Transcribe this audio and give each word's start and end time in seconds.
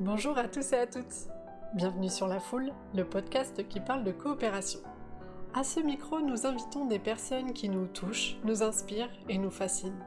Bonjour 0.00 0.36
à 0.36 0.48
tous 0.48 0.72
et 0.72 0.78
à 0.78 0.88
toutes. 0.88 1.28
Bienvenue 1.74 2.08
sur 2.08 2.26
La 2.26 2.40
Foule, 2.40 2.72
le 2.96 3.04
podcast 3.04 3.68
qui 3.68 3.78
parle 3.78 4.02
de 4.02 4.10
coopération. 4.10 4.80
À 5.54 5.62
ce 5.62 5.78
micro, 5.78 6.20
nous 6.20 6.46
invitons 6.46 6.86
des 6.86 6.98
personnes 6.98 7.52
qui 7.52 7.68
nous 7.68 7.86
touchent, 7.86 8.36
nous 8.42 8.64
inspirent 8.64 9.12
et 9.28 9.38
nous 9.38 9.52
fascinent. 9.52 10.00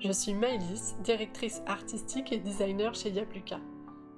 Je 0.00 0.10
suis 0.10 0.34
Maëlys, 0.34 0.96
directrice 1.04 1.62
artistique 1.68 2.32
et 2.32 2.40
designer 2.40 2.92
chez 2.96 3.10
Yapluka. 3.10 3.60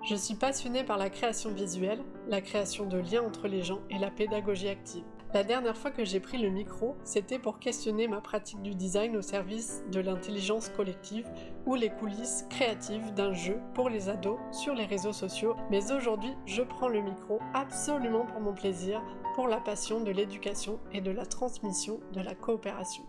Je 0.08 0.16
suis 0.16 0.34
passionnée 0.34 0.82
par 0.82 0.96
la 0.96 1.10
création 1.10 1.52
visuelle, 1.52 2.00
la 2.26 2.40
création 2.40 2.86
de 2.86 2.96
liens 2.96 3.22
entre 3.22 3.48
les 3.48 3.62
gens 3.62 3.82
et 3.90 3.98
la 3.98 4.10
pédagogie 4.10 4.70
active. 4.70 5.04
La 5.34 5.44
dernière 5.44 5.78
fois 5.78 5.90
que 5.90 6.04
j'ai 6.04 6.20
pris 6.20 6.36
le 6.36 6.50
micro, 6.50 6.94
c'était 7.04 7.38
pour 7.38 7.58
questionner 7.58 8.06
ma 8.06 8.20
pratique 8.20 8.60
du 8.60 8.74
design 8.74 9.16
au 9.16 9.22
service 9.22 9.82
de 9.90 9.98
l'intelligence 9.98 10.68
collective 10.68 11.26
ou 11.64 11.74
les 11.74 11.88
coulisses 11.88 12.44
créatives 12.50 13.14
d'un 13.14 13.32
jeu 13.32 13.58
pour 13.72 13.88
les 13.88 14.10
ados 14.10 14.38
sur 14.50 14.74
les 14.74 14.84
réseaux 14.84 15.14
sociaux. 15.14 15.56
Mais 15.70 15.90
aujourd'hui, 15.90 16.34
je 16.44 16.60
prends 16.60 16.88
le 16.88 17.00
micro 17.00 17.40
absolument 17.54 18.26
pour 18.26 18.40
mon 18.40 18.52
plaisir, 18.52 19.02
pour 19.34 19.48
la 19.48 19.58
passion 19.58 20.02
de 20.02 20.10
l'éducation 20.10 20.78
et 20.92 21.00
de 21.00 21.10
la 21.10 21.24
transmission 21.24 22.00
de 22.12 22.20
la 22.20 22.34
coopération. 22.34 23.04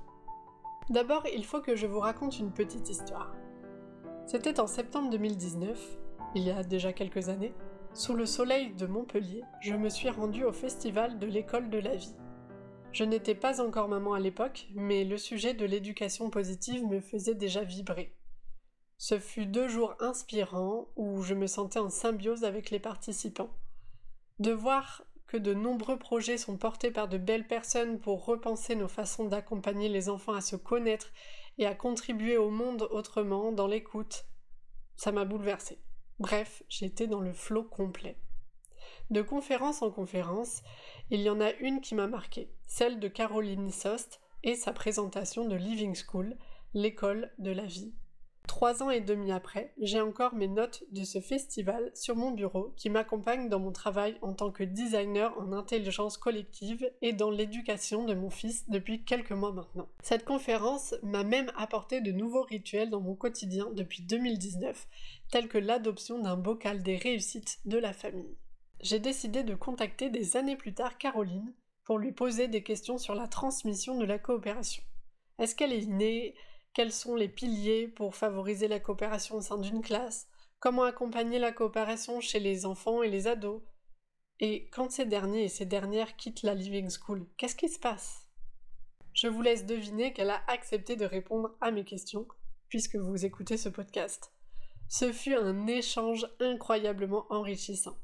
D'abord, 0.90 1.26
il 1.36 1.44
faut 1.44 1.60
que 1.60 1.76
je 1.76 1.88
vous 1.88 2.00
raconte 2.00 2.40
une 2.40 2.54
petite 2.54 2.90
histoire. 2.90 3.36
C'était 4.28 4.62
en 4.62 4.68
septembre 4.68 5.10
2019, 5.10 5.98
il 6.36 6.44
y 6.44 6.52
a 6.52 6.64
déjà 6.64 6.94
quelques 6.94 7.28
années, 7.28 7.54
sous 7.94 8.16
le 8.16 8.26
soleil 8.26 8.74
de 8.74 8.88
Montpellier, 8.88 9.44
je 9.62 9.76
me 9.76 9.88
suis 9.88 10.10
rendue 10.10 10.44
au 10.44 10.52
festival 10.52 11.20
de 11.20 11.28
l'école 11.28 11.70
de 11.70 11.78
la 11.78 11.96
vie. 11.96 12.16
Je 12.92 13.04
n'étais 13.04 13.36
pas 13.36 13.62
encore 13.62 13.88
maman 13.88 14.14
à 14.14 14.20
l'époque, 14.20 14.68
mais 14.74 15.04
le 15.04 15.18
sujet 15.18 15.54
de 15.54 15.66
l'éducation 15.66 16.30
positive 16.30 16.86
me 16.86 17.02
faisait 17.02 17.36
déjà 17.36 17.64
vibrer. 17.64 18.16
Ce 18.98 19.20
fut 19.20 19.46
deux 19.46 19.68
jours 19.68 19.96
inspirants 20.00 20.88
où 20.96 21.22
je 21.22 21.34
me 21.36 21.48
sentais 21.48 21.80
en 21.80 21.90
symbiose 21.90 22.44
avec 22.44 22.72
les 22.72 22.80
participants. 22.80 23.56
De 24.40 24.52
voir 24.52 25.04
que 25.28 25.38
de 25.38 25.54
nombreux 25.54 25.98
projets 25.98 26.38
sont 26.38 26.58
portés 26.58 26.92
par 26.92 27.08
de 27.08 27.18
belles 27.18 27.48
personnes 27.48 28.00
pour 28.00 28.26
repenser 28.26 28.76
nos 28.76 28.88
façons 28.88 29.26
d'accompagner 29.26 29.90
les 29.90 30.10
enfants 30.10 30.34
à 30.34 30.42
se 30.42 30.56
connaître 30.56 31.12
et 31.60 31.68
à 31.68 31.76
contribuer 31.76 32.38
au 32.38 32.50
monde 32.50 32.88
autrement 32.92 33.52
dans 33.52 33.68
l'écoute, 33.68 34.26
ça 34.96 35.12
m'a 35.12 35.26
bouleversée. 35.26 35.80
Bref, 36.20 36.64
j'étais 36.70 37.08
dans 37.08 37.22
le 37.22 37.34
flot 37.34 37.64
complet. 37.64 38.18
De 39.10 39.22
conférence 39.22 39.82
en 39.82 39.92
conférence, 39.92 40.64
il 41.10 41.22
y 41.22 41.30
en 41.30 41.42
a 41.42 41.52
une 41.54 41.82
qui 41.82 41.96
m'a 41.96 42.08
marqué, 42.08 42.52
celle 42.68 43.00
de 43.00 43.08
Caroline 43.08 43.72
Sost 43.72 44.22
et 44.44 44.56
sa 44.56 44.74
présentation 44.74 45.48
de 45.48 45.56
Living 45.56 45.96
School, 45.96 46.38
l'école 46.74 47.32
de 47.40 47.52
la 47.52 47.66
vie. 47.66 47.94
Trois 48.48 48.84
ans 48.84 48.90
et 48.90 49.00
demi 49.00 49.32
après, 49.32 49.74
j'ai 49.80 50.02
encore 50.02 50.36
mes 50.36 50.48
notes 50.48 50.84
de 50.92 51.04
ce 51.04 51.22
festival 51.22 51.92
sur 51.94 52.16
mon 52.16 52.32
bureau 52.32 52.74
qui 52.76 52.90
m'accompagnent 52.90 53.50
dans 53.50 53.60
mon 53.60 53.72
travail 53.72 54.18
en 54.22 54.34
tant 54.34 54.52
que 54.52 54.64
designer 54.64 55.38
en 55.40 55.54
intelligence 55.54 56.18
collective 56.18 56.90
et 57.02 57.14
dans 57.14 57.30
l'éducation 57.30 58.06
de 58.06 58.14
mon 58.14 58.30
fils 58.30 58.70
depuis 58.70 59.06
quelques 59.06 59.32
mois 59.32 59.54
maintenant. 59.54 59.88
Cette 60.02 60.26
conférence 60.26 60.94
m'a 61.04 61.24
même 61.24 61.52
apporté 61.58 62.02
de 62.02 62.12
nouveaux 62.12 62.44
rituels 62.44 62.90
dans 62.90 63.02
mon 63.02 63.16
quotidien 63.16 63.70
depuis 63.74 64.04
2019, 64.04 64.88
tels 65.32 65.48
que 65.48 65.58
l'adoption 65.58 66.20
d'un 66.20 66.38
bocal 66.38 66.84
des 66.84 66.98
réussites 66.98 67.60
de 67.66 67.78
la 67.78 67.94
famille. 67.94 68.38
J'ai 68.82 69.00
décidé 69.00 69.44
de 69.44 69.56
contacter 69.56 70.10
des 70.10 70.36
années 70.36 70.58
plus 70.58 70.74
tard 70.74 70.98
Caroline 70.98 71.54
pour 71.86 71.98
lui 71.98 72.12
poser 72.12 72.50
des 72.50 72.64
questions 72.64 72.98
sur 72.98 73.16
la 73.16 73.28
transmission 73.28 73.98
de 73.98 74.06
la 74.06 74.20
coopération. 74.20 74.84
Est-ce 75.40 75.56
qu'elle 75.56 75.74
est 75.74 75.88
née? 75.88 76.36
Quels 76.74 76.92
sont 76.92 77.16
les 77.16 77.30
piliers 77.30 77.88
pour 77.88 78.16
favoriser 78.16 78.68
la 78.68 78.80
coopération 78.80 79.36
au 79.36 79.42
sein 79.42 79.58
d'une 79.58 79.82
classe, 79.82 80.28
comment 80.60 80.84
accompagner 80.84 81.40
la 81.40 81.52
coopération 81.52 82.20
chez 82.20 82.40
les 82.40 82.66
enfants 82.66 83.04
et 83.04 83.10
les 83.10 83.28
ados? 83.28 83.62
Et 84.40 84.68
quand 84.72 84.92
ces 84.92 85.06
derniers 85.06 85.44
et 85.44 85.50
ces 85.50 85.66
dernières 85.66 86.16
quittent 86.16 86.42
la 86.42 86.56
Living 86.56 86.90
School, 86.90 87.28
qu'est-ce 87.38 87.56
qui 87.56 87.70
se 87.70 87.80
passe? 87.80 88.28
Je 89.14 89.28
vous 89.28 89.44
laisse 89.44 89.66
deviner 89.66 90.12
qu'elle 90.14 90.32
a 90.32 90.42
accepté 90.48 90.96
de 90.96 91.06
répondre 91.06 91.56
à 91.62 91.70
mes 91.70 91.86
questions, 91.86 92.28
puisque 92.68 92.96
vous 92.96 93.26
écoutez 93.26 93.58
ce 93.58 93.70
podcast. 93.70 94.34
Ce 94.90 95.14
fut 95.14 95.36
un 95.36 95.68
échange 95.68 96.28
incroyablement 96.40 97.28
enrichissant. 97.30 97.96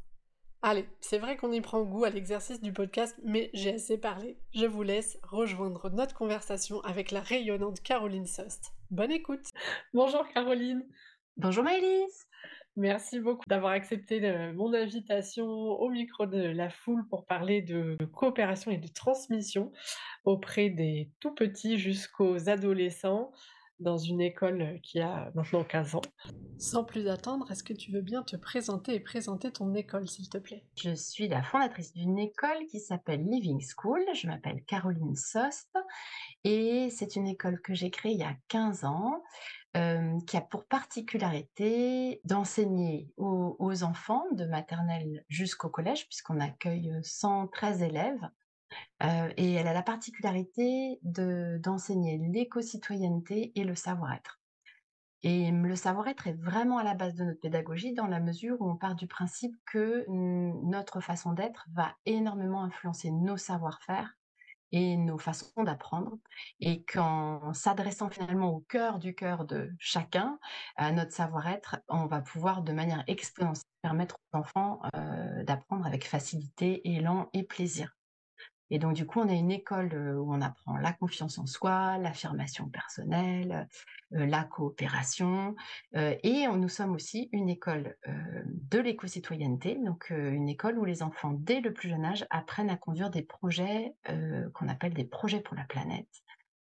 Allez, 0.62 0.86
c'est 1.00 1.20
vrai 1.20 1.38
qu'on 1.38 1.54
y 1.54 1.62
prend 1.62 1.84
goût 1.84 2.04
à 2.04 2.10
l'exercice 2.10 2.62
du 2.62 2.74
podcast, 2.74 3.18
mais 3.24 3.50
j'ai 3.54 3.76
assez 3.76 3.98
parlé. 3.98 4.38
Je 4.54 4.66
vous 4.66 4.84
laisse 4.84 5.18
rejoindre 5.24 5.90
notre 5.90 6.14
conversation 6.14 6.82
avec 6.82 7.12
la 7.12 7.22
rayonnante 7.22 7.82
Caroline 7.82 8.26
Sost. 8.26 8.74
Bonne 8.92 9.12
écoute 9.12 9.46
Bonjour 9.94 10.28
Caroline 10.34 10.86
Bonjour 11.38 11.64
Maëlys 11.64 12.28
Merci 12.76 13.20
beaucoup 13.20 13.44
d'avoir 13.48 13.72
accepté 13.72 14.22
euh, 14.26 14.52
mon 14.52 14.74
invitation 14.74 15.46
au 15.48 15.90
micro 15.90 16.26
de 16.26 16.42
la 16.42 16.70
foule 16.70 17.08
pour 17.08 17.26
parler 17.26 17.62
de 17.62 17.98
coopération 18.14 18.72
et 18.72 18.78
de 18.78 18.88
transmission 18.88 19.72
auprès 20.26 20.70
des 20.70 21.10
tout 21.22 21.34
petits 21.34 21.78
jusqu'aux 21.78 22.50
adolescents 22.50 23.32
dans 23.80 23.98
une 23.98 24.22
école 24.22 24.80
qui 24.84 25.00
a 25.00 25.32
maintenant 25.36 25.64
15 25.64 25.96
ans. 25.96 26.02
Sans 26.58 26.84
plus 26.84 27.08
attendre, 27.08 27.50
est-ce 27.52 27.64
que 27.64 27.74
tu 27.74 27.92
veux 27.92 28.02
bien 28.02 28.24
te 28.24 28.36
présenter 28.36 28.94
et 28.94 29.00
présenter 29.00 29.52
ton 29.52 29.74
école, 29.74 30.08
s'il 30.08 30.30
te 30.30 30.38
plaît? 30.38 30.66
Je 30.76 30.94
suis 30.94 31.28
la 31.28 31.42
fondatrice 31.42 31.94
d'une 31.94 32.20
école 32.20 32.66
qui 32.70 32.80
s'appelle 32.80 33.24
Living 33.26 33.62
School. 33.62 34.02
Je 34.14 34.28
m'appelle 34.28 34.64
Caroline 34.66 35.16
Sost 35.16 35.74
et 36.44 36.90
c'est 36.90 37.16
une 37.16 37.28
école 37.28 37.62
que 37.62 37.74
j'ai 37.74 37.90
créée 37.90 38.14
il 38.14 38.20
y 38.20 38.24
a 38.24 38.36
15 38.50 38.84
ans. 38.86 39.24
Euh, 39.78 40.18
qui 40.26 40.36
a 40.36 40.42
pour 40.42 40.66
particularité 40.66 42.22
d'enseigner 42.24 43.08
aux, 43.18 43.56
aux, 43.60 43.84
enfants 43.84 44.26
de 44.32 44.46
maternelle 44.46 45.24
jusqu'au 45.30 45.70
collège, 45.70 46.08
puisqu'on 46.08 46.40
accueille 46.40 46.92
113 47.04 47.84
élèves 47.84 48.30
euh, 49.04 49.30
et 49.38 49.54
elle 49.54 49.68
a 49.68 49.74
la 49.74 49.84
particularité 49.84 51.00
d'enseigner 51.04 52.18
l'éco-citoyenneté 52.18 53.52
et 53.56 53.64
le 53.64 53.76
savoir-être. 53.76 54.40
Et 55.22 55.52
le 55.52 55.76
savoir-être 55.76 56.28
est 56.28 56.42
vraiment 56.42 56.78
à 56.78 56.84
la 56.84 56.94
base 56.94 57.16
de 57.16 57.26
notre 57.26 57.42
pédagogie 57.42 57.94
dans 57.94 58.08
la 58.08 58.22
mesure 58.22 58.56
où 58.62 58.70
on 58.70 58.78
part 58.78 58.96
du 58.96 59.06
principe 59.08 59.56
que 59.66 60.06
notre 60.08 61.02
façon 61.02 61.34
d'être 61.34 61.68
va 61.74 61.94
énormément 62.06 62.64
influencer 62.64 63.12
nos 63.12 63.36
savoir-faire 63.36 64.16
et 64.72 64.98
nos 64.98 65.18
façons 65.18 65.64
d'apprendre. 65.64 66.18
Et 66.62 66.84
qu'en 66.84 67.54
s'adressant 67.54 68.10
finalement 68.10 68.50
au 68.50 68.62
cœur 68.62 69.00
du 69.00 69.14
cœur 69.14 69.46
de 69.46 69.72
chacun, 69.78 70.40
à 70.78 70.92
notre 70.92 71.12
savoir-être, 71.12 71.78
on 71.90 72.06
va 72.06 72.22
pouvoir 72.22 72.62
de 72.62 72.72
manière 72.72 73.04
exponentielle 73.08 73.66
permettre 73.82 74.18
aux 74.32 74.38
enfants 74.38 74.82
euh, 74.96 75.44
d'apprendre 75.44 75.86
avec 75.86 76.08
facilité, 76.08 76.88
élan 76.90 77.30
et 77.34 77.44
plaisir. 77.44 77.99
Et 78.72 78.80
donc, 78.80 78.94
du 78.94 79.06
coup, 79.06 79.20
on 79.20 79.28
a 79.28 79.34
une 79.34 79.52
école 79.52 79.94
où 80.18 80.34
on 80.34 80.42
apprend 80.42 80.78
la 80.78 80.94
confiance 80.94 81.38
en 81.38 81.46
soi, 81.46 81.98
l'affirmation 81.98 82.70
personnelle, 82.70 83.68
la 84.12 84.44
coopération. 84.44 85.56
et 85.94 86.48
nous 86.48 86.70
sommes 86.70 86.94
aussi 86.94 87.30
une 87.32 87.50
école 87.50 87.98
de 88.08 88.80
l'éco-citoyenneté, 88.80 89.78
donc 89.84 90.10
une 90.12 90.50
école 90.50 90.78
où 90.78 90.86
les 90.86 91.02
enfants, 91.02 91.32
dès 91.34 91.62
le 91.62 91.74
plus 91.74 91.90
jeune 91.90 92.06
âge, 92.06 92.28
apprennent 92.30 92.70
à 92.70 92.78
conduire 92.78 93.10
des 93.10 93.24
projets 93.24 93.96
qu'on 94.54 94.68
appelle 94.68 94.94
des 94.94 95.06
projets 95.06 95.42
pour 95.42 95.56
la 95.56 95.64
planète. 95.64 96.10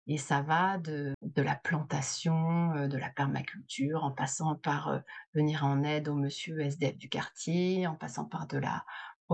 Et 0.06 0.18
ça 0.18 0.42
va 0.42 0.76
de 0.76 1.14
la 1.22 1.54
plantation, 1.54 2.86
de 2.88 2.98
la 2.98 3.08
permaculture, 3.08 4.04
en 4.04 4.10
passant 4.10 4.54
par 4.54 5.00
venir 5.32 5.64
en 5.64 5.82
aide 5.82 6.08
au 6.08 6.14
monsieur 6.14 6.60
SDF 6.60 6.98
du 6.98 7.08
quartier, 7.08 7.86
en 7.86 7.94
passant 7.94 8.26
par 8.26 8.46
de 8.46 8.58
la 8.58 8.84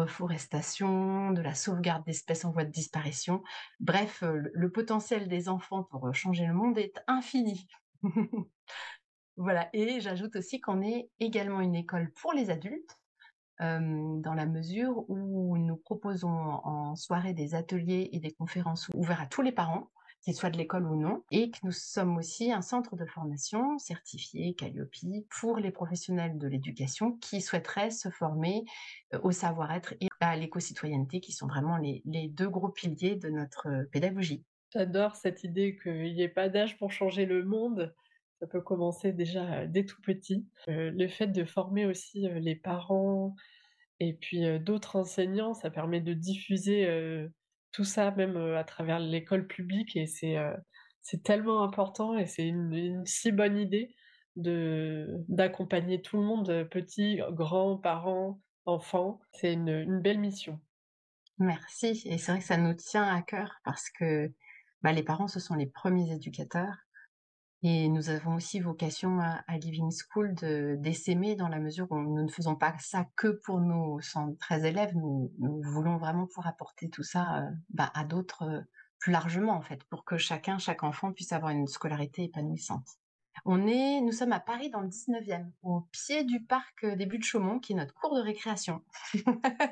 reforestation, 0.01 1.31
de 1.33 1.43
la 1.43 1.55
sauvegarde 1.55 2.05
d'espèces 2.05 2.45
en 2.45 2.51
voie 2.51 2.65
de 2.65 2.71
disparition. 2.71 3.43
Bref, 3.81 4.23
le, 4.23 4.71
potentiel 4.71 5.29
des 5.29 5.49
enfants 5.49 5.85
pour 5.85 6.15
changer 6.15 6.47
le 6.47 6.55
monde 6.55 6.79
est 6.79 7.01
infini. 7.07 7.69
voilà, 9.37 9.69
et 9.73 10.01
j'ajoute 10.01 10.37
aussi 10.37 10.61
qu'on 10.61 10.83
est 10.83 11.11
également 11.19 11.61
une 11.61 11.75
école 11.75 12.11
pour 12.13 12.33
les 12.33 12.51
adultes, 12.51 12.97
dans 13.61 14.35
la 14.35 14.47
mesure 14.47 15.05
où 15.09 15.59
nous 15.59 15.77
proposons 15.77 16.29
en 16.29 16.97
soirée 16.97 17.35
des 17.35 17.55
ateliers 17.55 18.09
et 18.13 18.19
des 18.19 18.31
conférences 18.31 18.89
ouverts 18.95 19.21
à 19.21 19.27
tous 19.27 19.43
les 19.43 19.53
parents 19.53 19.91
qu'ils 20.23 20.35
soient 20.35 20.51
de 20.51 20.59
l'école 20.59 20.87
ou 20.87 20.97
non, 20.97 21.23
et 21.31 21.51
que 21.51 21.59
nous 21.63 21.73
sommes 21.73 22.17
aussi 22.17 22.53
un 22.53 22.63
centre 22.63 22.97
de 22.97 23.07
formation 23.07 23.79
certifié 23.79 24.55
Calliope 24.55 24.91
pour 25.31 25.57
les 25.57 25.71
professionnels 25.71 26.39
de 26.39 26.47
l'éducation 26.47 27.13
qui 27.13 27.41
souhaiteraient 27.41 27.91
se 27.91 28.11
former 28.11 28.65
euh, 29.15 29.21
au 29.23 29.33
savoir-être 29.33 29.95
et 30.01 30.09
à 30.21 30.37
l'éco-citoyenneté, 30.37 31.21
qui 31.21 31.33
sont 31.33 31.47
vraiment 31.47 31.79
les, 31.79 32.03
deux 32.29 32.49
gros 32.49 32.69
piliers 32.69 33.17
de 33.17 33.31
notre 33.31 33.69
euh, 33.69 33.85
pédagogie. 33.91 34.45
J'adore 34.73 35.17
cette 35.17 35.43
idée 35.43 35.79
qu'il 35.83 36.15
n'y 36.15 36.23
ait 36.23 36.29
pas 36.29 36.49
d'âge 36.49 36.79
pour 36.79 36.93
changer 36.93 37.25
le 37.25 37.45
monde. 37.45 37.95
Ça 38.39 38.47
peut 38.47 38.61
commencer 38.61 39.13
déjà 39.13 39.67
dès 39.67 39.85
tout 39.85 40.01
petit. 40.03 40.47
Euh, 40.69 40.91
le 40.91 41.09
fait 41.09 41.29
de 41.29 41.45
former 41.45 41.87
aussi 41.87 42.29
les 42.29 42.57
parents 42.57 43.35
et 43.99 44.15
puis 44.15 44.61
d'autres 44.61 44.97
enseignants, 44.97 45.53
ça 45.53 45.71
permet 45.71 46.01
de 46.01 46.15
diffuser 46.15 46.87
tout 47.73 47.85
ça 47.85 48.11
même 48.13 48.37
à 48.37 48.65
travers 48.65 48.99
l'école 48.99 49.47
publique 49.47 49.97
et 49.97 50.07
c'est 50.07 51.23
tellement 51.23 51.63
important 51.63 52.17
et 52.17 52.27
c'est 52.27 52.47
une, 52.47 53.05
si 53.07 53.33
bonne 53.33 53.59
idée. 53.59 53.95
d'accompagner 54.37 56.03
tout 56.03 56.17
le 56.17 56.25
monde, 56.25 56.69
petits, 56.71 57.21
grands, 57.31 57.77
parents, 57.77 58.41
enfants. 58.67 59.21
C'est 59.33 59.53
une 59.53 59.69
une 59.69 60.01
belle 60.01 60.21
mission. 60.21 60.61
Merci 61.39 62.03
et 62.05 62.19
c'est 62.19 62.33
vrai 62.33 62.41
que 62.41 62.47
ça 62.47 62.59
nous 62.59 62.75
tient 62.75 63.05
à 63.05 63.23
cœur 63.23 63.61
parce 63.65 63.89
que, 63.91 64.31
bah, 64.83 64.93
les 64.93 65.03
parents, 65.03 65.29
ce 65.29 65.41
sont 65.41 65.55
les 65.55 65.67
premiers 65.67 66.13
éducateurs 66.13 66.77
et 67.63 67.89
nous 67.89 68.11
avons 68.11 68.35
aussi 68.37 68.61
vocation 68.61 69.21
à 69.21 69.43
à 69.49 69.59
Living 69.59 69.91
School 69.91 70.35
de 70.35 70.77
d'essaimer 70.79 71.37
dans 71.37 71.49
la 71.49 71.59
mesure 71.59 71.87
où 71.91 71.99
nous 71.99 72.23
ne 72.23 72.29
faisons 72.29 72.57
pas 72.57 72.75
ça 72.79 73.07
que 73.17 73.29
pour 73.45 73.61
nos 73.61 74.01
113 74.01 74.65
élèves. 74.65 74.95
Nous 74.97 75.33
nous 75.39 75.63
voulons 75.63 75.99
vraiment 75.99 76.27
pouvoir 76.27 76.47
apporter 76.49 76.91
tout 76.91 77.03
ça, 77.03 77.43
heu, 77.43 77.57
bah, 77.71 77.91
à 77.95 78.05
d'autres, 78.05 78.45
heu, 78.45 78.65
plus 78.99 79.13
largement, 79.13 79.53
en 79.55 79.63
fait, 79.63 79.85
pour 79.85 80.05
que 80.05 80.17
chacun, 80.19 80.59
chaque 80.59 80.83
enfant 80.83 81.13
puisse 81.13 81.33
avoir 81.33 81.53
une 81.53 81.67
scolarité 81.67 82.25
épanouissante. 82.25 82.87
On 83.47 83.67
est 83.67 84.01
nous 84.03 84.13
sommes 84.13 84.33
à 84.33 84.41
Paris 84.41 84.71
dans 84.71 84.81
le 84.83 84.89
19e, 84.89 85.53
au 85.63 85.83
pied 85.93 86.25
du 86.25 86.45
parc, 86.45 86.85
heu, 86.85 86.97
des 86.97 87.07
Buttes-Chaumont, 87.07 87.59
qui 87.61 87.73
est 87.73 87.77
notre 87.77 87.95
cour 87.95 88.15
de 88.17 88.21
récréation. 88.23 88.85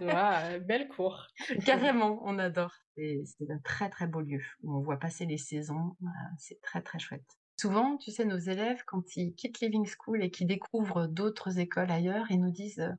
Belle 0.01 0.89
cour! 0.89 1.27
Carrément, 1.65 2.21
on 2.25 2.39
adore. 2.39 2.73
C'est 2.97 3.51
un 3.51 3.59
très, 3.65 3.91
très 3.91 4.07
beau 4.09 4.21
lieu 4.21 4.41
où 4.63 4.77
on 4.77 4.81
voit 4.83 4.99
passer 4.99 5.27
les 5.27 5.39
saisons, 5.39 5.97
heu, 6.03 6.07
c'est 6.39 6.61
très, 6.63 6.83
très 6.83 6.99
chouette. 6.99 7.38
Souvent, 7.61 7.97
tu 7.97 8.11
sais, 8.13 8.25
nos 8.25 8.39
élèves, 8.39 8.85
quand 8.87 9.17
ils 9.17 9.35
quittent 9.35 9.61
Living 9.61 9.87
School 9.87 10.23
et 10.23 10.31
qu'ils 10.31 10.47
découvrent 10.47 11.07
d'autres 11.09 11.59
écoles 11.59 11.91
ailleurs, 11.91 12.31
ils 12.31 12.41
nous 12.41 12.51
disent, 12.53 12.79
heu: 12.81 12.93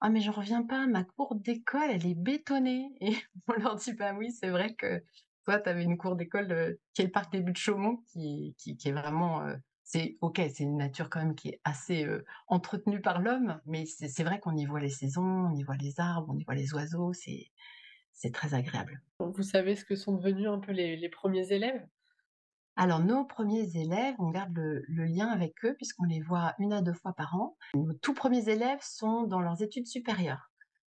«Ah 0.00 0.10
mais 0.10 0.20
j'en 0.20 0.32
reviens 0.32 0.62
pas, 0.64 0.86
ma 0.86 1.04
cour 1.04 1.34
d'école, 1.36 1.90
elle 1.90 2.06
est 2.06 2.14
bétonnée» 2.14 2.90
et 3.00 3.16
on 3.48 3.54
leur 3.54 3.76
dit: 3.76 3.92
«Bah 3.94 4.14
oui, 4.16 4.32
c'est 4.32 4.50
vrai 4.50 4.74
que 4.74 5.04
toi, 5.44 5.60
tu 5.60 5.68
avais 5.68 5.84
une 5.84 5.98
cour 5.98 6.16
d'école, 6.16 6.52
heu, 6.52 6.80
qui 6.94 7.02
est 7.02 7.06
le 7.06 7.10
parc 7.12 7.32
des 7.32 7.40
Buttes-Chaumont 7.42 7.98
qui 8.08 8.54
qui 8.58 8.76
qui 8.76 8.88
est 8.90 8.92
vraiment, 8.92 9.46
heu, 9.46 9.58
c'est 9.84 10.18
OK, 10.22 10.36
c'est 10.38 10.64
une 10.64 10.76
nature 10.78 11.10
quand 11.10 11.20
même 11.20 11.34
qui 11.34 11.48
est 11.50 11.60
assez, 11.64 12.04
heu, 12.06 12.24
entretenue 12.48 13.00
par 13.02 13.20
l'homme, 13.20 13.60
mais 13.66 13.86
c'est 13.86 14.24
vrai 14.24 14.40
qu'on 14.40 14.56
y 14.56 14.66
voit 14.66 14.80
les 14.80 14.90
saisons, 14.90 15.22
on 15.50 15.54
y 15.56 15.62
voit 15.64 15.76
les 15.76 16.00
arbres, 16.00 16.28
on 16.34 16.38
y 16.38 16.44
voit 16.44 16.54
les 16.54 16.74
oiseaux, 16.74 17.12
c'est 17.14 18.32
très 18.32 18.54
agréable. 18.54 19.02
Vous 19.20 19.42
savez 19.44 19.76
ce 19.76 19.84
que 19.84 19.94
sont 19.94 20.16
devenus 20.16 20.48
un 20.48 20.58
peu 20.58 20.72
les 20.72 20.96
1 21.24 21.32
élèves? 21.52 21.86
Alors 22.82 23.00
nos 23.00 23.26
premiers 23.26 23.76
élèves, 23.76 24.14
on 24.20 24.30
garde 24.30 24.56
le 24.56 25.04
lien 25.04 25.28
avec 25.28 25.66
eux 25.66 25.74
puisqu'on 25.76 26.04
les 26.04 26.20
voit 26.22 26.54
1 26.58 26.72
à 26.72 26.80
2 26.80 26.94
fois 26.94 27.12
par 27.12 27.34
an. 27.34 27.58
Nos 27.74 27.92
tout 27.92 28.14
premiers 28.14 28.48
élèves 28.48 28.78
sont 28.80 29.24
dans 29.24 29.42
leurs 29.42 29.60
études 29.60 29.86
supérieures 29.86 30.50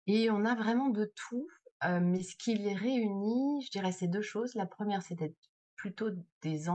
et 0.07 0.31
on 0.31 0.45
a 0.45 0.55
vraiment 0.55 0.91
de 0.91 1.13
tout, 1.17 1.49
heu, 1.85 2.01
mais 2.01 2.23
ce 2.23 2.37
qui 2.37 2.55
les 2.57 2.75
réunit, 2.75 3.63
je 3.65 3.71
dirais, 3.73 3.93
c'est 3.93 4.09
2 4.09 4.23
choses. 4.23 4.55
La 4.55 4.67
1re, 4.67 5.03
c'est 5.03 5.17
d'être 5.17 5.37
plutôt 5.77 6.11
des 6.43 6.69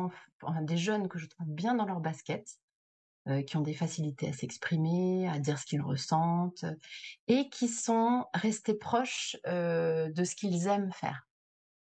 des 0.63 0.77
jeunes 0.77 1.09
que 1.09 1.19
je 1.19 1.27
trouve 1.27 1.49
bien 1.49 1.75
dans 1.75 1.85
leurs 1.85 2.01
baskets, 2.01 2.59
heu, 3.29 3.41
qui 3.43 3.57
ont 3.57 3.61
des 3.61 3.73
facilités 3.75 4.29
à 4.29 4.33
s'exprimer, 4.33 5.29
à 5.29 5.39
dire 5.39 5.59
ce 5.59 5.65
qu'ils 5.67 5.81
ressentent 5.83 6.65
et 7.27 7.49
qui 7.49 7.67
sont 7.69 8.25
restés 8.33 8.75
proches, 8.75 9.37
heu, 9.47 10.11
de 10.13 10.23
ce 10.25 10.35
qu'ils 10.35 10.67
aiment 10.67 10.91
faire. 10.93 11.26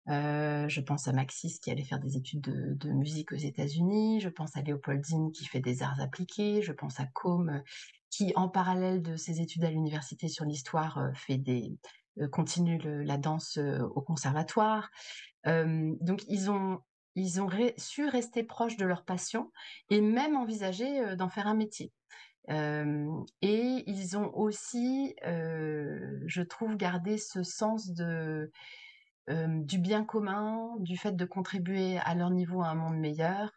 Heu, 0.08 0.68
je 0.68 0.80
pense 0.80 1.08
à 1.08 1.12
Maxis 1.12 1.58
qui 1.60 1.70
allait 1.70 1.84
faire 1.84 1.98
des 2.00 2.16
études 2.16 2.42
de 2.76 2.90
musique 2.90 3.32
aux 3.32 3.36
États-Unis, 3.36 4.20
je 4.20 4.28
pense 4.28 4.56
à 4.56 4.62
Léopoldine 4.62 5.32
qui 5.32 5.46
fait 5.46 5.60
des 5.60 5.82
arts 5.82 6.00
appliqués, 6.00 6.62
je 6.62 6.72
pense 6.72 7.00
à 7.00 7.06
Côme, 7.06 7.62
qui 8.10 8.32
en 8.36 8.48
parallèle 8.48 9.02
de 9.02 9.16
ses 9.16 9.40
études 9.40 9.64
à 9.64 9.70
l'université 9.70 10.28
sur 10.28 10.44
l'histoire, 10.44 10.98
heu, 10.98 11.12
fait 11.14 11.38
des 11.38 11.78
heu, 12.20 12.28
continue 12.28 12.78
la 13.04 13.16
danse, 13.18 13.58
au 13.58 14.02
conservatoire. 14.02 14.90
Donc 15.44 16.22
ils 16.28 16.50
ont 16.50 16.80
ils 17.16 17.40
ont 17.40 17.48
su 17.78 18.06
rester 18.06 18.42
proches 18.44 18.76
de 18.76 18.84
leur 18.86 19.04
passion 19.04 19.52
et 19.90 20.00
même 20.00 20.36
envisager, 20.36 21.14
d'en 21.16 21.28
faire 21.28 21.46
un 21.46 21.54
métier. 21.54 21.92
Et 22.50 23.84
ils 23.86 24.16
ont 24.18 24.32
aussi, 24.34 25.14
je 25.22 26.42
trouve 26.42 26.76
gardé 26.76 27.18
ce 27.18 27.42
sens 27.42 27.90
de, 27.92 28.50
du 29.28 29.78
bien 29.78 30.04
commun, 30.04 30.70
du 30.80 30.96
fait 30.96 31.12
de 31.12 31.24
contribuer 31.24 31.98
à 31.98 32.14
leur 32.14 32.30
niveau 32.30 32.62
à 32.62 32.68
un 32.68 32.74
monde 32.74 32.98
meilleur. 32.98 33.50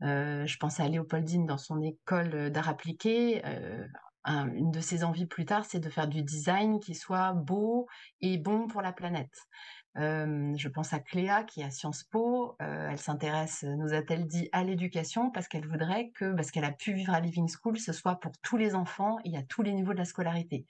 Je 0.00 0.56
pense 0.58 0.80
à 0.80 0.88
Léopoldine 0.88 1.46
dans 1.46 1.58
son 1.58 1.80
école, 1.80 2.34
heu, 2.34 3.86
un 4.24 4.52
une 4.52 4.70
de 4.70 4.80
ses 4.80 5.02
envies 5.04 5.26
plus 5.26 5.44
tard, 5.44 5.64
c'est 5.64 5.80
de 5.80 5.88
faire 5.90 6.06
du 6.08 6.22
design 6.22 6.78
qui 6.80 6.94
soit 6.94 7.32
beau 7.32 7.86
et 8.20 8.38
bon 8.38 8.66
pour 8.68 8.80
la 8.82 8.92
planète. 8.92 9.34
Je 9.94 10.68
pense 10.68 10.92
à 10.92 11.00
Cléa 11.00 11.44
qui 11.44 11.60
est 11.60 11.64
à 11.64 11.70
Sciences 11.70 12.04
Po, 12.04 12.56
elle 12.60 12.98
s'intéresse, 12.98 13.64
nous 13.64 13.92
a-t-elle 13.94 14.26
dit, 14.26 14.48
à 14.52 14.64
l'éducation 14.64 15.30
parce 15.30 15.48
qu'elle 15.48 15.66
voudrait 15.68 16.10
que, 16.14 16.32
bah, 16.32 16.42
ce 16.42 16.52
qu'elle 16.52 16.64
a 16.64 16.72
pu 16.72 16.92
vivre 16.94 17.12
à 17.14 17.20
Living 17.20 17.48
School, 17.48 17.78
ce 17.78 17.92
soit 17.92 18.16
pour 18.20 18.32
tous 18.42 18.56
les 18.56 18.74
enfants 18.74 19.18
et 19.24 19.36
à 19.36 19.42
tous 19.42 19.62
les 19.62 19.72
niveaux 19.72 19.92
de 19.92 19.98
la 19.98 20.04
scolarité. 20.04 20.66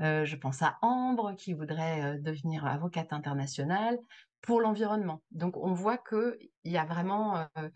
Heu, 0.00 0.24
je 0.24 0.36
pense 0.36 0.62
à 0.62 0.78
Ambre 0.82 1.34
qui 1.36 1.54
voudrait, 1.54 2.16
heu, 2.16 2.18
devenir 2.20 2.66
avocate 2.66 3.12
internationale 3.12 3.98
pour 4.42 4.60
l'environnement. 4.60 5.22
Donc 5.32 5.56
on 5.56 5.72
voit 5.72 5.98
qu'il 5.98 6.36
y 6.64 6.76
a 6.78 6.84
vraiment, 6.84 7.38
heu, 7.58 7.70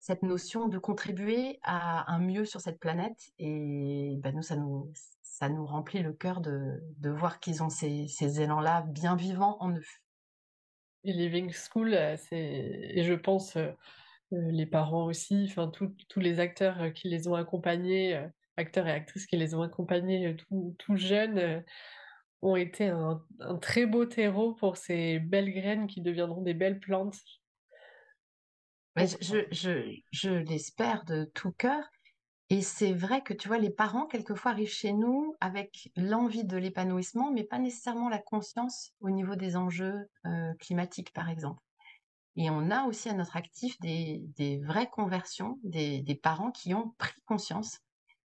cette 0.00 0.22
notion 0.22 0.68
de 0.68 0.78
contribuer 0.78 1.58
à 1.62 2.12
un 2.12 2.18
mieux 2.20 2.44
sur 2.44 2.60
cette 2.60 2.78
planète 2.80 3.32
et 3.38 4.16
bah, 4.22 4.32
nous 4.32 4.42
ça 4.42 4.56
nous 4.56 4.92
ça 5.22 5.48
nous 5.50 5.66
remplit 5.66 6.02
le 6.02 6.12
cœur 6.14 6.40
de 6.40 6.80
de 6.98 7.10
voir 7.10 7.40
qu'ils 7.40 7.62
ont 7.62 7.68
ces 7.70 8.08
ces 8.08 8.40
élans-là 8.40 8.82
bien 8.88 9.16
vivants 9.16 9.56
en 9.60 9.70
eux. 9.72 9.82
Et 11.04 11.12
Living 11.12 11.52
School, 11.52 11.96
c'est 12.18 12.36
et 12.38 13.04
je 13.04 13.14
pense, 13.14 13.56
les 14.32 14.66
parents 14.66 15.06
aussi, 15.06 15.46
enfin 15.48 15.70
tous 15.70 16.20
les 16.20 16.40
acteurs, 16.40 16.92
qui 16.94 17.08
les 17.08 17.28
ont 17.28 17.34
accompagnés, 17.34 18.20
acteurs 18.56 18.86
et 18.88 18.92
actrices 18.92 19.26
qui 19.26 19.36
les 19.36 19.54
ont 19.54 19.62
accompagnés, 19.62 20.28
heu, 20.28 20.36
tout 20.36 20.74
tout 20.78 20.96
jeunes, 20.96 21.38
heu, 21.38 21.64
ont 22.42 22.56
été 22.56 22.88
un 22.88 23.24
un 23.40 23.56
très 23.58 23.86
beau 23.86 24.06
terreau 24.06 24.54
pour 24.54 24.76
ces 24.78 25.18
belles 25.20 25.52
graines 25.52 25.86
qui 25.88 26.02
deviendront 26.02 26.42
des 26.42 26.54
belles 26.54 26.80
plantes. 26.80 27.16
Je 28.96 29.46
je 29.52 30.00
je 30.10 30.30
l'espère 30.30 31.04
de 31.04 31.24
tout 31.34 31.52
cœur 31.52 31.84
et 32.50 32.62
c'est 32.62 32.92
vrai 32.94 33.22
que, 33.22 33.34
tu 33.34 33.48
vois, 33.48 33.58
les 33.58 33.70
parents, 33.70 34.06
quelquefois, 34.06 34.52
arrivent 34.52 34.68
chez 34.72 34.92
nous 34.92 35.34
avec 35.40 35.90
l'envie 35.96 36.44
de 36.44 36.56
l'épanouissement, 36.58 37.32
mais 37.32 37.44
pas 37.44 37.58
nécessairement 37.58 38.08
la 38.08 38.18
conscience 38.20 38.92
au 39.00 39.10
niveau 39.10 39.36
des 39.36 39.56
enjeux, 39.56 40.08
heu, 40.26 40.54
climatiques, 40.60 41.12
par 41.12 41.30
exemple. 41.30 41.62
Et 42.36 42.50
on 42.50 42.70
a 42.70 42.84
aussi 42.86 43.08
à 43.10 43.14
notre 43.14 43.36
actif 43.36 43.80
des 43.80 44.22
des 44.36 44.58
vraies 44.60 44.90
conversions, 44.90 45.58
des 45.64 46.02
des 46.02 46.16
parents 46.16 46.52
qui 46.52 46.74
ont 46.74 46.94
pris 46.98 47.14
conscience 47.26 47.80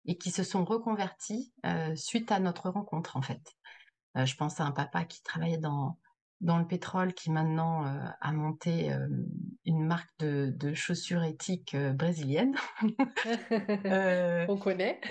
et 0.06 0.18
qui 0.18 0.32
se 0.32 0.44
sont 0.44 0.66
reconvertis, 0.66 1.54
heu, 1.66 1.96
suite 1.96 2.32
à 2.32 2.40
notre 2.40 2.70
rencontre, 2.70 3.18
en 3.18 3.22
fait. 3.22 3.56
Heu, 4.18 4.26
je 4.26 4.36
pense 4.38 4.60
à 4.62 4.66
un 4.66 4.72
papa 4.72 5.06
qui 5.06 5.24
travaillait 5.24 5.58
dans 5.60 6.00
dans 6.42 6.60
le 6.60 6.68
pétrole, 6.68 7.14
qui 7.16 7.32
maintenant, 7.32 7.86
heu, 7.88 8.02
a 8.22 8.34
monté, 8.34 8.92
une 9.66 9.86
marque 9.86 10.12
de 10.20 10.54
de 10.56 10.74
chaussures 10.74 11.24
éthiques, 11.24 11.76
brésiliennes. 11.76 12.56
On 14.48 14.58
connaît. 14.58 15.02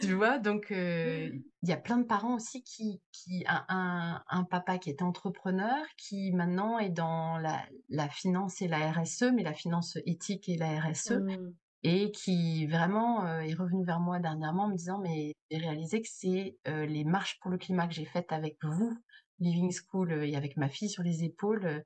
tu 0.00 0.14
vois? 0.14 0.38
Donc 0.38 0.72
heu, 0.72 1.30
il 1.62 1.68
y 1.68 1.72
a 1.72 1.76
plein 1.76 1.98
de 1.98 2.04
parents 2.04 2.34
aussi 2.34 2.62
qui 2.64 3.02
qui 3.12 3.44
un 3.46 3.64
un 3.68 4.22
un 4.28 4.44
papa 4.44 4.78
qui 4.78 4.90
était 4.90 5.02
entrepreneur, 5.04 5.84
qui 5.96 6.32
maintenant 6.32 6.78
est 6.78 6.90
dans 6.90 7.38
la 7.38 7.62
la 7.88 8.08
finance 8.08 8.62
et 8.62 8.68
la 8.68 8.90
RSE, 8.92 9.32
mais 9.32 9.42
la 9.44 9.54
finance 9.54 9.96
éthique 10.06 10.48
et 10.48 10.56
la 10.56 10.80
RSE 10.80 11.10
Mmh. 11.10 11.54
Et 11.84 12.10
qui 12.12 12.66
vraiment, 12.66 13.24
heu, 13.26 13.42
est 13.44 13.54
revenu 13.54 13.84
vers 13.84 14.00
moi 14.00 14.20
dernièrement 14.20 14.64
en 14.64 14.68
me 14.70 14.76
disant: 14.76 15.00
«Mais 15.00 15.34
j'ai 15.50 15.58
réalisé 15.58 16.00
que 16.02 16.08
c'est, 16.10 16.58
heu, 16.68 16.84
les 16.84 17.04
marches 17.04 17.38
pour 17.40 17.50
le 17.50 17.58
climat 17.58 17.86
que 17.88 17.94
j'ai 17.94 18.04
faites 18.06 18.32
avec 18.32 18.56
vous, 18.64 18.96
Living 19.40 19.72
School, 19.72 20.12
heu, 20.12 20.24
et 20.26 20.36
avec 20.36 20.56
ma 20.56 20.68
fille 20.68 20.88
sur 20.90 21.02
les 21.04 21.24
épaules, 21.24 21.84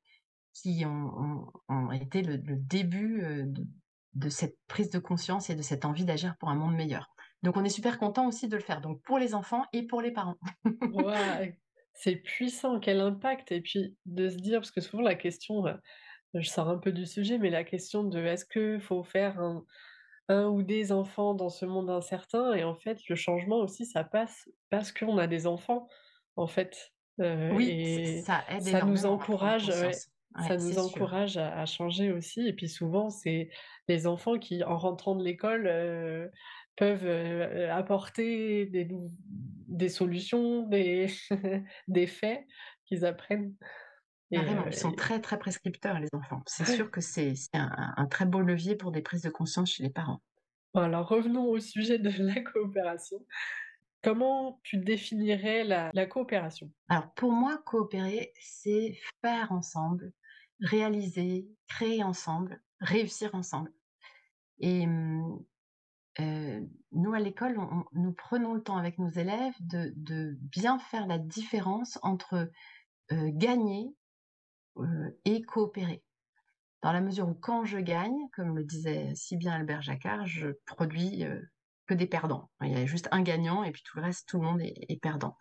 qui 0.55 0.85
ont 0.87 1.93
été 1.93 2.23
le 2.23 2.39
début, 2.59 3.23
de 4.15 4.29
cette 4.31 4.57
prise 4.69 4.91
de 4.91 4.99
conscience 5.01 5.51
et 5.51 5.57
de 5.57 5.63
cette 5.63 5.85
envie 5.87 6.05
d'agir 6.07 6.37
pour 6.41 6.51
un 6.51 6.57
monde 6.57 6.75
meilleur». 6.77 7.09
Donc 7.43 7.57
on 7.59 7.65
est 7.65 7.69
super 7.71 7.99
contents 7.99 8.27
aussi 8.29 8.49
de 8.49 8.57
le 8.57 8.63
faire, 8.63 8.81
donc 8.83 9.03
pour 9.05 9.19
les 9.19 9.35
enfants 9.35 9.65
et 9.75 9.87
pour 9.87 10.03
les 10.03 10.13
parents. 10.13 10.37
Waouh! 10.85 11.55
C'est 11.95 12.17
puissant, 12.17 12.79
quel 12.81 13.01
impact 13.01 13.51
et 13.53 13.61
puis 13.63 13.97
de 14.05 14.29
se 14.29 14.37
dire 14.37 14.61
parce 14.61 14.71
que 14.71 14.81
souvent 14.83 15.03
la 15.03 15.15
question, 15.15 15.65
je 16.41 16.49
sors 16.51 16.69
un 16.69 16.79
peu 16.79 16.93
du 16.93 17.07
sujet, 17.07 17.39
mais 17.39 17.51
la 17.51 17.65
question 17.65 18.05
de 18.05 18.21
est-ce 18.25 18.45
qu'il 18.47 18.81
faut 18.81 19.03
faire 19.05 19.41
un 19.41 19.65
un 20.29 20.47
ou 20.49 20.63
des 20.63 20.93
enfants 20.93 21.35
dans 21.35 21.51
ce 21.51 21.67
monde 21.67 21.91
incertain? 21.91 22.55
Et 22.55 22.65
en 22.65 22.75
fait 22.75 23.01
le 23.09 23.17
changement 23.17 23.59
aussi 23.59 23.87
ça 23.87 24.05
passe 24.05 24.49
parce 24.71 24.93
qu'on 24.93 25.19
a 25.19 25.27
des 25.29 25.47
enfants, 25.47 25.89
en 26.37 26.47
fait, 26.49 26.93
heu 27.21 27.27
Oui, 27.51 27.67
et 27.67 28.27
ça 28.27 28.45
aide 28.49 28.69
ça 28.69 28.83
nous 28.83 29.07
à 29.07 29.07
encourage 29.07 29.69
ouais. 29.71 30.05
Ouais, 30.39 30.43
ça 30.43 30.59
nous 30.59 30.79
encourage 30.79 31.37
à 31.39 31.59
à 31.61 31.67
changer 31.67 32.13
aussi. 32.13 32.47
Et 32.49 32.53
puis 32.55 32.69
souvent 32.69 33.11
c'est 33.11 33.51
les 33.89 34.07
enfants 34.07 34.39
qui, 34.39 34.65
en 34.65 34.79
rentrant 34.79 35.17
de 35.17 35.25
l'école, 35.25 35.67
heu, 35.69 36.31
peuvent, 36.77 37.07
heu, 37.07 37.71
apporter 37.71 38.67
des 38.67 38.89
des 39.69 39.89
solutions, 39.89 40.63
des 40.69 41.07
des 41.89 42.07
faits 42.07 42.45
qu'ils 42.87 43.05
apprennent 43.05 43.55
et 44.31 44.47
heu 44.49 44.69
ils 44.69 44.75
sont 44.75 44.93
et 44.93 44.95
très, 44.95 45.21
très 45.21 45.39
prescripteurs 45.39 45.99
les 46.01 46.09
enfants. 46.13 46.43
C'est 46.47 46.65
sûr 46.67 46.91
que 46.91 47.01
c'est 47.01 47.35
un 47.55 48.07
très 48.07 48.27
beau 48.27 48.41
levier 48.41 48.77
pour 48.77 48.93
des 48.93 49.03
prises 49.03 49.23
de 49.23 49.31
conscience 49.31 49.73
chez 49.73 49.83
les 49.83 49.91
parents. 49.91 50.23
alors 50.75 51.09
revenons 51.09 51.47
au 51.47 51.59
sujet 51.59 51.99
de 51.99 52.11
la 52.23 52.41
coopération. 52.43 53.27
Comment 54.03 54.61
tu 54.63 54.79
définirais 54.79 55.65
la 55.65 55.91
la 55.93 56.07
coopération? 56.07 56.73
Alors 56.89 57.13
pour 57.15 57.33
moi, 57.33 57.59
coopérer, 57.59 58.33
c'est 58.41 58.97
faire 59.25 59.53
ensemble, 59.53 60.13
réaliser, 60.61 61.49
créer 61.69 62.03
ensemble, 62.03 62.63
réussir 62.81 63.35
ensemble 63.35 63.73
et 64.61 64.87
mmh, 64.87 65.41
heu, 66.21 66.71
nous 66.93 67.15
à 67.15 67.21
l'école, 67.21 67.59
nous 67.93 68.13
prenons 68.15 68.55
le 68.55 68.63
temps 68.63 68.77
avec 68.79 68.99
nos 68.99 69.11
élèves 69.11 69.55
de 69.61 69.93
de 69.97 70.37
bien 70.41 70.79
faire 70.79 71.07
la 71.07 71.19
différence 71.19 71.99
entre, 72.03 72.51
heu, 73.13 73.31
gagner, 73.33 73.97
et 75.25 75.43
coopérer. 75.43 76.03
Dans 76.83 76.93
la 76.93 77.01
mesure 77.01 77.29
où 77.29 77.35
quand 77.35 77.65
je 77.65 77.79
gagne, 77.79 78.29
comme 78.33 78.57
le 78.57 78.65
disait 78.65 79.13
si 79.15 79.37
bien 79.37 79.53
Albert 79.53 79.83
Jacquard, 79.83 80.27
je 80.27 80.49
produis, 80.67 81.25
heu, 81.25 81.49
que 81.87 81.95
des 81.95 82.07
perdants. 82.07 82.51
Il 82.63 82.73
y 82.73 82.77
a 82.77 82.87
juste 82.87 83.09
un 83.13 83.23
gagnant 83.23 83.65
et 83.65 83.73
puis 83.73 83.83
tout 83.85 83.97
le 83.97 84.05
reste, 84.05 84.29
tout 84.29 84.39
le 84.39 84.45
monde 84.45 84.61
est 84.63 85.01
perdant. 85.01 85.37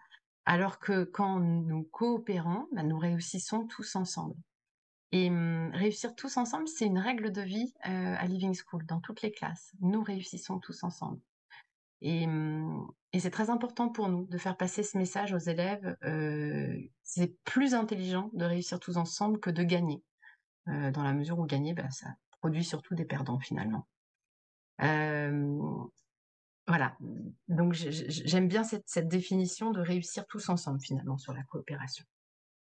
Alors 0.46 0.80
que 0.80 1.04
quand 1.04 1.40
nous 1.40 1.84
coopérons, 1.84 2.68
bah, 2.72 2.84
nous 2.84 2.98
réussissons 2.98 3.66
tous 3.68 3.96
ensemble 3.96 4.36
et 5.12 5.30
mmh, 5.30 5.72
réussir 5.74 6.14
tous 6.16 6.36
ensemble, 6.38 6.68
c'est 6.68 6.86
une 6.86 7.00
règle 7.00 7.32
de 7.32 7.42
vie, 7.42 7.74
heu, 7.88 8.16
à 8.18 8.26
Living 8.26 8.54
School, 8.54 8.86
dans 8.86 9.00
toutes 9.00 9.22
les 9.22 9.32
classes. 9.32 9.72
Nous 9.80 10.04
réussissons 10.04 10.60
tous 10.60 10.84
ensemble 10.84 11.22
et 12.02 12.28
mmh 12.28 12.88
et 13.14 13.20
c'est 13.22 13.32
très 13.32 13.50
important 13.50 13.88
pour 13.88 14.10
nous 14.10 14.26
de 14.28 14.38
faire 14.38 14.58
passer 14.58 14.84
ce 14.84 14.98
message 14.98 15.32
aux 15.34 15.38
élèves, 15.38 15.96
c'est 17.02 17.42
plus 17.46 17.74
intelligent 17.74 18.30
de 18.34 18.44
réussir 18.44 18.78
tous 18.82 18.98
ensemble 18.98 19.40
que 19.40 19.50
de 19.50 19.64
gagner, 19.64 20.04
dans 20.66 21.02
la 21.02 21.14
mesure 21.14 21.40
où 21.40 21.46
gagner, 21.46 21.74
bah, 21.74 21.90
ça 21.92 22.08
produit 22.42 22.66
surtout 22.66 22.94
des 22.94 23.06
perdants 23.06 23.40
finalement. 23.40 23.88
Voilà, 26.68 26.98
donc 27.48 27.72
j'ai 27.72 27.92
j'ai 27.94 28.10
j'aime 28.10 28.50
bien 28.50 28.64
cette 28.66 29.08
définition 29.08 29.72
de 29.72 29.80
réussir 29.80 30.26
tous 30.28 30.50
ensemble 30.50 30.82
finalement 30.82 31.18
sur 31.18 31.34
la 31.34 31.44
coopération. 31.44 32.04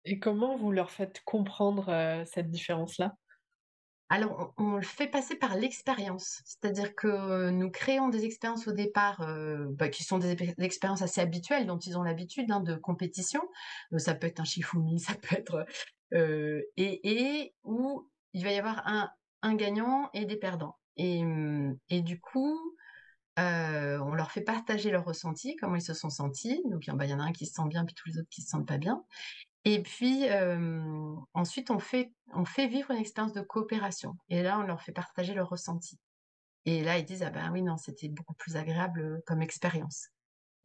Et 0.03 0.19
comment 0.19 0.57
vous 0.57 0.71
leur 0.71 0.91
faites 0.91 1.21
comprendre, 1.23 2.23
cette 2.25 2.49
différence-là? 2.49 3.15
Alors, 4.13 4.53
on 4.57 4.75
le 4.75 4.81
fait 4.81 5.07
passer 5.07 5.35
par 5.35 5.55
l'expérience. 5.55 6.41
C'est-à-dire 6.43 6.95
que 6.95 7.49
nous 7.49 7.71
créons 7.71 8.09
des 8.09 8.25
expériences 8.25 8.67
au 8.67 8.73
départ, 8.73 9.21
heu, 9.21 9.69
bah, 9.71 9.87
qui 9.87 10.03
sont 10.03 10.17
des 10.17 10.35
expériences 10.59 11.01
assez 11.01 11.21
habituelles, 11.21 11.65
dont 11.65 11.79
ils 11.79 11.97
ont 11.97 12.03
l'habitude, 12.03 12.51
hein, 12.51 12.59
de 12.59 12.75
compétition. 12.75 13.41
Heu, 13.93 13.99
ça 13.99 14.13
peut 14.13 14.27
être 14.27 14.41
un 14.41 14.43
Shifumi, 14.43 14.99
ça 14.99 15.13
peut 15.15 15.37
être, 15.37 15.65
et 16.75 17.55
où 17.63 18.09
il 18.33 18.43
va 18.43 18.51
y 18.51 18.59
avoir 18.59 18.85
un 19.43 19.55
gagnant 19.55 20.09
et 20.13 20.25
des 20.25 20.35
perdants 20.35 20.77
et 20.97 21.23
et 21.89 22.01
du 22.01 22.19
coup, 22.19 22.59
on 23.37 24.13
leur 24.13 24.29
fait 24.31 24.41
partager 24.41 24.91
leurs 24.91 25.05
ressentis, 25.05 25.55
comment 25.55 25.75
ils 25.75 25.81
se 25.81 25.93
sont 25.93 26.09
sentis. 26.09 26.61
Donc, 26.65 26.83
bah, 26.93 27.05
il 27.05 27.11
y 27.11 27.13
en 27.13 27.19
a 27.21 27.23
un 27.23 27.31
qui 27.31 27.45
se 27.45 27.53
sent 27.53 27.67
bien, 27.69 27.85
puis 27.85 27.95
tous 27.95 28.09
les 28.09 28.19
autres 28.19 28.29
qui 28.29 28.41
se 28.41 28.49
sentent 28.49 28.67
pas 28.67 28.77
bien 28.77 29.05
et 29.65 29.81
puis, 29.81 30.25
ensuite 31.33 31.71
on 31.71 31.79
fait 31.79 32.11
on 32.33 32.45
fait 32.45 32.67
vivre 32.67 32.91
une 32.91 32.97
expérience 32.97 33.33
de 33.33 33.41
coopération. 33.41 34.15
Et 34.29 34.41
là, 34.41 34.59
on 34.59 34.63
leur 34.63 34.81
fait 34.81 34.93
partager 34.93 35.33
leurs 35.33 35.49
ressentis 35.49 35.99
et 36.65 36.83
là, 36.83 36.97
ils 36.97 37.05
disent: 37.05 37.23
«Ah 37.23 37.31
bah, 37.31 37.49
oui, 37.51 37.61
non, 37.63 37.77
c'était 37.77 38.07
beaucoup 38.07 38.35
plus 38.35 38.55
agréable, 38.55 39.21
comme 39.25 39.41
expérience». 39.41 40.09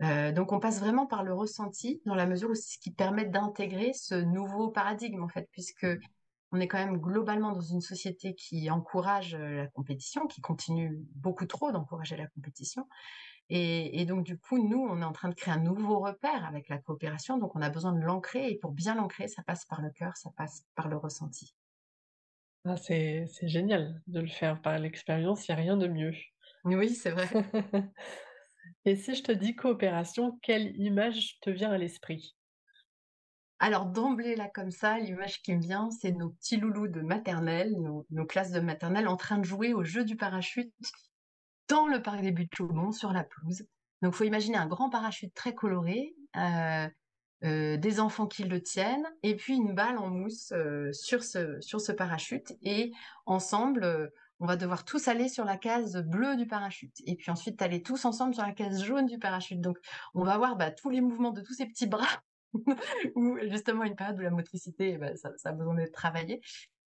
Donc 0.00 0.52
on 0.52 0.60
passe 0.60 0.78
vraiment 0.78 1.06
par 1.06 1.22
le 1.24 1.32
ressenti 1.32 2.02
dans 2.04 2.14
la 2.14 2.26
mesure 2.26 2.50
où 2.50 2.54
c'est 2.54 2.74
ce 2.74 2.78
qui 2.78 2.90
permet 2.90 3.24
d'intégrer 3.24 3.92
ce 3.94 4.14
nouveau 4.14 4.68
paradigme, 4.68 5.22
en 5.22 5.28
fait, 5.28 5.48
puisqu'on 5.52 6.60
est 6.60 6.68
quand 6.68 6.78
même 6.78 6.98
globalement 6.98 7.52
dans 7.52 7.62
une 7.62 7.80
société 7.80 8.34
qui 8.34 8.70
encourage, 8.70 9.34
la 9.34 9.66
compétition, 9.68 10.26
qui 10.26 10.42
continue 10.42 10.98
beaucoup 11.14 11.46
trop 11.46 11.72
d'encourager 11.72 12.16
la 12.16 12.26
compétition 12.26 12.86
et 13.48 14.00
et 14.00 14.06
donc 14.06 14.24
du 14.24 14.38
coup, 14.38 14.58
nous, 14.68 14.78
on 14.78 15.00
est 15.02 15.04
en 15.04 15.12
train 15.12 15.28
de 15.28 15.34
créer 15.34 15.54
un 15.54 15.60
nouveau 15.60 15.98
repère 16.00 16.44
avec 16.46 16.68
la 16.68 16.78
coopération, 16.78 17.38
donc 17.38 17.56
on 17.56 17.62
a 17.62 17.70
besoin 17.70 17.92
de 17.92 18.00
l'ancrer 18.00 18.48
et 18.50 18.58
pour 18.58 18.72
bien 18.72 18.94
l'ancrer, 18.94 19.28
ça 19.28 19.42
passe 19.42 19.64
par 19.66 19.82
le 19.82 19.90
cœur, 19.90 20.16
ça 20.16 20.30
passe 20.36 20.64
par 20.74 20.88
le 20.88 20.96
ressenti. 20.96 21.54
Ah, 22.66 22.76
c'est 22.76 23.26
génial 23.42 24.02
de 24.08 24.20
le 24.20 24.26
faire 24.26 24.60
par 24.60 24.78
l'expérience, 24.78 25.46
il 25.46 25.52
y 25.52 25.54
a 25.54 25.56
rien 25.56 25.76
de 25.78 25.88
mieux. 25.88 26.12
Oui, 26.64 26.90
c'est 26.94 27.10
vrai. 27.12 27.28
Et 28.86 28.96
si 28.96 29.14
je 29.14 29.22
te 29.22 29.32
dis 29.32 29.56
coopération, 29.56 30.38
quelle 30.42 30.76
image 30.76 31.38
te 31.40 31.50
vient 31.50 31.72
à 31.72 31.78
l'esprit? 31.78 32.36
Alors 33.58 33.86
d'emblée 33.86 34.34
là 34.36 34.48
comme 34.48 34.70
ça, 34.70 34.98
l'image 34.98 35.42
qui 35.42 35.54
me 35.54 35.60
vient, 35.60 35.90
c'est 35.90 36.12
nos 36.12 36.30
petits 36.30 36.56
loulous 36.56 36.88
de 36.88 37.00
maternelle, 37.02 37.72
nos 37.80 38.06
nos 38.10 38.26
classes 38.26 38.52
de 38.52 38.60
maternelle 38.60 39.08
en 39.08 39.16
train 39.16 39.38
de 39.38 39.44
jouer 39.44 39.72
au 39.74 39.82
jeu 39.84 40.04
du 40.04 40.16
parachute 40.16 40.72
dans 41.68 41.86
le 41.86 42.02
parc 42.02 42.20
des 42.20 42.32
Buttes-Chaumont 42.32 42.92
sur 42.92 43.12
la 43.12 43.24
pelouse. 43.24 43.66
Donc 44.02 44.14
faut 44.14 44.24
imaginer 44.24 44.56
un 44.56 44.66
grand 44.66 44.90
parachute 44.90 45.34
très 45.34 45.54
coloré, 45.54 46.14
heu 46.36 46.88
heu, 47.44 47.78
des 47.78 48.00
enfants 48.00 48.26
qui 48.26 48.44
le 48.44 48.62
tiennent 48.62 49.06
et 49.22 49.36
puis 49.36 49.56
une 49.56 49.74
balle 49.74 49.98
en 49.98 50.08
mousse, 50.08 50.52
heu, 50.52 50.92
sur 50.92 51.22
ce 51.22 51.92
parachute 51.92 52.52
et 52.62 52.92
ensemble, 53.26 54.10
on 54.40 54.46
va 54.46 54.56
devoir 54.56 54.84
tous 54.84 55.08
aller 55.08 55.28
sur 55.28 55.44
la 55.44 55.56
case 55.56 55.96
bleue 55.96 56.36
du 56.36 56.46
parachute 56.46 56.96
et 57.06 57.16
puis 57.16 57.30
ensuite 57.30 57.60
aller 57.62 57.82
tous 57.82 58.04
ensemble 58.04 58.34
sur 58.34 58.42
la 58.44 58.52
case 58.52 58.82
jaune 58.84 59.06
du 59.06 59.18
parachute. 59.18 59.60
Donc 59.60 59.78
on 60.14 60.24
va 60.24 60.36
voir, 60.38 60.56
bah, 60.56 60.70
tous 60.70 60.90
les 60.90 61.00
mouvements 61.00 61.32
de 61.32 61.40
tous 61.40 61.54
ces 61.54 61.66
petits 61.66 61.86
bras 61.86 62.22
où 63.14 63.38
justement 63.42 63.84
une 63.84 63.96
période 63.96 64.18
où 64.18 64.22
la 64.22 64.30
motricité, 64.30 64.98
bah, 64.98 65.16
ça 65.16 65.32
ça 65.36 65.50
a 65.50 65.52
besoin 65.52 65.74
d'être 65.74 65.92
travaillé, 65.92 66.40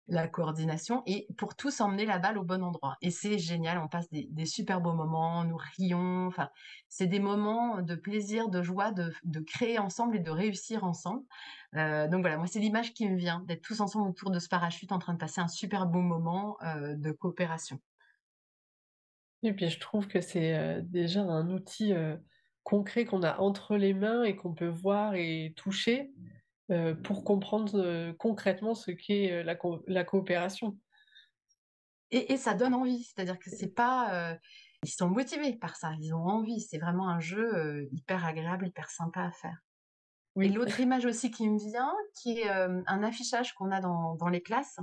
la 0.07 0.27
coordination 0.27 1.03
et 1.05 1.27
pour 1.37 1.55
tous 1.55 1.81
emmener 1.81 2.05
la 2.05 2.19
balle 2.19 2.37
au 2.37 2.43
bon 2.43 2.63
endroit 2.63 2.97
et 3.01 3.11
c'est 3.11 3.37
génial, 3.39 3.77
on 3.79 3.87
passe 3.89 4.09
des 4.09 4.45
super 4.45 4.81
beaux 4.81 4.93
moments, 4.93 5.43
nous 5.43 5.57
rions, 5.77 6.27
enfin, 6.27 6.49
c'est 6.89 7.07
des 7.07 7.19
moments 7.19 7.81
de 7.81 7.95
plaisir, 7.95 8.49
de 8.49 8.61
joie, 8.63 8.91
de 8.91 9.13
de 9.23 9.39
créer 9.41 9.79
ensemble 9.79 10.15
et 10.17 10.19
de 10.19 10.31
réussir 10.31 10.83
ensemble. 10.83 11.23
Heu, 11.75 12.07
donc 12.09 12.21
voilà, 12.21 12.37
moi, 12.37 12.47
c'est 12.47 12.59
l'image 12.59 12.93
qui 12.93 13.07
me 13.09 13.15
vient, 13.17 13.41
d'être 13.45 13.61
tous 13.61 13.81
ensemble 13.81 14.09
autour 14.09 14.31
de 14.31 14.39
ce 14.39 14.47
parachute 14.49 14.91
en 14.91 14.99
train 14.99 15.13
de 15.13 15.17
passer 15.19 15.41
un 15.41 15.47
super 15.47 15.85
beau 15.87 16.01
moment, 16.01 16.57
heu, 16.63 16.95
de 16.97 17.11
coopération. 17.11 17.79
Et 19.43 19.53
puis 19.53 19.69
je 19.69 19.79
trouve 19.79 20.07
que 20.07 20.21
c'est, 20.21 20.57
heu, 20.79 20.81
déjà 20.81 21.21
un 21.21 21.49
outil, 21.51 21.93
concret 22.63 23.05
qu'on 23.05 23.23
a 23.23 23.37
entre 23.39 23.77
les 23.77 23.93
mains 23.93 24.23
et 24.23 24.35
qu'on 24.35 24.53
peut 24.53 24.67
voir 24.67 25.15
et 25.15 25.53
toucher, 25.55 26.11
heu, 26.71 26.95
pour 27.01 27.23
comprendre, 27.23 27.79
heu, 27.79 28.13
concrètement 28.17 28.75
ce 28.75 28.91
qu'est, 28.91 29.31
heu, 29.41 29.43
la 29.43 29.55
co 29.55 29.83
la 29.87 30.03
coopération. 30.03 30.77
Et 32.11 32.33
et 32.33 32.37
ça 32.37 32.53
donne 32.53 32.73
envie, 32.73 33.03
c'est-à-dire 33.03 33.39
que 33.39 33.49
c'est 33.49 33.73
pas, 33.73 34.37
ils 34.83 34.89
sont 34.91 35.09
motivés 35.09 35.55
par 35.57 35.75
ça, 35.75 35.93
ils 35.99 36.13
ont 36.13 36.23
envie, 36.25 36.61
c'est 36.61 36.77
vraiment 36.77 37.09
un 37.09 37.19
jeu, 37.19 37.87
hyper 37.91 38.25
agréable, 38.25 38.67
hyper 38.67 38.89
sympa 38.89 39.23
à 39.23 39.31
faire. 39.31 39.57
Et 40.41 40.49
Oui. 40.49 40.51
l'autre 40.51 40.79
image 40.81 41.05
aussi 41.05 41.31
qui 41.31 41.49
me 41.49 41.59
vient, 41.59 41.93
qui 42.21 42.41
est, 42.41 42.49
un 42.49 43.03
affichage 43.03 43.53
qu'on 43.55 43.71
a 43.71 43.81
dans 43.81 44.15
dans 44.15 44.29
les 44.29 44.41
classes, 44.43 44.79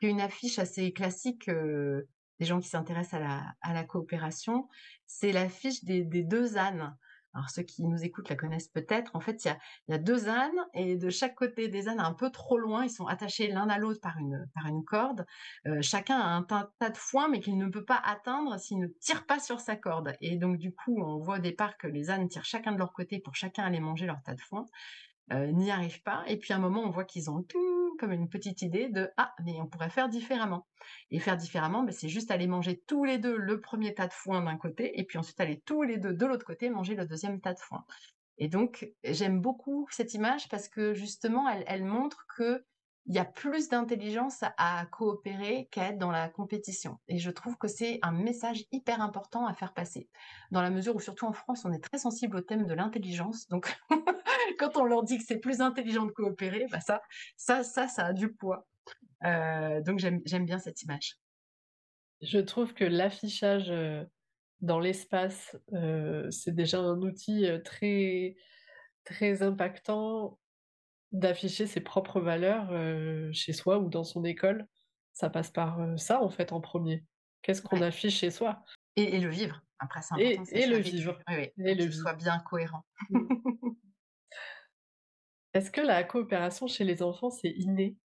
qui 0.00 0.06
est 0.08 0.10
une 0.10 0.20
affiche 0.22 0.58
assez 0.58 0.92
classique, 0.92 1.50
des 1.50 2.46
gens 2.46 2.60
qui 2.60 2.68
s'intéressent 2.68 3.14
à 3.20 3.20
la 3.24 3.54
à 3.62 3.72
la 3.74 3.84
coopération, 3.84 4.68
c'est 5.06 5.32
l'affiche 5.32 5.84
des 5.84 6.04
des 6.04 6.22
2 6.24 6.56
ânes. 6.58 6.96
Alors 7.34 7.50
ceux 7.50 7.62
qui 7.62 7.82
nous 7.84 8.04
écoutent 8.04 8.28
la 8.28 8.36
connaissent 8.36 8.68
peut-être. 8.68 9.10
En 9.14 9.20
fait, 9.20 9.44
il 9.44 9.56
y 9.88 9.94
a 9.94 9.98
2 9.98 10.28
ânes 10.28 10.66
et 10.74 10.96
de 10.96 11.10
chaque 11.10 11.34
côté 11.34 11.68
des 11.68 11.88
ânes 11.88 12.00
un 12.00 12.12
peu 12.12 12.30
trop 12.30 12.58
loin, 12.58 12.84
ils 12.84 12.90
sont 12.90 13.06
attachés 13.06 13.48
l'un 13.48 13.68
à 13.68 13.78
l'autre 13.78 14.00
par 14.00 14.18
une 14.18 14.84
corde. 14.84 15.24
Heu, 15.66 15.80
chacun 15.82 16.18
a 16.18 16.28
un 16.28 16.42
tas 16.42 16.90
de 16.90 16.96
foin, 16.96 17.28
mais 17.28 17.40
qu'il 17.40 17.56
ne 17.56 17.68
peut 17.68 17.84
pas 17.84 18.00
atteindre 18.04 18.58
s'il 18.58 18.78
ne 18.78 18.86
tire 18.86 19.26
pas 19.26 19.38
sur 19.38 19.60
sa 19.60 19.76
corde 19.76 20.12
et 20.20 20.36
donc 20.36 20.58
du 20.58 20.74
coup, 20.74 21.02
on 21.02 21.18
voit 21.18 21.36
au 21.36 21.40
départ 21.40 21.76
que 21.78 21.86
les 21.86 22.10
ânes 22.10 22.28
tirent 22.28 22.44
chacun 22.44 22.72
de 22.72 22.78
leur 22.78 22.92
côté 22.92 23.18
pour 23.20 23.34
chacun 23.34 23.64
aller 23.64 23.80
manger 23.80 24.06
leur 24.06 24.22
tas 24.22 24.34
de 24.34 24.40
foin 24.40 24.66
heu, 25.32 25.46
n'y 25.52 25.70
arrivent 25.70 26.02
pas. 26.02 26.24
Et 26.28 26.38
puis 26.38 26.52
à 26.52 26.56
un 26.56 26.58
moment, 26.60 26.82
on 26.82 26.90
voit 26.90 27.04
qu'ils 27.04 27.30
ont 27.30 27.42
tout 27.42 27.96
comme 27.98 28.12
une 28.12 28.28
petite 28.28 28.62
idée 28.62 28.88
de: 28.88 29.10
«Ah, 29.16 29.34
mais 29.44 29.60
on 29.60 29.66
pourrait 29.66 29.90
faire 29.90 30.08
différemment» 30.08 30.66
et 31.10 31.20
faire 31.20 31.36
différemment, 31.36 31.82
beh, 31.84 31.92
c'est 31.92 32.08
juste 32.08 32.30
aller 32.30 32.46
manger 32.48 32.82
tous 32.86 33.04
les 33.04 33.18
2 33.18 33.36
le 33.36 33.60
premier 33.60 33.94
tas 33.94 34.08
de 34.08 34.12
foin 34.12 34.42
d'un 34.42 34.56
côté 34.56 34.98
et 34.98 35.04
puis 35.04 35.18
ensuite 35.18 35.40
aller 35.40 35.60
tous 35.64 35.82
les 35.82 35.98
2 35.98 36.12
de 36.14 36.26
l'autre 36.26 36.44
côté 36.46 36.70
manger 36.70 36.94
le 36.96 37.06
deuxième 37.06 37.40
tas 37.40 37.54
de 37.54 37.60
foin. 37.60 37.84
Et 38.38 38.48
donc 38.48 38.92
j'aime 39.04 39.40
beaucoup 39.40 39.86
cette 39.90 40.14
image 40.14 40.48
parce 40.48 40.68
que 40.68 40.94
justement 40.94 41.48
elle 41.48 41.84
montre 41.84 42.26
qu'il 43.04 43.14
y 43.14 43.18
a 43.18 43.24
plus 43.24 43.68
d'intelligence 43.68 44.42
à 44.58 44.86
coopérer 44.86 45.68
qu'à 45.70 45.88
être 45.90 45.98
dans 45.98 46.10
la 46.10 46.28
compétition 46.28 46.98
et 47.08 47.18
je 47.18 47.30
trouve 47.30 47.56
que 47.58 47.68
c'est 47.68 47.98
un 48.02 48.12
message 48.12 48.64
hyper 48.72 49.00
important 49.02 49.46
à 49.46 49.54
faire 49.54 49.74
passer. 49.74 50.08
Dans 50.50 50.62
la 50.62 50.70
mesure 50.70 50.96
où 50.96 51.00
surtout 51.00 51.26
en 51.26 51.32
France, 51.32 51.64
on 51.64 51.72
est 51.72 51.82
très 51.82 51.98
sensible 51.98 52.36
au 52.36 52.40
thème 52.42 52.66
de 52.66 52.74
l'intelligence 52.74 53.48
donc 53.48 53.76
quand 54.58 54.76
on 54.76 54.84
leur 54.84 55.02
dit 55.04 55.18
que 55.18 55.24
c'est 55.24 55.40
plus 55.40 55.60
intelligent 55.60 56.06
de 56.06 56.12
coopérer, 56.12 56.66
bah 56.70 56.80
ça 56.80 57.02
ça 57.36 57.62
ça 57.64 57.88
ça 57.88 58.06
a 58.06 58.12
du 58.12 58.32
poids. 58.34 58.66
Heu, 59.24 59.82
donc 59.84 59.98
j'aime 60.00 60.46
bien 60.46 60.58
cette 60.60 60.82
image. 60.82 61.16
Je 62.20 62.38
trouve 62.38 62.74
que 62.74 62.84
l'affichage, 62.84 63.70
heu, 63.70 64.06
dans 64.60 64.80
l'espace, 64.80 65.56
heu, 65.74 66.30
c'est 66.30 66.54
déjà 66.54 66.80
un 66.80 67.00
outil, 67.02 67.46
très 67.64 68.36
très 69.04 69.42
impactant 69.42 70.40
d'afficher 71.12 71.66
ses 71.66 71.80
propres 71.80 72.20
valeurs, 72.20 72.72
heu, 72.72 73.30
chez 73.32 73.52
soi 73.52 73.78
ou 73.78 73.88
dans 73.88 74.04
son 74.04 74.24
école. 74.24 74.66
Ça 75.12 75.30
passe 75.30 75.50
par, 75.50 75.80
heu, 75.80 75.96
ça 75.98 76.22
en 76.22 76.30
fait 76.30 76.52
en 76.52 76.60
1er. 76.60 77.04
Qu'est-ce 77.42 77.62
qu'on 77.62 77.78
Ouais. 77.78 77.86
affiche 77.86 78.18
chez 78.18 78.30
soi? 78.30 78.62
Et, 78.96 79.20
le 79.20 79.30
vivre. 79.30 79.62
Après, 79.78 80.02
c'est 80.02 80.14
important. 80.14 80.42
Et, 80.52 80.66
le 80.66 80.76
vivre. 80.78 81.18
Oui, 81.28 81.50
Et 81.64 81.74
le 81.74 81.90
soit 81.90 82.14
bien 82.14 82.38
cohérent. 82.40 82.84
Mmh. 83.10 83.28
Est-ce 85.54 85.70
que 85.70 85.80
la 85.82 86.02
coopération 86.04 86.66
chez 86.66 86.84
les 86.84 87.02
enfants, 87.02 87.30
c'est 87.30 87.50
inné? 87.50 87.96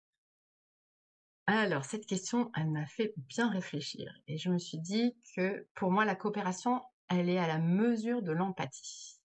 Alors, 1.49 1.85
cette 1.85 2.05
question, 2.05 2.51
elle 2.55 2.69
m'a 2.69 2.85
fait 2.85 3.13
bien 3.17 3.49
réfléchir. 3.49 4.13
Et 4.27 4.37
je 4.37 4.49
me 4.49 4.57
suis 4.57 4.79
dit 4.79 5.15
que 5.35 5.65
pour 5.75 5.91
moi, 5.91 6.03
la 6.03 6.15
coopération, 6.15 6.81
elle 7.09 7.29
est 7.29 7.37
à 7.37 7.47
la 7.47 7.57
mesure 7.59 8.21
de 8.21 8.33
l'empathie. 8.33 9.15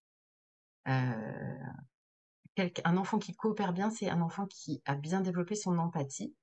Euh, 0.88 0.92
un 2.84 2.96
enfant 2.96 3.18
qui 3.18 3.34
coopère 3.34 3.72
bien, 3.72 3.90
c'est 3.90 4.08
un 4.08 4.20
enfant 4.20 4.46
qui 4.46 4.82
a 4.84 4.94
bien 4.94 5.20
développé 5.20 5.54
son 5.54 5.78
empathie. 5.78 6.34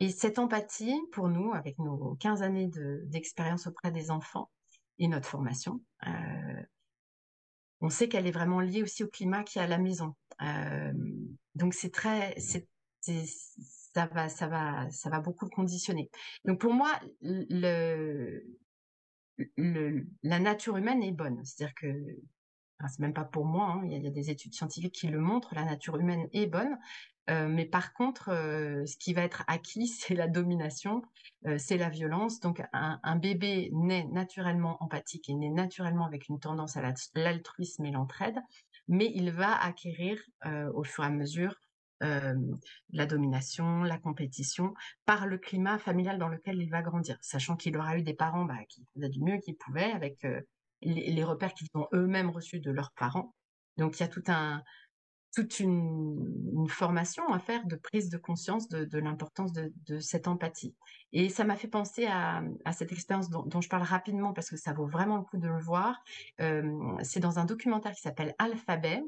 Et 0.00 0.10
cette 0.10 0.38
empathie, 0.38 1.00
pour 1.12 1.28
nous, 1.28 1.52
avec 1.52 1.78
nos 1.78 2.14
15 2.16 2.42
années 2.42 2.70
d'expérience 3.04 3.66
auprès 3.66 3.90
des 3.90 4.10
enfants 4.10 4.50
et 4.98 5.08
notre 5.08 5.28
formation, 5.28 5.80
euh, 6.06 6.62
on 7.80 7.90
sait 7.90 8.08
qu'elle 8.08 8.26
est 8.26 8.32
vraiment 8.32 8.60
liée 8.60 8.82
aussi 8.82 9.04
au 9.04 9.08
climat 9.08 9.44
qui 9.44 9.58
est 9.58 9.62
à 9.62 9.66
la 9.66 9.78
maison. 9.78 10.14
Euh, 10.42 10.92
donc 11.54 11.74
c'est 11.74 11.92
très, 11.92 12.36
ça 12.38 14.06
va, 14.06 14.28
ça 14.28 14.46
va, 14.46 14.90
ça 14.90 15.10
va 15.10 15.20
beaucoup 15.20 15.44
le 15.44 15.50
conditionner. 15.50 16.10
Donc 16.44 16.60
pour 16.60 16.72
moi, 16.72 16.90
la 20.22 20.38
nature 20.38 20.76
humaine 20.76 21.02
est 21.02 21.12
bonne. 21.12 21.44
C'est-à-dire 21.44 21.74
que 21.74 22.18
c'est 22.86 23.00
même 23.00 23.14
pas 23.14 23.24
pour 23.24 23.44
moi, 23.44 23.66
hein, 23.66 23.82
il, 23.84 24.02
y 24.02 24.06
a, 24.06 24.10
des 24.10 24.30
études 24.30 24.54
scientifiques 24.54 24.94
qui 24.94 25.08
le 25.08 25.18
montrent, 25.18 25.54
la 25.54 25.64
nature 25.64 25.96
humaine 25.96 26.28
est 26.32 26.46
bonne. 26.46 26.78
Euh, 27.28 27.46
mais 27.46 27.66
par 27.66 27.92
contre, 27.92 28.30
euh, 28.30 28.86
ce 28.86 28.96
qui 28.96 29.12
va 29.12 29.22
être 29.22 29.44
acquis, 29.48 29.86
c'est 29.86 30.14
la 30.14 30.28
domination, 30.28 31.02
euh, 31.46 31.58
c'est 31.58 31.76
la 31.76 31.90
violence. 31.90 32.40
Donc 32.40 32.62
un, 32.72 33.00
un, 33.02 33.16
bébé 33.16 33.70
naît 33.72 34.04
naturellement 34.04 34.82
empathique 34.82 35.28
et 35.28 35.34
naît 35.34 35.50
naturellement 35.50 36.06
avec 36.06 36.28
une 36.28 36.40
tendance 36.40 36.76
à 36.76 36.82
l'altruisme 37.14 37.84
et 37.84 37.90
l'entraide, 37.90 38.38
mais 38.86 39.10
il 39.14 39.30
va 39.30 39.54
acquérir 39.62 40.18
au 40.72 40.82
fur 40.82 41.04
et 41.04 41.08
à 41.08 41.10
mesure 41.10 41.54
la 42.00 43.06
domination, 43.06 43.82
la 43.82 43.98
compétition, 43.98 44.72
par 45.04 45.26
le 45.26 45.36
climat 45.36 45.78
familial 45.78 46.18
dans 46.18 46.28
lequel 46.28 46.56
il 46.62 46.70
va 46.70 46.80
grandir, 46.80 47.18
sachant 47.20 47.56
qu'il 47.56 47.76
aura 47.76 47.98
eu 47.98 48.02
des 48.02 48.14
parents 48.14 48.46
bah, 48.46 48.56
qui 48.70 48.86
faisaient 48.94 49.10
du 49.10 49.20
mieux 49.20 49.38
qu'ils 49.38 49.56
pouvaient 49.56 49.92
avec 49.92 50.24
les, 50.82 51.24
repères 51.24 51.54
qu'ils 51.54 51.68
ont 51.74 51.88
eux-mêmes 51.92 52.30
reçus 52.30 52.60
de 52.60 52.70
leurs 52.70 52.92
parents. 52.92 53.34
Donc 53.76 53.98
il 53.98 54.00
y 54.00 54.04
a 54.04 54.08
tout 54.08 54.24
un, 54.28 54.62
toute 55.34 55.60
une, 55.60 56.66
formation 56.68 57.32
à 57.32 57.38
faire 57.38 57.64
de 57.66 57.76
prise 57.76 58.10
de 58.10 58.18
conscience 58.18 58.68
de, 58.68 58.98
l'importance 58.98 59.52
de, 59.52 59.98
cette 60.00 60.28
empathie. 60.28 60.74
Et 61.12 61.28
ça 61.28 61.44
m'a 61.44 61.56
fait 61.56 61.68
penser 61.68 62.06
à, 62.06 62.42
cette 62.72 62.92
expérience 62.92 63.30
dont, 63.30 63.60
je 63.60 63.68
parle 63.68 63.84
rapidement 63.84 64.32
parce 64.32 64.50
que 64.50 64.56
ça 64.56 64.72
vaut 64.72 64.86
vraiment 64.86 65.16
le 65.16 65.22
coup 65.22 65.38
de 65.38 65.48
le 65.48 65.60
voir. 65.60 66.02
c'est 67.02 67.20
dans 67.20 67.38
un 67.38 67.44
documentaire 67.44 67.92
qui 67.92 68.02
s'appelle 68.02 68.34
Alphabet, 68.38 69.02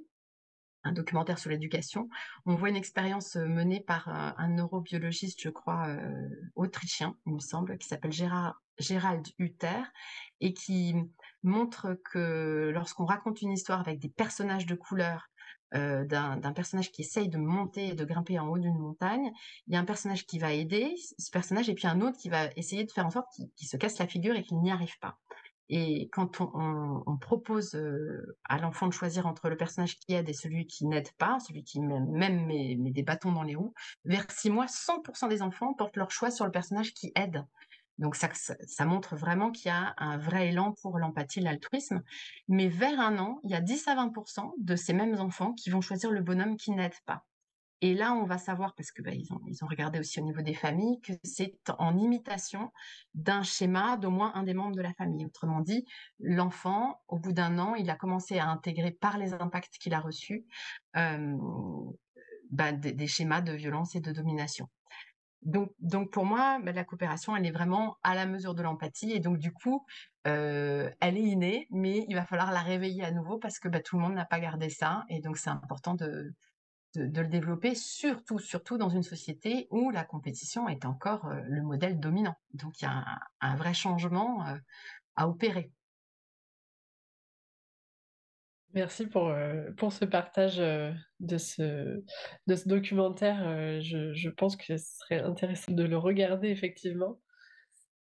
un 0.85 0.93
documentaire 0.93 1.39
sur 1.39 1.51
l'éducation, 1.51 2.09
on 2.47 2.55
voit 2.55 2.71
une 2.71 2.77
expérience 2.77 3.37
menée 3.37 3.81
par 3.81 4.09
un, 4.09 4.49
neurobiologiste, 4.49 5.41
je 5.43 5.51
crois, 5.51 5.89
autrichien, 6.55 7.17
il 7.27 7.35
me 7.35 7.41
semble, 7.41 7.77
qui 7.77 7.89
s'appelle 7.89 8.13
Gérald 8.13 9.27
Hutter, 9.39 9.83
et 10.41 10.55
qui 10.55 10.95
montre 11.43 11.99
que 12.11 12.71
lorsqu'on 12.73 13.05
raconte 13.05 13.43
une 13.43 13.53
histoire 13.53 13.81
avec 13.81 13.99
des 13.99 14.09
personnages 14.09 14.67
de 14.67 14.75
couleur, 14.75 15.29
d'un 15.73 16.53
personnage 16.53 16.91
qui 16.91 17.03
essaye 17.03 17.29
de 17.29 17.39
monter 17.39 17.89
et 17.89 17.95
de 17.95 18.05
grimper 18.05 18.41
en 18.41 18.49
haut 18.49 18.59
d'une 18.59 18.79
montagne, 18.79 19.31
il 19.69 19.75
y 19.75 19.77
a 19.77 19.81
un 19.81 19.85
personnage 19.85 20.27
qui 20.27 20.41
va 20.41 20.53
aider 20.53 20.95
ce 21.19 21.31
personnage, 21.31 21.69
et 21.69 21.75
puis 21.75 21.87
un 21.87 22.01
autre 22.01 22.17
qui 22.19 22.29
va 22.29 22.47
essayer 22.57 22.85
de 22.85 22.91
faire 22.91 23.07
en 23.07 23.11
sorte 23.11 23.29
qu'il 23.57 23.69
se 23.69 23.77
casse 23.77 23.99
la 23.99 24.09
figure 24.09 24.35
et 24.35 24.43
qu'il 24.43 24.59
n'y 24.59 24.73
arrive 24.73 24.99
pas. 24.99 25.17
Et 25.73 26.09
quand 26.11 26.41
on, 26.41 27.17
propose 27.19 27.77
euh, 27.77 28.37
à 28.45 28.59
l'enfant 28.59 28.89
de 28.89 28.93
choisir 28.93 29.29
entre 29.29 29.49
le 29.49 29.57
personnage 29.57 29.97
qui 30.01 30.15
aide 30.15 30.29
et 30.29 30.33
celui 30.33 30.67
qui 30.67 30.85
n'aide 30.85 31.13
pas, 31.13 31.39
celui 31.39 31.63
qui 31.63 31.79
même, 31.79 32.45
met, 32.47 32.75
des 32.77 33.05
bâtons 33.05 33.31
dans 33.31 33.45
les 33.45 33.55
roues, 33.55 33.73
vers 34.05 34.29
six 34.33 34.51
mois, 34.51 34.67
100% 34.67 35.29
des 35.29 35.43
enfants 35.43 35.73
portent 35.75 35.97
leur 35.97 36.11
choix 36.11 36.33
sur 36.33 36.45
le 36.45 36.51
personnage 36.51 36.93
qui 36.93 37.13
aide. 37.15 37.45
Donc 38.01 38.17
ça, 38.17 38.85
montre 38.87 39.15
vraiment 39.15 39.51
qu'il 39.51 39.67
y 39.67 39.71
a 39.71 39.95
un 39.99 40.17
vrai 40.17 40.49
élan 40.49 40.73
pour 40.73 40.99
l'empathie, 40.99 41.41
l'altruisme. 41.41 42.03
Mais 42.49 42.69
vers 42.69 42.99
un 42.99 43.19
an, 43.19 43.41
il 43.45 43.51
y 43.51 43.55
a 43.55 43.61
10 43.61 43.89
à 43.89 43.95
20% 43.95 44.53
de 44.59 44.75
ces 44.75 44.95
mêmes 44.95 45.21
enfants 45.21 45.53
qui 45.53 45.69
vont 45.69 45.83
choisir 45.83 46.11
le 46.11 46.23
bonhomme 46.23 46.57
qui 46.57 46.71
n'aide 46.71 46.99
pas. 47.05 47.27
Et 47.83 47.95
là, 47.95 48.15
on 48.15 48.25
va 48.25 48.39
savoir, 48.39 48.75
parce 48.75 48.91
que 48.91 49.03
bah, 49.03 49.11
ils 49.13 49.65
ont 49.65 49.67
regardé 49.67 49.99
aussi 49.99 50.19
au 50.19 50.23
niveau 50.23 50.41
des 50.43 50.55
familles, 50.55 51.01
que 51.01 51.13
c'est 51.25 51.59
en 51.79 51.97
imitation 51.99 52.71
d'un 53.15 53.43
schéma 53.43 53.97
d'au 53.99 54.11
moins 54.11 54.33
un 54.35 54.45
des 54.45 54.55
membres 54.55 54.77
de 54.77 54.83
la 54.83 54.93
famille. 54.95 55.25
Autrement 55.27 55.61
dit, 55.61 55.87
l'enfant, 56.19 57.03
au 57.09 57.19
bout 57.19 57.33
d'un 57.33 57.59
an, 57.59 57.75
il 57.75 57.89
a 57.91 57.97
commencé 57.97 58.39
à 58.39 58.49
intégrer 58.49 58.91
par 58.91 59.19
les 59.19 59.35
impacts 59.35 59.77
qu'il 59.79 59.95
a 59.95 60.01
reçus 60.01 60.47
euh, 60.97 61.37
bah, 62.51 62.73
des, 62.73 63.07
schémas 63.07 63.41
de 63.43 63.53
violence 63.53 63.95
et 63.95 64.01
de 64.01 64.13
domination. 64.13 64.69
Donc, 65.43 66.11
pour 66.11 66.27
moi, 66.27 66.59
bah, 66.63 66.73
la 66.73 66.85
coopération, 66.85 67.35
elle 67.35 67.47
est 67.47 67.51
vraiment 67.51 67.97
à 68.03 68.15
la 68.15 68.27
mesure 68.27 68.55
de 68.55 68.63
l'empathie. 68.63 69.13
Et 69.13 69.21
donc, 69.21 69.39
du 69.39 69.53
coup, 69.53 69.87
euh, 70.27 70.91
elle 71.01 71.17
est 71.17 71.23
innée, 71.23 71.67
mais 71.71 72.05
il 72.09 72.15
va 72.15 72.25
falloir 72.27 72.53
la 72.53 72.61
réveiller 72.61 73.05
à 73.05 73.11
nouveau 73.11 73.39
parce 73.39 73.59
que 73.59 73.69
bah, 73.69 73.81
tout 73.81 73.97
le 73.97 74.03
monde 74.03 74.15
n'a 74.15 74.27
pas 74.27 74.41
gardé 74.41 74.69
ça. 74.69 75.05
Et 75.09 75.21
donc, 75.21 75.39
c'est 75.39 75.51
important 75.51 75.95
de, 75.95 76.35
le 76.95 77.27
développer, 77.27 77.75
surtout, 77.75 78.39
surtout 78.39 78.77
dans 78.77 78.89
une 78.89 79.03
société 79.03 79.69
où 79.71 79.91
la 79.91 80.05
compétition 80.05 80.69
est 80.69 80.85
encore 80.85 81.27
euh, 81.27 81.41
le 81.49 81.63
modèle 81.63 82.01
dominant. 82.01 82.37
Donc 82.53 82.81
il 82.81 82.85
y 82.85 82.89
a 82.89 83.05
un, 83.41 83.57
vrai 83.57 83.75
changement 83.75 84.47
euh, 84.47 84.57
à 85.17 85.29
opérer. 85.29 85.71
Merci 88.73 89.07
pour, 89.07 89.29
euh, 89.29 89.71
pour 89.77 89.93
ce 89.93 90.05
partage 90.05 90.59
de, 90.59 91.39
ce, 91.39 92.05
de 92.47 92.55
ce 92.55 92.69
documentaire. 92.69 93.81
Je, 93.81 94.13
je, 94.13 94.31
pense 94.31 94.57
que 94.57 94.77
ce 94.77 94.99
serait 94.99 95.21
intéressant 95.21 95.73
de 95.73 95.83
le 95.83 95.99
regarder 95.99 96.49
effectivement. 96.49 97.19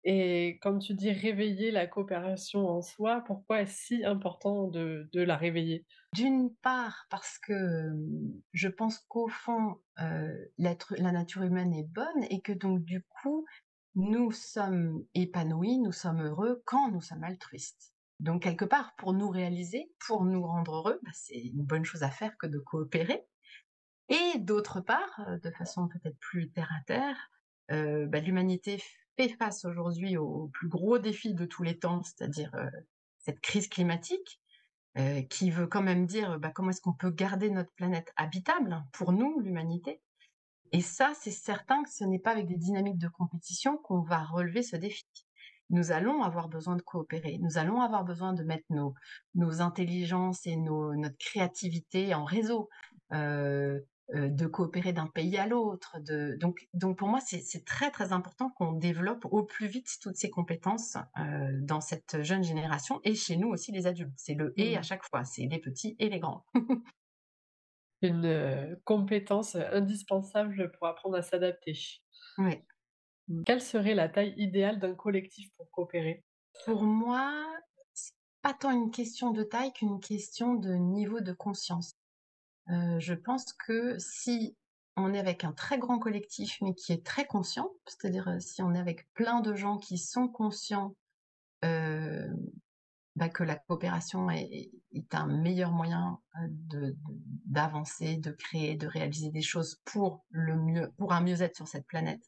Et 0.05 0.59
comme 0.61 0.79
tu 0.79 0.93
dis, 0.93 1.11
réveiller 1.11 1.71
la 1.71 1.85
coopération 1.85 2.67
en 2.67 2.81
soi, 2.81 3.21
pourquoi 3.25 3.61
est-ce 3.61 3.85
si 3.85 4.05
important 4.05 4.67
de, 4.67 5.09
de 5.11 5.21
la 5.21 5.35
réveiller? 5.35 5.85
D'une 6.15 6.55
part, 6.61 7.05
parce 7.09 7.37
que 7.37 7.91
je 8.53 8.69
pense 8.69 8.99
qu'au 9.09 9.27
fond, 9.27 9.75
euh, 9.99 10.33
la 10.57 11.11
nature 11.11 11.43
humaine 11.43 11.73
est 11.73 11.87
bonne 11.87 12.23
et 12.29 12.41
que 12.41 12.53
donc 12.53 12.83
du 12.83 13.03
coup, 13.03 13.45
nous 13.95 14.31
sommes 14.31 15.05
épanouis, 15.13 15.79
nous 15.79 15.91
sommes 15.91 16.21
heureux 16.21 16.61
quand 16.65 16.91
nous 16.91 17.01
sommes 17.01 17.23
altruistes. 17.23 17.93
Donc 18.19 18.43
quelque 18.43 18.65
part, 18.65 18.95
pour 18.97 19.13
nous 19.13 19.29
réaliser, 19.29 19.91
pour 20.05 20.25
nous 20.25 20.45
rendre 20.45 20.75
heureux, 20.75 20.99
bah, 21.03 21.11
c'est 21.13 21.39
une 21.39 21.63
bonne 21.63 21.85
chose 21.85 22.03
à 22.03 22.09
faire 22.09 22.37
que 22.37 22.47
de 22.47 22.59
coopérer. 22.59 23.25
Et 24.09 24.39
d'autre 24.39 24.81
part, 24.81 25.21
euh, 25.27 25.37
de 25.37 25.51
façon 25.51 25.87
peut-être 25.87 26.17
plus 26.19 26.51
terre 26.51 26.71
à 26.77 26.83
terre, 26.85 27.31
euh, 27.71 28.07
bah, 28.07 28.19
l'humanité 28.19 28.81
fait 29.15 29.29
face 29.29 29.63
aujourd'hui 29.65 30.17
au 30.17 30.47
plus 30.47 30.67
gros 30.67 30.97
défi 30.97 31.33
de 31.33 31.45
tous 31.45 31.63
les 31.63 31.77
temps, 31.77 32.03
c'est-à-dire 32.03 32.53
euh, 32.55 32.69
cette 33.19 33.39
crise 33.39 33.67
climatique, 33.67 34.41
qui 35.29 35.49
veut 35.49 35.67
quand 35.67 35.83
même 35.83 36.05
dire 36.05 36.39
bah, 36.39 36.51
comment 36.53 36.71
est-ce 36.71 36.81
qu'on 36.81 36.91
peut 36.91 37.11
garder 37.11 37.49
notre 37.49 37.71
planète 37.71 38.11
habitable 38.17 38.83
pour 38.91 39.13
nous, 39.13 39.39
l'humanité. 39.39 40.01
Et 40.73 40.81
ça, 40.81 41.13
c'est 41.17 41.31
certain 41.31 41.83
que 41.83 41.89
ce 41.89 42.03
n'est 42.03 42.19
pas 42.19 42.31
avec 42.31 42.47
des 42.47 42.57
dynamiques 42.57 42.97
de 42.97 43.07
compétition 43.07 43.77
qu'on 43.77 44.01
va 44.01 44.25
relever 44.25 44.61
ce 44.61 44.75
défi. 44.75 45.05
Nous 45.69 45.91
allons 45.91 46.23
avoir 46.23 46.49
besoin 46.49 46.75
de 46.75 46.81
coopérer, 46.81 47.37
nous 47.41 47.57
allons 47.57 47.81
avoir 47.81 48.03
besoin 48.03 48.33
de 48.33 48.43
mettre 48.43 48.65
nos, 48.69 48.93
nos 49.35 49.61
intelligences 49.61 50.47
et 50.47 50.55
nos, 50.55 50.95
notre 50.95 51.17
créativité 51.17 52.13
en 52.13 52.25
réseau. 52.25 52.69
Euh, 53.13 53.79
euh, 54.15 54.27
de 54.27 54.47
coopérer 54.47 54.91
d'un 54.91 55.05
pays 55.05 55.37
à 55.37 55.45
l'autre. 55.45 55.97
Donc, 56.39 56.67
donc 56.73 56.97
pour 56.97 57.07
moi, 57.07 57.19
c'est 57.21 57.63
très 57.63 57.91
très 57.91 58.11
important 58.11 58.49
qu'on 58.49 58.71
développe 58.71 59.25
au 59.25 59.43
plus 59.43 59.67
vite 59.67 59.87
toutes 60.01 60.15
ces 60.15 60.31
compétences 60.31 60.97
euh, 61.19 61.51
dans 61.61 61.79
cette 61.79 62.23
jeune 62.23 62.43
génération 62.43 63.01
et 63.03 63.13
chez 63.13 63.37
nous 63.37 63.49
aussi 63.49 63.71
les 63.71 63.85
adultes. 63.85 64.11
C'est 64.17 64.33
le 64.33 64.51
et 64.57 64.75
à 64.75 64.79
mmh. 64.79 64.83
chaque 64.83 65.03
fois, 65.03 65.25
c'est 65.25 65.45
les 65.45 65.59
petits 65.59 65.95
et 65.99 66.09
les 66.09 66.19
grands. 66.19 66.43
Une 68.01 68.79
compétence 68.83 69.55
indispensable 69.55 70.71
pour 70.71 70.87
apprendre 70.87 71.15
à 71.15 71.21
s'adapter. 71.21 71.77
Oui. 72.39 72.63
Quelle 73.45 73.61
serait 73.61 73.93
la 73.93 74.09
taille 74.09 74.33
idéale 74.37 74.79
d'un 74.79 74.95
collectif 74.95 75.49
pour 75.55 75.69
coopérer? 75.71 76.23
Pour 76.65 76.83
moi, 76.83 77.45
c'est 77.93 78.13
pas 78.41 78.53
tant 78.53 78.71
une 78.71 78.91
question 78.91 79.31
de 79.31 79.43
taille 79.43 79.71
qu'une 79.73 79.99
question 79.99 80.55
de 80.55 80.73
niveau 80.73 81.19
de 81.19 81.33
conscience. 81.33 81.95
Euh, 82.69 82.99
je 82.99 83.13
pense 83.13 83.53
que 83.53 83.97
si 83.99 84.55
on 84.95 85.13
est 85.13 85.19
avec 85.19 85.43
un 85.43 85.53
très 85.53 85.77
grand 85.77 85.99
collectif, 85.99 86.57
mais 86.61 86.73
qui 86.73 86.91
est 86.91 87.05
très 87.05 87.25
conscient, 87.25 87.71
c'est-à-dire 87.87 88.27
euh, 88.27 88.39
si 88.39 88.61
on 88.61 88.73
est 88.73 88.79
avec 88.79 89.11
plein 89.13 89.41
de 89.41 89.55
gens 89.55 89.77
qui 89.77 89.97
sont 89.97 90.27
conscients 90.27 90.95
euh, 91.65 92.27
bah, 93.15 93.29
que 93.29 93.43
la 93.43 93.55
coopération 93.55 94.29
est, 94.29 94.71
un 95.11 95.27
meilleur 95.27 95.71
moyen 95.71 96.19
d'avancer, 97.45 98.17
de, 98.17 98.31
créer, 98.31 98.75
de 98.75 98.87
réaliser 98.87 99.29
des 99.29 99.41
choses 99.41 99.79
pour 99.85 100.25
le 100.29 100.55
mieux, 100.55 100.91
pour 100.97 101.13
un 101.13 101.21
mieux-être 101.21 101.55
sur 101.55 101.67
cette 101.67 101.85
planète 101.85 102.23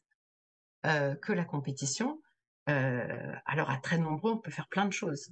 que 0.84 1.32
la 1.32 1.44
compétition. 1.44 2.20
alors 2.66 3.70
à 3.70 3.78
très 3.78 3.98
nombreux, 3.98 4.32
on 4.32 4.38
peut 4.38 4.50
faire 4.50 4.68
plein 4.68 4.86
de 4.86 4.92
choses. 4.92 5.30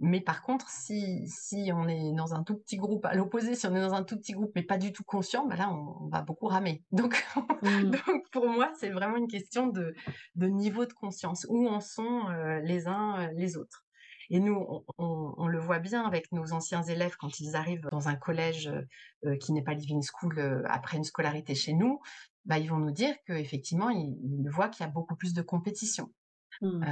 Mais 0.00 0.20
par 0.20 0.42
contre, 0.42 0.68
si, 0.70 1.28
si 1.28 1.70
on 1.72 1.86
est 1.86 2.12
dans 2.12 2.34
un 2.34 2.42
tout 2.42 2.56
petit 2.56 2.76
groupe, 2.76 3.06
à 3.06 3.14
l'opposé, 3.14 3.54
si 3.54 3.66
on 3.66 3.76
est 3.76 3.80
dans 3.80 3.94
un 3.94 4.02
tout 4.02 4.16
petit 4.16 4.32
groupe, 4.32 4.50
mais 4.56 4.62
pas 4.62 4.76
du 4.76 4.92
tout 4.92 5.04
conscient, 5.04 5.46
bah 5.46 5.54
là, 5.54 5.70
on, 5.70 6.08
va 6.08 6.22
beaucoup 6.22 6.46
ramer. 6.46 6.82
Donc, 6.92 7.24
mmh. 7.62 7.90
donc 7.90 8.28
pour 8.32 8.48
moi, 8.48 8.72
c'est 8.78 8.90
vraiment 8.90 9.16
une 9.16 9.28
question 9.28 9.68
de, 9.68 9.94
de, 10.34 10.46
niveau 10.48 10.84
de 10.84 10.92
conscience, 10.92 11.46
où 11.48 11.68
en 11.68 11.80
sont 11.80 12.28
euh, 12.28 12.60
les 12.60 12.88
uns 12.88 13.20
euh, 13.20 13.28
les 13.36 13.56
autres. 13.56 13.84
Et 14.30 14.40
nous, 14.40 14.66
on, 14.98 15.34
on, 15.36 15.46
le 15.46 15.58
voit 15.58 15.78
bien 15.78 16.02
avec 16.04 16.32
nos 16.32 16.52
anciens 16.52 16.82
élèves 16.82 17.14
quand 17.18 17.40
ils 17.40 17.56
arrivent 17.56 17.86
dans 17.92 18.08
un 18.08 18.16
collège 18.16 18.72
euh, 19.26 19.36
qui 19.36 19.52
n'est 19.52 19.62
pas 19.62 19.74
Living 19.74 20.02
School 20.02 20.64
après 20.66 20.96
une 20.96 21.04
scolarité 21.04 21.54
chez 21.54 21.74
nous, 21.74 22.00
bah, 22.44 22.58
ils 22.58 22.68
vont 22.68 22.78
nous 22.78 22.92
dire 22.92 23.14
qu'effectivement, 23.26 23.90
ils, 23.90 24.18
ils 24.22 24.48
voient 24.50 24.68
qu'il 24.68 24.84
y 24.84 24.88
a 24.88 24.92
beaucoup 24.92 25.16
plus 25.16 25.34
de 25.34 25.42
compétition. 25.42 26.12
Mmh. 26.60 26.84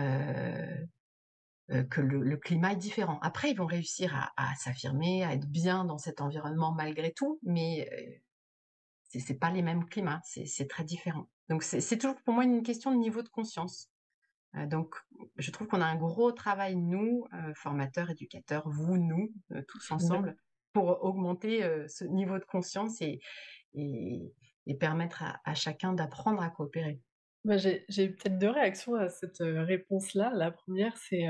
Euh, 1.71 1.85
que 1.85 2.01
le, 2.01 2.37
climat 2.37 2.73
est 2.73 2.77
différent. 2.77 3.19
Après, 3.23 3.51
ils 3.51 3.57
vont 3.57 3.67
réussir 3.67 4.33
à, 4.37 4.55
s'affirmer, 4.57 5.25
à 5.25 5.33
être 5.33 5.47
bien 5.47 5.85
dans 5.85 5.97
cet 5.97 6.21
environnement 6.21 6.73
malgré 6.73 7.13
tout, 7.13 7.39
mais 7.43 7.89
euh, 7.93 8.19
ce 9.11 9.21
c'est 9.21 9.39
pas 9.39 9.51
les 9.51 9.63
mêmes 9.63 9.87
climats, 9.87 10.21
c'est 10.25 10.69
très 10.69 10.85
différent. 10.85 11.29
Donc 11.49 11.63
c'est 11.63 11.99
toujours 11.99 12.21
pour 12.25 12.35
moi 12.35 12.45
une 12.45 12.63
question 12.63 12.91
de 12.91 12.97
niveau 12.97 13.23
de 13.23 13.29
conscience. 13.29 13.91
Euh, 14.57 14.67
donc 14.67 14.97
je 15.37 15.51
trouve 15.51 15.69
qu'on 15.69 15.81
a 15.81 15.87
un 15.87 15.97
gros 15.97 16.33
travail, 16.33 16.77
nous, 16.77 17.27
formateurs, 17.55 18.11
éducateurs, 18.11 18.69
vous, 18.69 18.99
nous, 18.99 19.33
tous 19.69 19.93
ensemble, 19.93 20.37
pour 20.73 21.05
augmenter 21.05 21.63
ce 21.89 22.05
niveau 22.05 22.39
de 22.39 22.45
conscience 22.45 23.01
et, 23.01 23.21
et, 23.75 24.33
permettre 24.79 25.25
à 25.45 25.55
chacun 25.55 25.93
d'apprendre 25.93 26.43
à 26.43 26.51
coopérer. 26.51 27.01
Bah, 27.45 27.57
j'ai 27.57 28.09
peut-être 28.09 28.39
deux 28.39 28.51
réactions 28.51 28.95
à 28.95 29.09
cette 29.09 29.39
réponse-là. 29.41 30.31
La 30.35 30.51
première, 30.51 30.97
c'est 30.97 31.27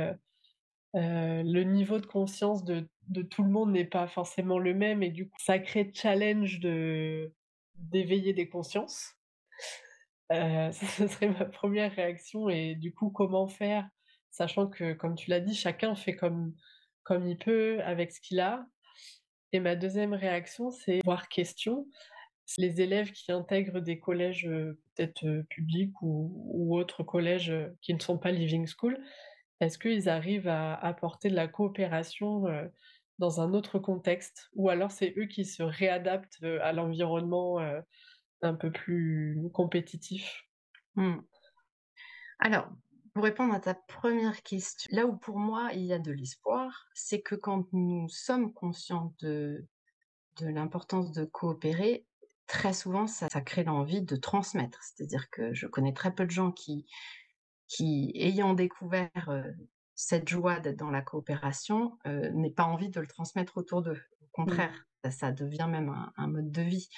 le 0.95 1.63
niveau 1.63 1.99
de 1.99 2.07
conscience 2.07 2.65
de, 2.65 2.87
tout 3.31 3.43
le 3.43 3.51
monde 3.51 3.73
n'est 3.73 3.87
pas 3.87 4.07
forcément 4.07 4.59
le 4.59 4.75
même 4.75 5.03
et 5.03 5.11
du 5.11 5.29
coup, 5.29 5.39
ça 5.39 5.59
crée 5.59 5.91
challenge 5.95 6.61
de 6.61 7.33
d'éveiller 7.77 8.33
des 8.35 8.49
consciences. 8.49 9.15
ça, 10.31 10.73
ce 10.73 11.07
serait 11.09 11.29
ma 11.29 11.47
première 11.47 11.93
réaction 11.93 12.49
et 12.49 12.75
du 12.75 12.93
coup, 12.95 13.11
comment 13.11 13.49
faire, 13.49 13.89
sachant 14.31 14.69
que, 14.69 14.93
comme 14.93 15.15
tu 15.15 15.31
l'as 15.31 15.41
dit, 15.41 15.55
chacun 15.55 15.95
fait 15.95 16.15
comme, 16.15 16.55
comme 17.03 17.27
il 17.27 17.39
peut 17.39 17.81
avec 17.83 18.13
ce 18.13 18.21
qu'il 18.21 18.41
a. 18.41 18.67
Et 19.53 19.61
ma 19.61 19.77
deuxième 19.77 20.15
réaction, 20.15 20.71
c'est 20.71 21.01
voir 21.05 21.29
question 21.29 21.87
les 22.59 22.81
élèves 22.81 23.13
qui 23.13 23.33
intègrent 23.33 23.81
des 23.81 23.99
collèges 23.99 24.49
peut-être 24.95 25.45
publics 25.49 25.95
ou, 26.03 26.77
autres 26.77 27.03
collèges 27.03 27.55
qui 27.81 27.95
ne 27.95 28.01
sont 28.01 28.19
pas 28.19 28.31
Living 28.31 28.67
School, 28.67 28.99
est-ce 29.61 29.79
qu'ils 29.79 30.09
arrivent 30.09 30.49
à 30.49 30.75
apporter 30.75 31.29
de 31.29 31.37
la 31.37 31.49
coopération 31.49 32.45
dans 33.19 33.41
un 33.41 33.55
autre 33.55 33.79
contexte? 33.79 34.51
Ou 34.55 34.69
alors 34.69 34.91
c'est 34.91 35.15
eux 35.17 35.27
qui 35.27 35.45
se 35.45 35.63
réadaptent 35.63 36.43
à 36.43 36.73
l'environnement 36.73 37.59
un 38.43 38.55
peu 38.55 38.73
plus 38.73 39.39
compétitif? 39.53 40.43
Mmh. 40.97 41.21
Alors, 42.41 42.69
pour 43.15 43.25
répondre 43.25 43.55
à 43.55 43.61
ta 43.61 43.75
première 43.75 44.43
question, 44.43 44.89
là 44.91 45.07
où 45.07 45.17
pour 45.17 45.39
moi 45.39 45.71
il 45.75 45.85
y 45.85 45.93
a 45.93 45.99
de 45.99 46.13
l'espoir, 46.13 46.87
c'est 46.95 47.21
que 47.21 47.35
quand 47.35 47.73
nous 47.73 48.09
sommes 48.09 48.53
conscients 48.53 49.15
de, 49.21 49.67
de 50.41 50.47
l'importance 50.49 51.13
de 51.13 51.25
coopérer, 51.25 52.07
très 52.53 52.75
souvent, 52.75 53.07
ça, 53.07 53.29
crée 53.41 53.65
l'envie 53.65 54.03
de 54.03 54.15
transmettre. 54.15 54.79
C'est-à-dire 54.83 55.31
que 55.31 55.55
je 55.55 55.67
connais 55.67 55.95
très 55.95 56.15
peu 56.15 56.27
de 56.27 56.31
gens 56.31 56.53
qui, 56.53 56.85
qui 57.67 58.13
ayant 58.15 58.53
découvert 58.53 59.11
cette 59.95 60.29
joie 60.29 60.61
d'être 60.61 60.79
dans 60.79 60.91
la 60.91 61.01
coopération, 61.01 61.99
n'aient 62.05 62.51
pas 62.51 62.65
envie 62.65 62.91
de 62.91 63.01
le 63.01 63.07
transmettre 63.07 63.57
autour 63.57 63.81
d'eux. 63.81 64.03
Au 64.21 64.25
mmh. 64.25 64.45
contraire, 64.45 64.87
ça, 65.11 65.33
devient 65.33 65.67
même 65.71 65.95
un, 66.17 66.27
mode 66.27 66.53
de 66.53 66.61
vie. 66.61 66.91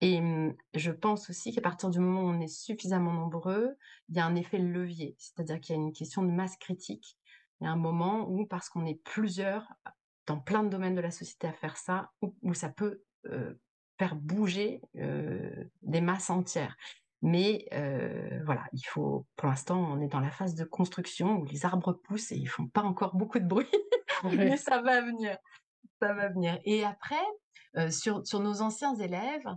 Et 0.00 0.22
mmh, 0.22 0.56
je 0.72 0.90
pense 0.90 1.28
aussi 1.28 1.52
qu'à 1.52 1.60
partir 1.60 1.90
du 1.90 1.98
moment 1.98 2.22
où 2.22 2.34
on 2.34 2.40
est 2.40 2.48
suffisamment 2.48 3.12
nombreux, 3.12 3.76
il 4.08 4.16
y 4.16 4.20
a 4.20 4.24
un 4.24 4.36
effet 4.36 4.58
levier. 4.58 5.16
C'est-à-dire 5.18 5.60
qu'il 5.60 5.76
y 5.76 5.78
a 5.78 5.82
une 5.82 5.92
question 5.92 6.22
de 6.22 6.30
masse 6.30 6.56
critique. 6.56 7.18
Il 7.60 7.64
y 7.64 7.66
a 7.66 7.70
un 7.70 7.76
moment 7.76 8.26
où, 8.30 8.46
parce 8.46 8.70
qu'on 8.70 8.86
est 8.86 9.02
plusieurs 9.04 9.70
dans 10.26 10.40
plein 10.40 10.62
de 10.62 10.70
domaines 10.70 10.94
de 10.94 11.02
la 11.02 11.10
société 11.10 11.46
à 11.46 11.52
faire 11.52 11.76
ça, 11.76 12.10
où, 12.22 12.54
ça 12.54 12.70
peut 12.70 13.02
faire 13.98 14.16
bouger 14.16 14.80
des 14.94 16.00
masses 16.00 16.30
entières. 16.30 16.76
Mais 17.22 17.66
voilà, 18.44 18.64
il 18.72 18.82
faut, 18.82 19.26
pour 19.36 19.48
l'instant, 19.48 19.80
on 19.80 20.00
est 20.00 20.08
dans 20.08 20.20
la 20.20 20.30
phase 20.30 20.54
de 20.54 20.64
construction 20.64 21.38
où 21.38 21.44
les 21.44 21.64
arbres 21.64 21.92
poussent 21.92 22.32
et 22.32 22.36
ils 22.36 22.48
font 22.48 22.66
pas 22.66 22.82
encore 22.82 23.16
beaucoup 23.16 23.38
de 23.38 23.46
bruit, 23.46 23.66
mais 24.24 24.56
ça 24.56 24.82
va 24.82 25.00
venir, 25.00 25.36
ça 26.00 26.12
va 26.12 26.28
venir. 26.28 26.58
Et 26.64 26.84
après, 26.84 27.90
sur, 27.90 28.26
sur 28.26 28.40
nos 28.40 28.62
anciens 28.62 28.94
élèves, 28.96 29.48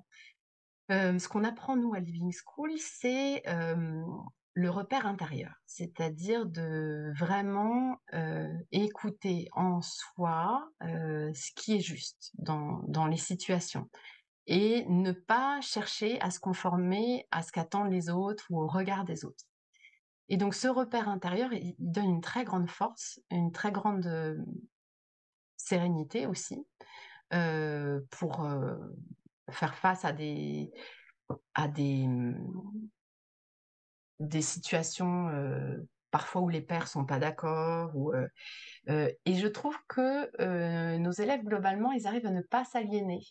ce 0.89 1.27
qu'on 1.27 1.43
apprend 1.43 1.75
nous 1.75 1.93
à 1.93 1.99
Living 1.99 2.31
School, 2.31 2.71
c'est 2.77 3.43
le 4.53 4.71
repère 4.71 5.05
intérieur, 5.05 5.53
c'est-à-dire 5.67 6.45
de 6.45 7.13
vraiment 7.15 7.97
écouter 8.71 9.49
en 9.51 9.81
soi 9.81 10.67
ce 10.81 11.51
qui 11.55 11.75
est 11.75 11.81
juste 11.81 12.31
dans, 12.39 12.81
dans 12.87 13.07
les 13.07 13.17
situations 13.17 13.89
et 14.47 14.85
ne 14.87 15.11
pas 15.11 15.59
chercher 15.61 16.19
à 16.21 16.31
se 16.31 16.39
conformer 16.39 17.27
à 17.31 17.43
ce 17.43 17.51
qu'attendent 17.51 17.91
les 17.91 18.09
autres 18.09 18.45
ou 18.49 18.61
au 18.61 18.67
regard 18.67 19.03
des 19.03 19.25
autres. 19.25 19.43
Et 20.29 20.37
donc 20.37 20.55
ce 20.55 20.67
repère 20.67 21.09
intérieur, 21.09 21.53
il, 21.53 21.75
donne 21.79 22.09
une 22.09 22.21
très 22.21 22.43
grande 22.43 22.69
force, 22.69 23.21
une 23.29 23.51
très 23.51 23.71
grande 23.71 24.45
sérénité 25.57 26.27
aussi 26.27 26.65
pour 27.29 28.47
faire 29.49 29.75
face 29.75 30.05
à 30.05 30.13
des 30.13 30.71
à 31.53 31.67
des 31.67 32.07
des 34.19 34.41
situations 34.41 35.29
parfois 36.09 36.41
où 36.41 36.49
les 36.49 36.61
pères 36.61 36.87
sont 36.87 37.05
pas 37.05 37.19
d'accord 37.19 37.91
et 38.87 39.33
je 39.33 39.47
trouve 39.47 39.77
que 39.87 40.97
nos 40.97 41.11
élèves 41.11 41.43
globalement 41.43 41.91
ils 41.91 42.07
arrivent 42.07 42.27
à 42.27 42.31
ne 42.31 42.41
pas 42.41 42.63
s'aliéner 42.63 43.21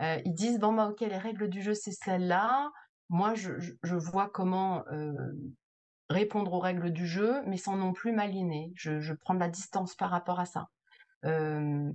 euh, 0.00 0.20
ils 0.24 0.34
disent 0.34 0.58
bon 0.58 0.72
bah 0.72 0.88
ok 0.88 1.00
les 1.00 1.18
règles 1.18 1.48
du 1.48 1.62
jeu 1.62 1.74
c'est 1.74 1.92
celles-là. 1.92 2.70
Moi 3.08 3.34
je, 3.34 3.52
vois 3.94 4.28
comment 4.28 4.84
euh, 4.92 5.12
répondre 6.08 6.52
aux 6.52 6.60
règles 6.60 6.92
du 6.92 7.06
jeu, 7.06 7.42
mais 7.46 7.56
sans 7.56 7.76
non 7.76 7.92
plus 7.92 8.12
m'aliéner. 8.12 8.72
Je, 8.76 9.00
je 9.00 9.12
prends 9.12 9.34
de 9.34 9.40
la 9.40 9.48
distance 9.48 9.94
par 9.94 10.10
rapport 10.10 10.40
à 10.40 10.46
ça. 10.46 10.68
Euh, 11.24 11.90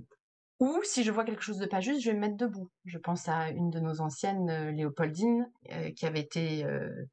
ou 0.60 0.80
si 0.84 1.04
je 1.04 1.10
vois 1.10 1.24
quelque 1.24 1.42
chose 1.42 1.58
de 1.58 1.66
pas 1.66 1.80
juste, 1.80 2.00
je 2.00 2.10
vais 2.10 2.14
me 2.14 2.20
mettre 2.20 2.36
debout. 2.36 2.70
Je 2.84 2.96
pense 2.96 3.28
à 3.28 3.50
une 3.50 3.70
de 3.70 3.78
nos 3.78 4.00
anciennes, 4.00 4.70
Léopoldine, 4.70 5.50
qui 5.94 6.06
avait 6.06 6.20
été 6.20 6.66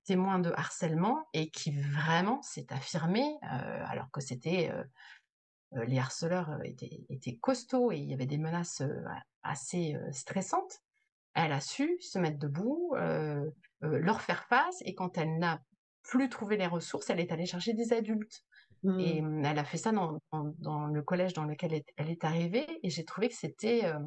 témoin 0.06 0.40
de 0.40 0.50
harcèlement 0.56 1.28
et 1.34 1.50
qui 1.50 1.78
vraiment 1.78 2.42
s'est 2.42 2.72
affirmée, 2.72 3.38
alors 3.42 4.10
que 4.12 4.22
c'était 4.22 4.72
les 5.88 5.98
harceleurs 5.98 6.60
étaient, 6.64 7.06
étaient, 7.10 7.36
costauds 7.36 7.92
et 7.92 7.98
il 7.98 8.10
y 8.10 8.14
avait 8.14 8.26
des 8.26 8.38
menaces 8.38 8.84
assez 9.44 9.96
stressantes 10.12 10.82
elle 11.34 11.52
a 11.52 11.62
su 11.62 11.98
se 12.00 12.20
mettre 12.20 12.38
debout, 12.38 12.94
euh, 12.96 13.50
euh, 13.84 14.00
leur 14.00 14.22
faire 14.22 14.46
face, 14.46 14.82
et 14.86 14.94
quand 14.94 15.18
elle 15.18 15.38
n'a 15.40 15.62
plus 16.04 16.30
trouvé 16.30 16.58
les 16.58 16.68
ressources, 16.68 17.10
elle 17.10 17.20
est 17.20 17.32
allée 17.32 17.46
chercher 17.46 17.74
des 17.74 17.94
adultes. 17.94 18.44
Et 19.00 19.22
mmh. 19.22 19.40
Mmh, 19.40 19.46
elle 19.46 19.60
a 19.60 19.64
fait 19.64 19.78
ça 19.78 19.94
dans, 19.94 20.20
dans, 20.32 20.88
le 20.88 21.02
collège 21.02 21.34
dans 21.34 21.46
lequel 21.46 21.84
elle 21.96 22.10
est 22.10 22.24
arrivée, 22.26 22.68
et 22.84 22.90
j'ai 22.90 23.06
trouvé 23.06 23.30
que 23.30 23.36
c'était 23.36 23.86
euh, 23.86 24.00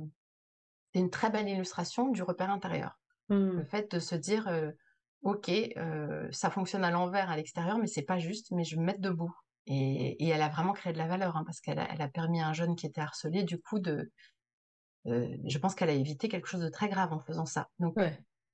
une 0.95 1.11
très 1.11 1.31
belle 1.31 1.49
illustration 1.49 2.11
du 2.11 2.23
repère 2.23 2.51
intérieur. 2.51 2.99
Le 3.29 3.63
mmh. 3.63 3.67
fait 3.67 3.93
de 3.93 3.99
se 3.99 4.15
dire, 4.15 4.49
ok, 5.23 5.51
ça 6.31 6.51
fonctionne 6.51 6.85
à 6.85 6.91
l'envers, 6.91 7.31
à 7.31 7.37
l'extérieur, 7.37 7.79
mais 7.79 7.89
c'est 7.89 8.03
pas 8.03 8.19
juste, 8.19 8.53
mais 8.53 8.63
je 8.63 8.77
vais 8.77 8.81
me 8.81 8.87
mettre 8.87 9.01
debout. 9.01 9.35
Et, 9.67 10.25
et 10.25 10.29
elle 10.29 10.43
a 10.43 10.49
vraiment 10.49 10.73
créé 10.73 10.93
de 10.93 10.99
la 10.99 11.09
valeur, 11.09 11.37
hein, 11.37 11.43
parce 11.45 11.61
qu'elle 11.61 11.79
a, 11.79 11.93
elle 11.93 12.03
a 12.03 12.09
permis 12.09 12.41
à 12.41 12.49
un 12.49 12.53
jeune 12.53 12.77
qui 12.77 12.87
était 12.87 13.01
harcelé, 13.01 13.43
du 13.43 13.59
coup, 13.59 13.81
de, 13.81 14.13
euh, 15.09 15.37
je 15.45 15.59
pense 15.59 15.75
qu'elle 15.75 15.91
a 15.91 15.95
évité 15.95 16.29
quelque 16.29 16.49
chose 16.49 16.61
de 16.61 16.69
très 16.69 16.89
grave 16.89 17.13
en 17.13 17.19
faisant 17.19 17.47
ça. 17.47 17.69
Donc, 17.79 17.97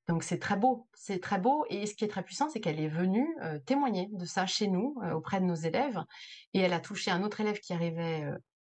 donc 0.09 0.23
c'est 0.23 0.39
très 0.39 0.57
beau, 0.57 0.89
c'est 0.95 1.21
très 1.21 1.39
beau. 1.39 1.65
Et 1.71 1.87
ce 1.87 1.95
qui 1.95 2.05
est 2.05 2.09
très 2.09 2.23
puissant, 2.23 2.49
c'est 2.49 2.61
qu'elle 2.61 2.81
est 2.81 2.89
venue 2.89 3.27
euh, 3.43 3.59
témoigner 3.61 4.09
de 4.13 4.25
ça 4.25 4.47
chez 4.47 4.69
nous, 4.69 4.97
euh, 5.05 5.13
auprès 5.13 5.41
de 5.41 5.47
nos 5.47 5.55
élèves. 5.55 6.03
Et 6.53 6.61
elle 6.61 6.73
a 6.73 6.81
touché 6.81 7.11
un 7.11 7.23
autre 7.23 7.41
élève 7.41 7.59
qui 7.61 7.73
arrivait 7.73 8.25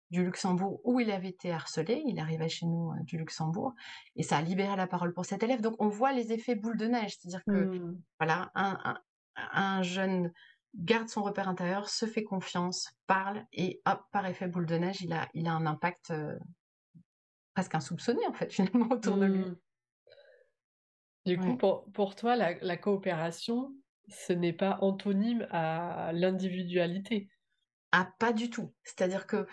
du 0.09 0.23
Luxembourg 0.23 0.81
où 0.83 0.99
il 0.99 1.11
avait 1.11 1.29
été 1.29 1.51
harcelé. 1.51 2.01
Il 2.05 2.19
arrivait 2.19 2.49
chez 2.49 2.65
nous 2.65 2.91
du 3.03 3.17
Luxembourg. 3.17 3.73
Et 4.15 4.23
ça 4.23 4.37
a 4.37 4.41
libéré 4.41 4.75
la 4.75 4.87
parole 4.87 5.13
pour 5.13 5.25
cet 5.25 5.43
élève. 5.43 5.61
Donc 5.61 5.75
on 5.79 5.87
voit 5.87 6.11
les 6.11 6.33
effets 6.33 6.55
boule 6.55 6.77
de 6.77 6.87
neige. 6.87 7.17
C'est-à-dire 7.17 7.43
que, 7.45 7.77
mmh. 7.77 8.01
voilà, 8.19 8.51
un, 8.55 8.97
un, 9.35 9.83
jeune 9.83 10.33
garde 10.75 11.09
son 11.09 11.23
repère 11.23 11.49
intérieur, 11.49 11.89
se 11.89 12.05
fait 12.05 12.23
confiance, 12.23 12.89
parle, 13.07 13.45
et 13.53 13.81
hop, 13.85 14.01
par 14.11 14.25
effet 14.25 14.47
boule 14.47 14.65
de 14.65 14.75
neige, 14.75 15.01
il 15.01 15.13
a, 15.13 15.27
il 15.33 15.47
a 15.47 15.53
un 15.53 15.65
impact 15.65 16.13
presque 17.53 17.75
insoupçonné 17.75 18.25
en 18.27 18.33
fait 18.33 18.51
finalement 18.53 18.89
autour 18.91 19.17
de 19.17 19.25
lui. 19.25 19.45
Mmh. 19.45 19.57
Du 21.25 21.37
coup, 21.37 21.57
pour, 21.57 21.85
pour, 21.91 22.15
toi, 22.15 22.35
la, 22.35 22.77
coopération, 22.77 23.75
ce 24.07 24.33
n'est 24.33 24.53
pas 24.53 24.79
antonyme 24.81 25.47
à 25.51 26.11
l'individualité. 26.13 27.29
Ah, 27.91 28.11
pas 28.19 28.33
du 28.33 28.49
tout. 28.49 28.73
C'est-à-dire 28.83 29.27
que 29.27 29.45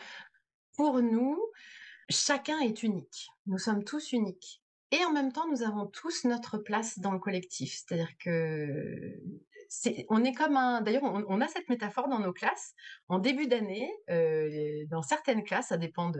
pour 0.76 1.02
nous, 1.02 1.38
chacun 2.08 2.60
est 2.60 2.82
unique. 2.82 3.28
Nous 3.46 3.58
sommes 3.58 3.84
tous 3.84 4.12
uniques. 4.12 4.62
Et 4.92 5.04
en 5.04 5.12
même 5.12 5.32
temps, 5.32 5.48
nous 5.50 5.62
avons 5.62 5.86
tous 5.86 6.24
notre 6.24 6.58
place 6.58 6.98
dans 6.98 7.12
le 7.12 7.18
collectif. 7.18 7.74
C'est-à-dire 7.74 8.16
que 8.18 9.20
on 10.08 10.24
est 10.24 10.32
comme 10.32 10.56
un. 10.56 10.80
D'ailleurs, 10.80 11.02
on, 11.04 11.40
a 11.40 11.48
cette 11.48 11.68
métaphore 11.68 12.08
dans 12.08 12.18
nos 12.18 12.32
classes. 12.32 12.74
En 13.08 13.18
début 13.18 13.46
d'année, 13.46 13.90
euh, 14.10 14.84
dans 14.88 15.02
certaines 15.02 15.44
classes, 15.44 15.68
ça 15.68 15.76
dépend 15.76 16.12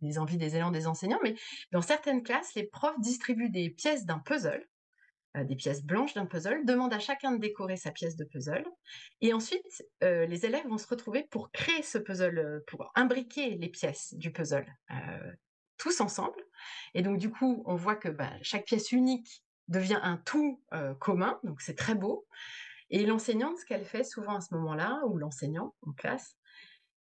des 0.00 0.18
envies, 0.18 0.38
des 0.38 0.56
élans 0.56 0.70
des 0.70 0.86
enseignants, 0.86 1.20
mais 1.22 1.34
dans 1.72 1.82
certaines 1.82 2.22
classes, 2.22 2.54
les 2.54 2.64
profs 2.64 2.98
distribuent 3.00 3.50
des 3.50 3.70
pièces 3.70 4.04
d'un 4.04 4.18
puzzle, 4.18 4.66
euh, 5.36 5.44
des 5.44 5.56
pièces 5.56 5.84
blanches 5.84 6.14
d'un 6.14 6.26
puzzle, 6.26 6.64
demandent 6.64 6.94
à 6.94 6.98
chacun 6.98 7.32
de 7.32 7.38
décorer 7.38 7.76
sa 7.76 7.90
pièce 7.90 8.16
de 8.16 8.24
puzzle, 8.24 8.64
et 9.20 9.32
ensuite, 9.32 9.84
euh, 10.02 10.26
les 10.26 10.46
élèves 10.46 10.66
vont 10.66 10.78
se 10.78 10.88
retrouver 10.88 11.26
pour 11.30 11.50
créer 11.52 11.82
ce 11.82 11.98
puzzle, 11.98 12.62
pour 12.66 12.90
imbriquer 12.94 13.56
les 13.56 13.68
pièces 13.68 14.14
du 14.14 14.32
puzzle 14.32 14.66
tous 15.82 16.00
ensemble. 16.00 16.40
Et 16.94 17.02
donc, 17.02 17.18
du 17.18 17.28
coup, 17.30 17.64
on 17.66 17.74
voit 17.74 17.96
que 17.96 18.08
bah, 18.08 18.30
chaque 18.42 18.66
pièce 18.66 18.92
unique 18.92 19.41
devient 19.68 20.00
un 20.02 20.16
tout 20.18 20.60
commun, 20.98 21.38
donc 21.44 21.60
c'est 21.60 21.76
très 21.76 21.94
beau. 21.94 22.26
Et 22.90 23.06
l'enseignante, 23.06 23.58
ce 23.58 23.64
qu'elle 23.64 23.84
fait 23.84 24.04
souvent 24.04 24.36
à 24.36 24.40
ce 24.40 24.54
moment-là, 24.54 25.00
ou 25.06 25.16
l'enseignant 25.16 25.74
en 25.82 25.92
classe, 25.92 26.36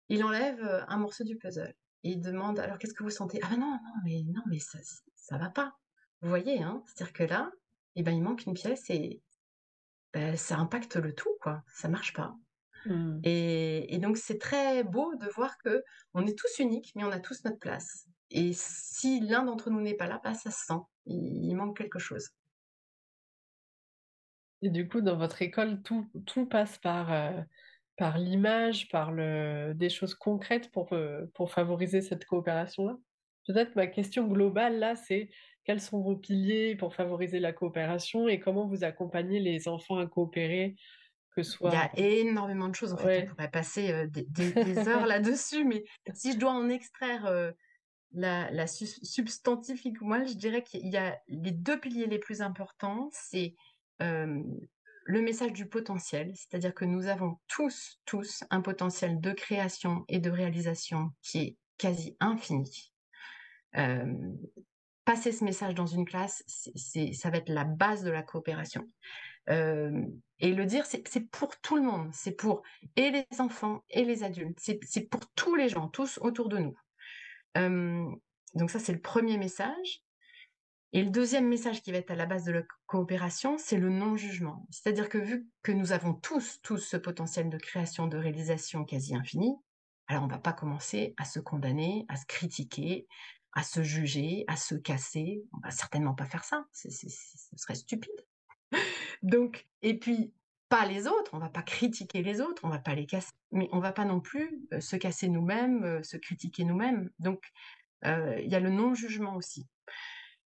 il 0.09 0.23
enlève 0.23 0.85
un 0.87 0.97
morceau 0.97 1.23
du 1.23 1.37
puzzle. 1.37 1.73
Et 2.03 2.11
il 2.11 2.21
demande, 2.21 2.59
alors 2.59 2.77
qu'est-ce 2.77 2.93
que 2.93 3.03
vous 3.03 3.09
sentez? 3.09 3.39
Ah 3.43 3.49
ben 3.49 3.59
non, 3.59 3.71
non, 3.71 4.01
mais 4.03 4.23
non, 4.27 4.41
mais 4.47 4.59
ça, 4.59 4.79
ça 5.15 5.37
va 5.37 5.49
pas. 5.49 5.75
Vous 6.21 6.29
voyez, 6.29 6.61
hein 6.61 6.83
C'est-à-dire 6.85 7.13
que 7.13 7.23
là, 7.23 7.51
eh 7.95 8.03
ben, 8.03 8.11
il 8.11 8.21
manque 8.21 8.45
une 8.45 8.53
pièce 8.53 8.89
et 8.89 9.21
ben, 10.13 10.35
ça 10.37 10.57
impacte 10.57 10.95
le 10.95 11.13
tout, 11.13 11.35
quoi. 11.41 11.63
Ça 11.73 11.89
marche 11.89 12.13
pas. 12.13 12.35
Mmh. 12.85 13.19
Et, 13.23 13.93
et, 13.93 13.99
donc 13.99 14.17
c'est 14.17 14.39
très 14.39 14.83
beau 14.83 15.15
de 15.15 15.27
voir 15.35 15.57
que 15.59 15.83
on 16.13 16.25
est 16.25 16.37
tous 16.37 16.59
uniques, 16.59 16.91
mais 16.95 17.03
on 17.03 17.11
a 17.11 17.19
tous 17.19 17.43
notre 17.45 17.59
place. 17.59 18.07
Et 18.31 18.53
si 18.53 19.19
l'un 19.19 19.43
d'entre 19.43 19.69
nous 19.69 19.81
n'est 19.81 19.93
pas 19.93 20.07
là, 20.07 20.19
bah, 20.23 20.33
ça 20.33 20.51
se 20.51 20.65
sent. 20.65 20.79
Il, 21.05 21.53
manque 21.55 21.77
quelque 21.77 21.99
chose. 21.99 22.29
Et 24.61 24.69
du 24.69 24.87
coup, 24.87 25.01
dans 25.01 25.17
votre 25.17 25.41
école, 25.41 25.81
tout, 25.81 26.07
tout 26.25 26.45
passe 26.45 26.77
par, 26.77 27.11
euh, 27.11 27.31
par 27.97 28.17
l'image, 28.17 28.89
par 28.89 29.11
le, 29.11 29.73
des 29.73 29.89
choses 29.89 30.13
concrètes 30.13 30.71
pour, 30.71 30.93
euh, 30.93 31.25
pour 31.33 31.51
favoriser 31.51 32.01
cette 32.01 32.25
coopération-là? 32.25 32.97
Peut-être 33.47 33.75
ma 33.75 33.87
question 33.87 34.27
globale, 34.27 34.77
là, 34.77 34.95
c'est 34.95 35.29
quels 35.63 35.81
sont 35.81 35.99
vos 36.01 36.15
piliers 36.15 36.75
pour 36.75 36.93
favoriser 36.93 37.39
la 37.39 37.53
coopération 37.53 38.27
et 38.27 38.39
comment 38.39 38.67
vous 38.67 38.83
accompagnez 38.83 39.39
les 39.39 39.67
enfants 39.67 39.97
à 39.97 40.05
coopérer 40.05 40.75
que 41.35 41.43
soit... 41.43 41.71
Il 41.71 42.01
y 42.01 42.03
a 42.03 42.19
énormément 42.19 42.67
de 42.67 42.75
choses. 42.75 42.93
En 42.93 42.97
fait, 42.97 43.23
on 43.23 43.33
pourrait 43.33 43.49
passer 43.49 43.91
euh, 43.91 44.05
des, 44.05 44.23
des, 44.29 44.77
heures 44.87 45.07
là-dessus, 45.07 45.65
mais 45.65 45.83
si 46.13 46.33
je 46.33 46.37
dois 46.37 46.51
en 46.51 46.69
extraire 46.69 47.53
la, 48.13 48.51
la 48.51 48.67
substantifique, 48.67 50.01
moi, 50.01 50.23
je 50.23 50.33
dirais 50.33 50.63
qu'il 50.63 50.87
y 50.87 50.97
a 50.97 51.19
les 51.27 51.51
deux 51.51 51.79
piliers 51.79 52.07
les 52.07 52.19
plus 52.19 52.41
importants, 52.41 53.09
c'est 53.11 53.55
le 54.01 55.21
message 55.21 55.53
du 55.53 55.67
potentiel, 55.67 56.31
c'est-à-dire 56.35 56.73
que 56.73 56.85
nous 56.85 57.07
avons 57.07 57.37
tous, 57.47 57.99
tous 58.05 58.43
un 58.49 58.61
potentiel 58.61 59.19
de 59.19 59.31
création 59.31 60.05
et 60.07 60.19
de 60.19 60.29
réalisation 60.29 61.11
qui 61.21 61.39
est 61.39 61.57
quasi 61.77 62.15
infini. 62.19 62.91
passer 65.05 65.31
ce 65.31 65.43
message 65.43 65.73
dans 65.73 65.87
une 65.87 66.05
classe, 66.05 66.43
c'est, 66.47 67.13
ça 67.13 67.29
va 67.29 67.37
être 67.37 67.49
la 67.49 67.63
base 67.63 68.03
de 68.03 68.11
la 68.11 68.23
coopération. 68.23 68.87
et 69.47 70.53
le 70.53 70.65
dire, 70.65 70.85
c'est, 70.85 71.29
pour 71.31 71.59
tout 71.61 71.75
le 71.75 71.83
monde, 71.83 72.09
c'est 72.13 72.31
pour 72.31 72.61
et 72.95 73.11
les 73.11 73.25
enfants 73.39 73.83
et 73.89 74.05
les 74.05 74.23
adultes, 74.23 74.59
c'est 74.59 75.09
pour 75.09 75.21
tous 75.35 75.55
les 75.55 75.69
gens, 75.69 75.89
tous 75.89 76.19
autour 76.21 76.49
de 76.49 76.57
nous 76.59 76.75
donc 78.55 78.69
ça, 78.69 78.79
c'est 78.79 78.93
le 78.93 79.01
premier 79.01 79.37
message. 79.37 80.03
Et 80.93 81.03
le 81.03 81.09
deuxième 81.09 81.47
message 81.47 81.81
qui 81.81 81.91
va 81.91 81.99
être 81.99 82.11
à 82.11 82.15
la 82.15 82.25
base 82.25 82.43
de 82.43 82.51
la 82.51 82.63
coopération, 82.85 83.57
c'est 83.57 83.77
le 83.77 83.89
non-jugement. 83.89 84.67
C'est-à-dire 84.69 85.07
que 85.07 85.17
vu 85.17 85.47
que 85.63 85.71
nous 85.71 85.93
avons 85.93 86.13
tous, 86.13 86.59
tous 86.61 86.79
ce 86.79 86.97
potentiel 86.97 87.49
de 87.49 87.57
création, 87.57 88.07
de 88.07 88.17
réalisation 88.17 88.83
quasi 88.83 89.15
infini, 89.15 89.55
alors 90.07 90.23
on 90.23 90.27
ne 90.27 90.31
va 90.31 90.39
pas 90.39 90.51
commencer 90.51 91.13
à 91.17 91.23
se 91.23 91.39
condamner, 91.39 92.05
à 92.09 92.17
se 92.17 92.25
critiquer, 92.25 93.07
à 93.53 93.63
se 93.63 93.83
juger, 93.83 94.43
à 94.47 94.57
se 94.57 94.75
casser. 94.75 95.43
On 95.53 95.59
va 95.59 95.71
certainement 95.71 96.13
pas 96.13 96.25
faire 96.25 96.43
ça. 96.43 96.65
ce 96.73 96.89
serait 97.55 97.75
stupide. 97.75 98.25
Donc, 99.23 99.67
et 99.81 99.97
puis, 99.97 100.33
pas 100.71 100.85
les 100.85 101.05
autres, 101.07 101.33
on 101.33 101.39
va 101.39 101.49
pas 101.49 101.63
critiquer 101.63 102.23
les 102.23 102.39
autres, 102.39 102.63
on 102.63 102.69
va 102.69 102.79
pas 102.79 102.95
les 102.95 103.05
casser, 103.05 103.31
mais 103.51 103.67
on 103.73 103.79
va 103.79 103.91
pas 103.91 104.05
non 104.05 104.21
plus 104.21 104.61
euh, 104.71 104.79
se 104.79 104.95
casser 104.95 105.27
nous-mêmes, 105.27 105.83
euh, 105.83 106.03
se 106.03 106.15
critiquer 106.15 106.63
nous-mêmes. 106.63 107.09
Donc, 107.19 107.51
euh, 108.05 108.39
il 108.39 108.49
y 108.49 108.55
a 108.55 108.59
le 108.61 108.69
non-jugement 108.69 109.35
aussi. 109.35 109.67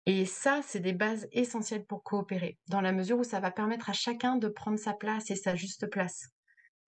Et 0.07 0.27
ça, 0.27 0.61
c'est 0.63 0.81
des 0.81 0.93
bases 0.93 1.29
essentielles 1.33 1.87
pour 1.87 2.03
coopérer, 2.03 2.59
dans 2.69 2.81
la 2.81 2.93
mesure 2.93 3.19
où 3.19 3.25
ça 3.25 3.41
va 3.41 3.51
permettre 3.51 3.89
à 3.89 3.95
chacun 3.95 4.37
de 4.37 4.49
prendre 4.49 4.79
sa 4.79 4.93
place 4.93 5.31
et 5.31 5.37
sa 5.37 5.55
juste 5.55 5.87
place, 5.87 6.29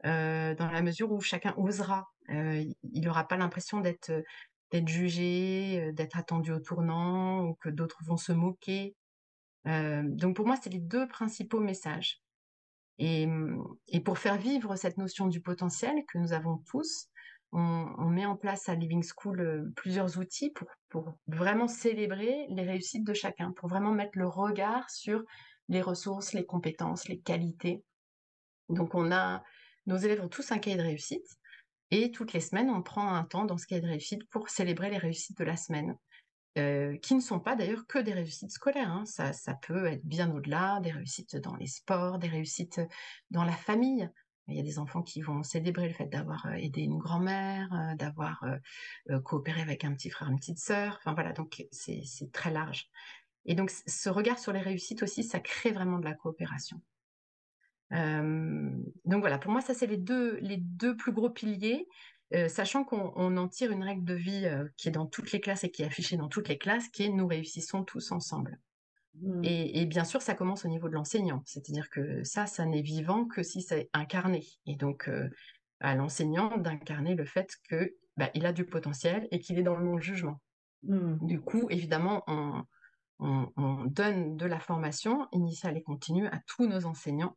dans 0.04 0.70
la 0.70 0.82
mesure 0.82 1.10
où 1.12 1.20
chacun 1.20 1.54
osera. 1.56 2.06
il 2.28 2.74
n'aura 3.02 3.26
pas 3.26 3.36
l'impression 3.36 3.80
d'être 3.80 4.12
d'être 4.72 4.88
jugé, 4.88 5.92
d'être 5.92 6.18
attendu 6.18 6.52
au 6.52 6.58
tournant, 6.58 7.44
ou 7.44 7.54
que 7.54 7.68
d'autres 7.68 8.02
vont 8.04 8.16
se 8.16 8.32
moquer. 8.32 8.94
donc 9.64 10.36
pour 10.36 10.46
moi, 10.46 10.56
c'est 10.60 10.70
les 10.70 10.80
deux 10.80 11.08
principaux 11.08 11.60
messages. 11.60 12.20
Et, 12.98 13.28
pour 14.04 14.18
faire 14.18 14.38
vivre 14.38 14.76
cette 14.76 14.98
notion 14.98 15.26
du 15.26 15.40
potentiel 15.40 16.04
que 16.08 16.18
nous 16.18 16.32
avons 16.32 16.58
tous, 16.58 17.08
on, 17.56 18.10
met 18.10 18.26
en 18.26 18.36
place 18.36 18.68
à 18.68 18.74
Living 18.74 19.02
School 19.02 19.40
euh, 19.40 19.72
plusieurs 19.76 20.18
outils 20.18 20.52
pour, 20.90 21.18
vraiment 21.26 21.68
célébrer 21.68 22.46
les 22.50 22.62
réussites 22.62 23.04
de 23.04 23.14
chacun, 23.14 23.52
pour 23.52 23.68
vraiment 23.68 23.92
mettre 23.92 24.18
le 24.18 24.26
regard 24.26 24.88
sur 24.90 25.22
les 25.68 25.82
ressources, 25.82 26.32
les 26.32 26.44
compétences, 26.44 27.08
les 27.08 27.18
qualités. 27.18 27.82
Donc 28.68 28.94
on 28.94 29.10
a, 29.10 29.42
nos 29.86 29.96
élèves 29.96 30.22
ont 30.22 30.28
tous 30.28 30.52
un 30.52 30.58
cahier 30.58 30.76
de 30.76 30.82
réussite 30.82 31.26
et 31.90 32.10
toutes 32.10 32.32
les 32.32 32.40
semaines 32.40 32.70
on 32.70 32.82
prend 32.82 33.14
un 33.14 33.24
temps 33.24 33.44
dans 33.44 33.58
ce 33.58 33.66
cahier 33.66 33.82
de 33.82 33.88
réussite 33.88 34.28
pour 34.30 34.48
célébrer 34.48 34.90
les 34.90 34.98
réussites 34.98 35.38
de 35.38 35.44
la 35.44 35.56
semaine. 35.56 35.96
Euh, 36.58 36.96
qui 36.98 37.14
ne 37.14 37.20
sont 37.20 37.38
pas 37.38 37.54
d'ailleurs 37.54 37.86
que 37.86 37.98
des 37.98 38.14
réussites 38.14 38.50
scolaires. 38.50 38.90
Hein. 38.90 39.04
Ça, 39.04 39.54
peut 39.66 39.86
être 39.86 40.04
bien 40.06 40.34
au-delà, 40.34 40.80
des 40.80 40.90
réussites 40.90 41.36
dans 41.36 41.54
les 41.56 41.66
sports, 41.66 42.18
des 42.18 42.28
réussites 42.28 42.80
dans 43.30 43.44
la 43.44 43.52
famille. 43.52 44.08
Il 44.48 44.56
y 44.56 44.60
a 44.60 44.62
des 44.62 44.78
enfants 44.78 45.02
qui 45.02 45.22
vont 45.22 45.42
célébrer 45.42 45.88
le 45.88 45.94
fait 45.94 46.06
d'avoir 46.06 46.46
euh, 46.46 46.52
aidé 46.52 46.82
une 46.82 46.98
grand-mère, 46.98 47.68
euh, 47.72 47.94
d'avoir 47.96 48.44
coopéré 49.24 49.60
avec 49.60 49.84
un 49.84 49.92
petit 49.92 50.10
frère, 50.10 50.28
une 50.28 50.38
petite 50.38 50.58
sœur. 50.58 50.98
Enfin 50.98 51.14
voilà, 51.14 51.32
donc 51.32 51.64
c'est 51.70 52.32
très 52.32 52.50
large. 52.50 52.88
Et 53.44 53.54
donc 53.54 53.70
ce 53.70 54.08
regard 54.08 54.38
sur 54.38 54.52
les 54.52 54.60
réussites 54.60 55.02
aussi, 55.02 55.22
ça 55.22 55.40
crée 55.40 55.72
vraiment 55.72 55.98
de 55.98 56.04
la 56.04 56.14
coopération. 56.14 56.80
donc 57.90 59.20
voilà, 59.20 59.38
pour 59.38 59.52
moi, 59.52 59.60
ça 59.60 59.74
c'est 59.74 59.86
les 59.86 59.96
deux, 59.96 60.38
les 60.40 60.56
deux 60.56 60.96
plus 60.96 61.12
gros 61.12 61.30
piliers. 61.30 61.86
Euh, 62.34 62.48
sachant 62.48 62.82
qu'on 62.82 63.36
en 63.36 63.48
tire 63.48 63.70
une 63.70 63.84
règle 63.84 64.04
de 64.04 64.14
vie 64.14 64.46
euh, 64.46 64.66
qui 64.76 64.88
est 64.88 64.92
dans 64.92 65.06
toutes 65.06 65.30
les 65.30 65.40
classes 65.40 65.62
et 65.62 65.70
qui 65.70 65.82
est 65.82 65.86
affichée 65.86 66.16
dans 66.16 66.28
toutes 66.28 66.48
les 66.48 66.58
classes, 66.58 66.88
qui 66.88 67.04
est 67.04 67.08
nous 67.08 67.26
réussissons 67.26 67.84
tous 67.84 68.10
ensemble. 68.10 68.58
Mmh. 69.22 69.40
Et, 69.44 69.86
bien 69.86 70.04
sûr, 70.04 70.22
ça 70.22 70.34
commence 70.34 70.64
au 70.64 70.68
niveau 70.68 70.88
de 70.88 70.94
l'enseignant, 70.94 71.42
c'est-à-dire 71.46 71.88
que 71.90 72.22
ça, 72.24 72.46
ça 72.46 72.64
n'est 72.66 72.82
vivant 72.82 73.24
que 73.24 73.42
si 73.42 73.62
c'est 73.62 73.88
incarné. 73.92 74.44
Et 74.66 74.76
donc, 74.76 75.08
euh, 75.08 75.28
à 75.80 75.94
l'enseignant 75.94 76.56
d'incarner 76.56 77.14
le 77.14 77.24
fait 77.24 77.54
que 77.68 77.94
bah, 78.16 78.30
il 78.34 78.46
a 78.46 78.52
du 78.52 78.64
potentiel 78.64 79.28
et 79.30 79.38
qu'il 79.38 79.58
est 79.58 79.62
dans 79.62 79.76
le 79.76 79.84
non-jugement. 79.84 80.40
Mmh. 80.82 81.26
Du 81.26 81.40
coup, 81.40 81.66
évidemment, 81.70 82.22
on, 82.26 82.64
on, 83.18 83.84
donne 83.86 84.36
de 84.36 84.46
la 84.46 84.60
formation 84.60 85.26
initiale 85.32 85.76
et 85.76 85.82
continue 85.82 86.26
à 86.26 86.40
tous 86.46 86.66
nos 86.66 86.84
enseignants, 86.84 87.36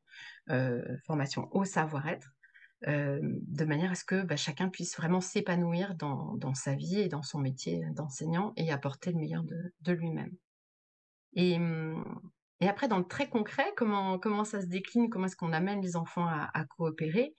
formation 1.06 1.48
au 1.52 1.64
savoir-être, 1.64 2.34
euh, 2.88 3.20
de 3.22 3.66
manière 3.66 3.92
à 3.92 3.96
ce 3.96 4.06
que 4.06 4.24
bah, 4.24 4.38
chacun 4.38 4.70
puisse 4.70 4.96
vraiment 4.96 5.20
s'épanouir 5.20 5.96
dans, 5.96 6.54
sa 6.54 6.76
vie 6.76 7.00
et 7.00 7.10
dans 7.10 7.24
son 7.24 7.40
métier 7.40 7.84
d'enseignant 7.92 8.54
et 8.56 8.72
apporter 8.72 9.12
le 9.12 9.18
meilleur 9.18 9.44
de, 9.44 9.92
lui-même. 9.92 10.32
Et, 11.34 11.58
après, 12.62 12.88
dans 12.88 12.98
le 12.98 13.06
très 13.06 13.30
concret, 13.30 13.72
comment, 13.76 14.20
comment 14.20 14.44
ça 14.44 14.62
se 14.62 14.68
décline, 14.68 15.10
comment 15.10 15.26
est-ce 15.26 15.36
qu'on 15.36 15.54
amène 15.54 15.82
les 15.82 15.96
enfants 15.96 16.28
à, 16.28 16.66
coopérer? 16.78 17.36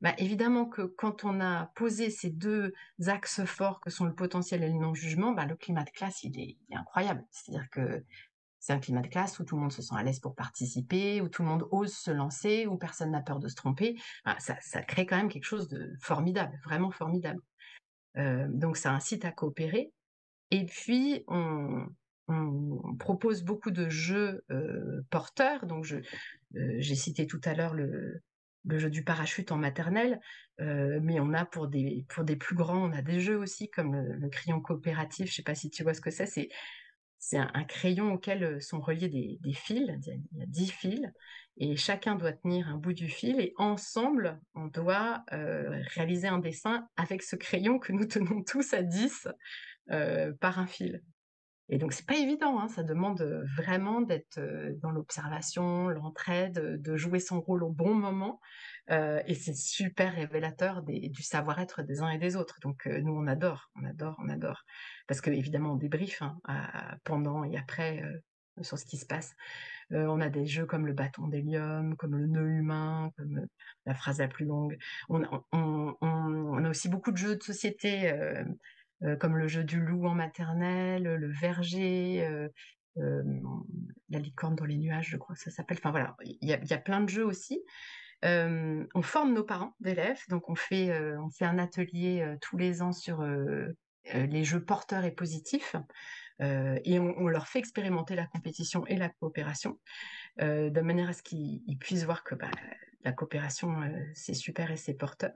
Bah, 0.00 0.14
Évidemment 0.18 0.66
que 0.66 0.82
quand 0.82 1.24
on 1.24 1.40
a 1.40 1.66
posé 1.76 2.10
ces 2.10 2.30
deux 2.30 2.72
axes 3.06 3.44
forts 3.44 3.80
que 3.80 3.90
sont 3.90 4.04
le 4.04 4.14
potentiel 4.14 4.62
et 4.64 4.68
le 4.68 4.78
non-jugement, 4.78 5.32
bah, 5.32 5.46
le 5.46 5.56
climat 5.56 5.84
de 5.84 5.90
classe, 5.90 6.22
il 6.24 6.38
est, 6.40 6.56
incroyable. 6.72 7.24
C'est-à-dire 7.30 7.68
que 7.70 8.04
c'est 8.58 8.72
un 8.72 8.78
climat 8.78 9.02
de 9.02 9.08
classe 9.08 9.38
où 9.40 9.44
tout 9.44 9.56
le 9.56 9.62
monde 9.62 9.72
se 9.72 9.82
sent 9.82 9.94
à 9.96 10.02
l'aise 10.02 10.20
pour 10.20 10.34
participer, 10.34 11.20
où 11.20 11.28
tout 11.28 11.42
le 11.42 11.48
monde 11.48 11.66
ose 11.70 11.92
se 11.92 12.10
lancer, 12.10 12.66
où 12.66 12.76
personne 12.78 13.10
n'a 13.10 13.20
peur 13.20 13.40
de 13.40 13.48
se 13.48 13.56
tromper. 13.56 13.96
ça, 14.38 14.82
crée 14.82 15.04
quand 15.04 15.16
même 15.16 15.28
quelque 15.28 15.44
chose 15.44 15.68
de 15.68 15.92
formidable, 16.00 16.58
vraiment 16.64 16.92
formidable. 16.92 17.40
Donc 18.14 18.76
ça 18.76 18.92
incite 18.92 19.24
à 19.24 19.32
coopérer. 19.32 19.92
Et 20.52 20.64
puis 20.66 21.24
on, 21.26 21.86
propose 22.98 23.42
beaucoup 23.42 23.70
de 23.70 23.88
jeux 23.88 24.44
euh, 24.50 25.02
porteurs. 25.10 25.66
Donc 25.66 25.84
je, 25.84 25.96
j'ai 26.52 26.94
cité 26.94 27.26
tout 27.26 27.40
à 27.44 27.54
l'heure 27.54 27.74
le, 27.74 28.22
jeu 28.70 28.90
du 28.90 29.02
parachute 29.02 29.52
en 29.52 29.56
maternelle, 29.56 30.20
mais 30.58 31.18
on 31.18 31.32
a 31.32 31.44
pour 31.44 31.66
des, 31.66 32.06
plus 32.38 32.54
grands, 32.54 32.88
on 32.88 32.92
a 32.92 33.02
des 33.02 33.20
jeux 33.20 33.36
aussi 33.36 33.68
comme 33.70 33.96
le, 33.96 34.28
crayon 34.28 34.60
coopératif, 34.60 35.30
je 35.30 35.34
sais 35.34 35.42
pas 35.42 35.56
si 35.56 35.70
tu 35.70 35.82
vois 35.82 35.94
ce 35.94 36.00
que 36.00 36.12
c'est, 36.12 36.48
c'est 37.18 37.38
un, 37.38 37.64
crayon 37.64 38.12
auquel 38.12 38.62
sont 38.62 38.80
reliés 38.80 39.08
des, 39.08 39.52
fils, 39.52 39.90
il 40.06 40.38
y 40.38 40.42
a 40.42 40.46
dix 40.46 40.70
fils, 40.70 41.00
et 41.56 41.74
chacun 41.74 42.14
doit 42.14 42.32
tenir 42.32 42.68
un 42.68 42.76
bout 42.76 42.92
du 42.92 43.08
fil, 43.08 43.40
et 43.40 43.52
ensemble, 43.56 44.40
on 44.54 44.68
doit 44.68 45.24
réaliser 45.94 46.28
un 46.28 46.38
dessin 46.38 46.86
avec 46.96 47.24
ce 47.24 47.34
crayon 47.34 47.80
que 47.80 47.92
nous 47.92 48.06
tenons 48.06 48.44
tous 48.44 48.74
à 48.74 48.82
10 48.82 49.26
par 50.38 50.60
un 50.60 50.68
fil. 50.68 51.02
Et 51.68 51.78
donc 51.78 51.92
c'est 51.92 52.06
pas 52.06 52.16
évident, 52.16 52.58
hein, 52.58 52.68
ça 52.68 52.82
demande 52.82 53.22
vraiment 53.56 54.00
d'être 54.00 54.40
dans 54.82 54.90
l'observation, 54.90 55.88
l'entraide, 55.88 56.80
de 56.82 56.96
jouer 56.96 57.20
son 57.20 57.40
rôle 57.40 57.62
au 57.62 57.70
bon 57.70 57.94
moment. 57.94 58.40
et 58.90 59.34
c'est 59.34 59.54
super 59.56 60.12
révélateur 60.12 60.82
du 60.82 61.22
savoir-être 61.22 61.82
des 61.82 62.00
uns 62.00 62.10
et 62.10 62.18
des 62.18 62.36
autres. 62.36 62.58
Donc 62.62 62.86
nous 62.86 63.12
on 63.12 63.26
adore, 63.26 63.70
on 63.76 63.84
adore, 63.84 64.16
on 64.18 64.28
adore. 64.28 64.64
Parce 65.06 65.20
que 65.20 65.30
évidemment 65.30 65.72
on 65.72 65.76
débriefe 65.76 66.22
hein, 66.22 66.38
pendant 67.04 67.44
et 67.44 67.56
après 67.56 68.02
sur 68.60 68.78
ce 68.78 68.84
qui 68.84 68.98
se 68.98 69.06
passe. 69.06 69.34
on 69.90 70.20
a 70.20 70.28
des 70.28 70.46
jeux 70.46 70.66
comme 70.66 70.86
le 70.86 70.92
bâton 70.92 71.28
d'hélium, 71.28 71.96
comme 71.96 72.16
le 72.16 72.26
nœud 72.26 72.50
humain, 72.50 73.10
comme 73.16 73.46
la 73.86 73.94
phrase 73.94 74.18
la 74.18 74.28
plus 74.28 74.44
longue. 74.44 74.76
On, 75.08 75.22
a 75.22 76.68
aussi 76.68 76.88
beaucoup 76.88 77.12
de 77.12 77.16
jeux 77.16 77.36
de 77.36 77.42
société 77.42 78.12
comme 79.20 79.36
le 79.36 79.48
jeu 79.48 79.64
du 79.64 79.80
loup 79.80 80.06
en 80.06 80.14
maternelle, 80.14 81.02
le 81.02 81.32
verger, 81.32 82.24
euh, 82.24 82.48
euh, 82.98 83.22
la 84.10 84.18
licorne 84.18 84.54
dans 84.54 84.64
les 84.64 84.76
nuages, 84.76 85.08
je 85.08 85.16
crois 85.16 85.34
que 85.34 85.42
ça 85.42 85.50
s'appelle. 85.50 85.78
Enfin 85.78 85.90
voilà, 85.90 86.16
il 86.24 86.48
y 86.48 86.52
a, 86.52 86.78
plein 86.78 87.00
de 87.00 87.08
jeux 87.08 87.24
aussi. 87.24 87.62
on 88.22 89.02
forme 89.02 89.32
nos 89.34 89.44
parents 89.44 89.74
d'élèves, 89.80 90.22
donc 90.28 90.48
on 90.48 90.54
fait, 90.54 90.96
on 91.18 91.30
fait 91.30 91.44
un 91.44 91.58
atelier 91.58 92.36
tous 92.40 92.56
les 92.56 92.82
ans 92.82 92.92
sur 92.92 93.24
les 94.12 94.44
jeux 94.44 94.64
porteurs 94.64 95.04
et 95.04 95.10
positifs, 95.10 95.74
et 96.40 96.98
on, 96.98 97.28
leur 97.28 97.48
fait 97.48 97.58
expérimenter 97.58 98.14
la 98.14 98.26
compétition 98.26 98.86
et 98.86 98.96
la 98.96 99.08
coopération, 99.08 99.80
de 100.38 100.80
manière 100.80 101.08
à 101.08 101.12
ce 101.12 101.22
qu'ils 101.22 101.78
puissent 101.80 102.04
voir 102.04 102.22
que 102.22 102.34
bah, 102.34 102.50
la 103.04 103.12
coopération, 103.12 103.74
c'est 104.14 104.34
super 104.34 104.70
et 104.70 104.76
c'est 104.76 104.94
porteur. 104.94 105.32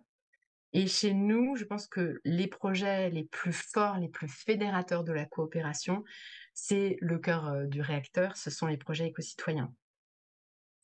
Et 0.73 0.87
chez 0.87 1.15
nous, 1.15 1.57
je 1.57 1.65
pense 1.65 1.87
que 1.87 2.21
les 2.25 2.49
projets 2.49 3.09
les 3.11 3.25
plus 3.25 3.53
forts, 3.53 3.97
les 3.99 4.09
plus 4.09 4.29
fédérateurs 4.29 5.05
de 5.05 5.13
la 5.13 5.25
coopération, 5.25 6.05
c'est 6.53 6.97
le 7.01 7.19
cœur 7.19 7.67
du 7.67 7.81
réacteur, 7.81 8.37
ce 8.37 8.51
sont 8.51 8.67
les 8.67 8.77
projets 8.77 9.07
éco-citoyens. 9.07 9.73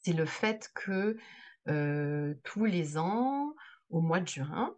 C'est 0.01 0.15
le 0.15 0.25
fait 0.25 0.71
que 0.75 1.17
tous 2.45 2.65
les 2.65 2.97
ans, 2.99 3.55
au 3.91 4.01
mois 4.01 4.21
de 4.21 4.29
juin, 4.29 4.75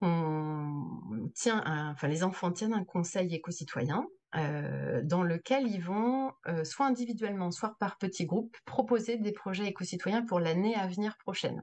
on 0.00 1.30
tient 1.34 1.62
enfin, 1.92 2.08
les 2.08 2.22
enfants 2.22 2.52
tiennent 2.52 2.74
un 2.74 2.84
conseil 2.84 3.34
éco-citoyen 3.34 4.06
dans 4.34 5.22
lequel 5.22 5.68
ils 5.68 5.82
vont, 5.82 6.32
soit 6.64 6.86
individuellement, 6.86 7.50
soit 7.50 7.76
par 7.78 7.96
petits 7.96 8.26
groupes, 8.26 8.56
proposer 8.64 9.16
des 9.16 9.32
projets 9.32 9.66
éco-citoyens 9.66 10.22
pour 10.22 10.40
l'année 10.40 10.74
à 10.74 10.86
venir 10.86 11.16
prochaine. 11.18 11.62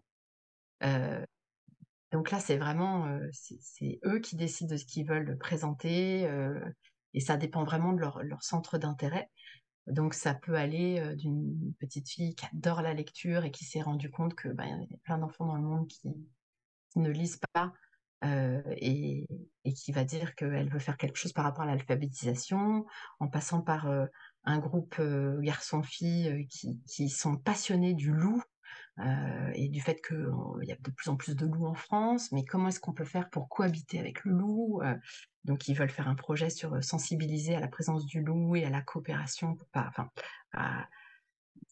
Donc 2.14 2.30
là, 2.30 2.40
c'est 2.40 2.58
vraiment, 2.58 3.10
c'est 3.32 4.00
eux 4.06 4.20
qui 4.20 4.36
décident 4.36 4.72
de 4.72 4.78
ce 4.78 4.86
qu'ils 4.86 5.06
veulent 5.06 5.36
présenter, 5.40 6.30
et 7.16 7.20
ça 7.20 7.38
dépend 7.38 7.64
vraiment 7.64 7.92
de 7.92 8.00
leur, 8.00 8.44
centre 8.44 8.78
d'intérêt. 8.78 9.32
Donc 9.88 10.14
ça 10.14 10.36
peut 10.36 10.56
aller 10.56 11.16
d'une 11.18 11.74
petite 11.80 12.08
fille 12.08 12.36
qui 12.36 12.46
adore 12.46 12.84
la 12.84 12.94
lecture 12.94 13.46
et 13.46 13.52
qui 13.52 13.66
s'est 13.66 13.82
rendue 13.82 14.12
compte 14.12 14.36
que 14.36 14.48
ben, 14.48 14.86
y 14.90 14.94
a 14.94 14.98
plein 15.04 15.18
d'enfants 15.18 15.48
dans 15.48 15.56
le 15.56 15.64
monde 15.64 15.88
qui, 15.88 16.14
ne 16.96 17.10
lisent 17.10 17.40
pas 17.54 17.74
et, 18.78 19.28
qui 19.76 19.92
va 19.92 20.04
dire 20.04 20.36
qu'elle 20.36 20.70
veut 20.70 20.80
faire 20.80 20.98
quelque 20.98 21.18
chose 21.18 21.34
par 21.34 21.46
rapport 21.46 21.64
à 21.64 21.68
l'alphabétisation, 21.68 22.86
en 23.20 23.28
passant 23.28 23.62
par 23.62 23.92
un 24.44 24.60
groupe 24.60 25.02
garçons-filles 25.42 26.48
qui, 26.48 26.80
qui, 26.88 27.10
sont 27.10 27.38
passionnés 27.38 27.96
du 27.96 28.12
loup 28.12 28.44
euh, 29.00 29.52
et 29.56 29.70
du 29.70 29.82
fait 29.82 30.02
qu'il 30.06 30.68
y 30.68 30.72
a 30.72 30.76
de 30.76 30.92
plus 30.92 31.10
en 31.10 31.16
plus 31.16 31.36
de 31.36 31.48
loups 31.48 31.66
en 31.66 31.74
France, 31.74 32.32
mais 32.32 32.46
comment 32.46 32.68
est-ce 32.68 32.80
qu'on 32.80 32.94
peut 32.94 33.06
faire 33.06 33.30
pour 33.30 33.50
cohabiter 33.50 34.00
avec 34.00 34.24
le 34.24 34.34
loup 34.34 34.82
euh, 34.84 34.96
Donc 35.46 35.68
ils 35.68 35.74
veulent 35.74 35.90
faire 35.90 36.08
un 36.08 36.16
projet 36.16 36.52
sur 36.52 36.76
euh, 36.76 36.82
sensibiliser 36.82 37.56
à 37.56 37.60
la 37.60 37.68
présence 37.68 38.06
du 38.06 38.22
loup 38.22 38.56
et 38.56 38.66
à 38.66 38.70
la 38.70 38.82
coopération, 38.82 39.58
enfin, 39.74 40.10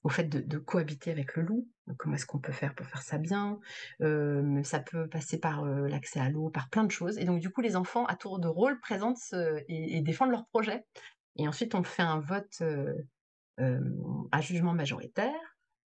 au 0.03 0.10
fait 0.10 0.23
de, 0.23 0.57
cohabiter 0.57 1.12
avec 1.12 1.36
le 1.36 1.43
loup. 1.43 1.67
comment 1.97 2.15
est-ce 2.15 2.25
qu'on 2.25 2.39
peut 2.39 2.51
faire 2.51 2.73
pour 2.73 2.88
faire 2.88 3.03
ça 3.03 3.19
bien? 3.19 3.60
Ça 3.99 4.79
peut 4.79 5.07
passer 5.07 5.39
par 5.39 5.63
l'accès 5.63 6.19
à 6.19 6.29
l'eau, 6.29 6.49
par 6.49 6.69
plein 6.69 6.86
de 6.86 6.91
choses. 6.91 7.19
Et 7.19 7.25
donc 7.25 7.39
du 7.39 7.51
coup, 7.51 7.62
les 7.62 7.75
enfants, 7.75 8.05
à 8.05 8.15
tour 8.15 8.39
de 8.39 8.47
rôle, 8.47 8.79
présentent 8.79 9.36
et, 9.67 9.97
et, 9.97 10.01
défendent 10.01 10.31
leur 10.31 10.47
projet. 10.47 10.84
Et 11.36 11.47
ensuite, 11.47 11.75
on 11.75 11.84
fait 11.84 12.01
un 12.01 12.19
vote 12.19 12.63
à 14.31 14.41
jugement 14.41 14.73
majoritaire 14.73 15.51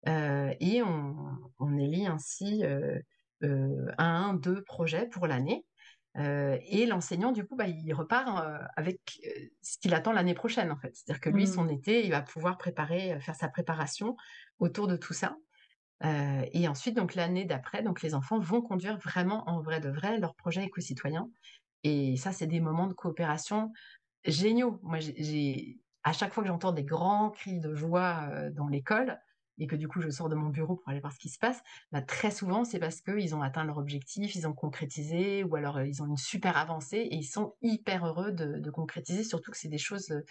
et 0.05 0.81
on, 0.83 1.77
élit 1.77 2.07
ainsi 2.07 2.63
un, 3.41 4.33
deux 4.33 4.63
projets 4.63 5.07
pour 5.07 5.27
l'année. 5.27 5.65
et 6.15 6.85
l'enseignant, 6.85 7.31
du 7.31 7.45
coup, 7.45 7.55
bah, 7.55 7.67
il 7.67 7.93
repart 7.93 8.45
avec 8.75 8.99
ce 9.61 9.77
qu'il 9.79 9.93
attend 9.93 10.11
l'année 10.11 10.33
prochaine, 10.33 10.71
en 10.71 10.77
fait. 10.77 10.95
C'est-à-dire 10.95 11.21
que 11.21 11.29
lui, 11.29 11.47
son 11.47 11.65
mmh. 11.65 11.71
été, 11.71 12.05
il 12.05 12.11
va 12.11 12.21
pouvoir 12.21 12.57
préparer, 12.57 13.19
faire 13.21 13.35
sa 13.35 13.47
préparation 13.47 14.15
autour 14.59 14.87
de 14.87 14.97
tout 14.97 15.13
ça. 15.13 15.37
et 16.01 16.67
ensuite, 16.67 16.95
donc 16.95 17.15
l'année 17.15 17.45
d'après, 17.45 17.81
donc 17.81 18.01
les 18.01 18.13
enfants 18.13 18.39
vont 18.39 18.61
conduire 18.61 18.97
vraiment 18.97 19.47
en 19.49 19.61
vrai 19.61 19.79
de 19.79 19.89
vrai 19.89 20.19
leur 20.19 20.35
projet 20.35 20.63
éco-citoyen. 20.63 21.29
Et 21.83 22.15
ça, 22.17 22.31
c'est 22.31 22.47
des 22.47 22.61
moments 22.61 22.87
de 22.87 22.93
coopération 22.93 23.71
géniaux. 24.25 24.79
Moi, 24.83 24.99
j'ai 24.99 25.79
à 26.03 26.13
chaque 26.13 26.33
fois 26.33 26.43
que 26.43 26.49
j'entends 26.49 26.71
des 26.71 26.83
grands 26.83 27.29
cris 27.29 27.59
de 27.59 27.75
joie 27.75 28.29
dans 28.51 28.67
l'école, 28.67 29.19
et 29.59 29.67
que 29.67 29.75
du 29.75 29.87
coup 29.87 30.01
je 30.01 30.09
sors 30.09 30.29
de 30.29 30.35
mon 30.35 30.49
bureau 30.49 30.75
pour 30.75 30.89
aller 30.89 30.99
voir 30.99 31.13
ce 31.13 31.19
qui 31.19 31.29
se 31.29 31.39
passe, 31.39 31.61
bah, 31.91 32.01
très 32.01 32.31
souvent 32.31 32.63
c'est 32.63 32.79
parce 32.79 33.01
qu'ils 33.01 33.35
ont 33.35 33.41
atteint 33.41 33.63
leur 33.63 33.77
objectif, 33.77 34.35
ils 34.35 34.47
ont 34.47 34.53
concrétisé, 34.53 35.43
ou 35.43 35.55
alors 35.55 35.81
ils 35.81 36.01
ont 36.01 36.07
une 36.07 36.17
super 36.17 36.57
avancée 36.57 36.97
et 36.97 37.15
ils 37.15 37.23
sont 37.23 37.53
hyper 37.61 38.05
heureux 38.05 38.31
de, 38.31 38.69
concrétiser, 38.69 39.23
surtout 39.23 39.51
que 39.51 39.57
c'est 39.57 39.67
des 39.67 39.77
choses 39.77 40.23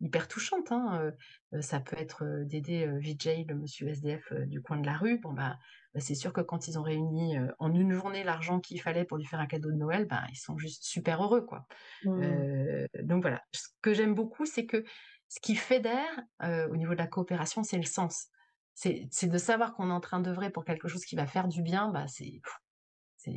hyper 0.00 0.28
touchantes. 0.28 0.70
Hein, 0.70 1.12
ça 1.60 1.80
peut 1.80 1.96
être 1.98 2.44
d'aider 2.44 2.86
Vijay, 2.98 3.46
le 3.48 3.54
monsieur 3.54 3.88
SDF 3.88 4.32
du 4.46 4.60
coin 4.60 4.76
de 4.76 4.84
la 4.84 4.96
rue. 4.98 5.18
Bon 5.18 5.32
bah, 5.32 5.56
bah, 5.94 6.00
c'est 6.00 6.14
sûr 6.14 6.34
que 6.34 6.42
quand 6.42 6.68
ils 6.68 6.78
ont 6.78 6.82
réuni 6.82 7.36
en 7.58 7.72
une 7.72 7.92
journée 7.92 8.22
l'argent 8.22 8.60
qu'il 8.60 8.80
fallait 8.82 9.06
pour 9.06 9.16
lui 9.16 9.24
faire 9.24 9.40
un 9.40 9.46
cadeau 9.46 9.70
de 9.70 9.76
Noël, 9.76 10.06
bah, 10.06 10.24
ils 10.30 10.36
sont 10.36 10.58
juste 10.58 10.84
super 10.84 11.22
heureux 11.24 11.40
quoi. 11.40 11.66
Mmh. 12.04 12.86
donc 13.04 13.22
voilà, 13.22 13.42
ce 13.52 13.68
que 13.80 13.94
j'aime 13.94 14.14
beaucoup, 14.14 14.44
c'est 14.44 14.66
que 14.66 14.84
ce 15.28 15.40
qui 15.40 15.56
fédère 15.56 16.20
au 16.42 16.76
niveau 16.76 16.92
de 16.92 16.98
la 16.98 17.06
coopération, 17.06 17.62
c'est 17.62 17.78
le 17.78 17.84
sens 17.84 18.28
c'est 18.76 19.26
de 19.26 19.38
savoir 19.38 19.74
qu'on 19.74 19.88
est 19.88 19.92
en 19.92 20.00
train 20.00 20.20
d'œuvrer 20.20 20.50
pour 20.50 20.64
quelque 20.64 20.86
chose 20.86 21.04
qui 21.06 21.16
va 21.16 21.26
faire 21.26 21.48
du 21.48 21.62
bien, 21.62 21.88
bah 21.88 22.06
c'est 22.06 22.42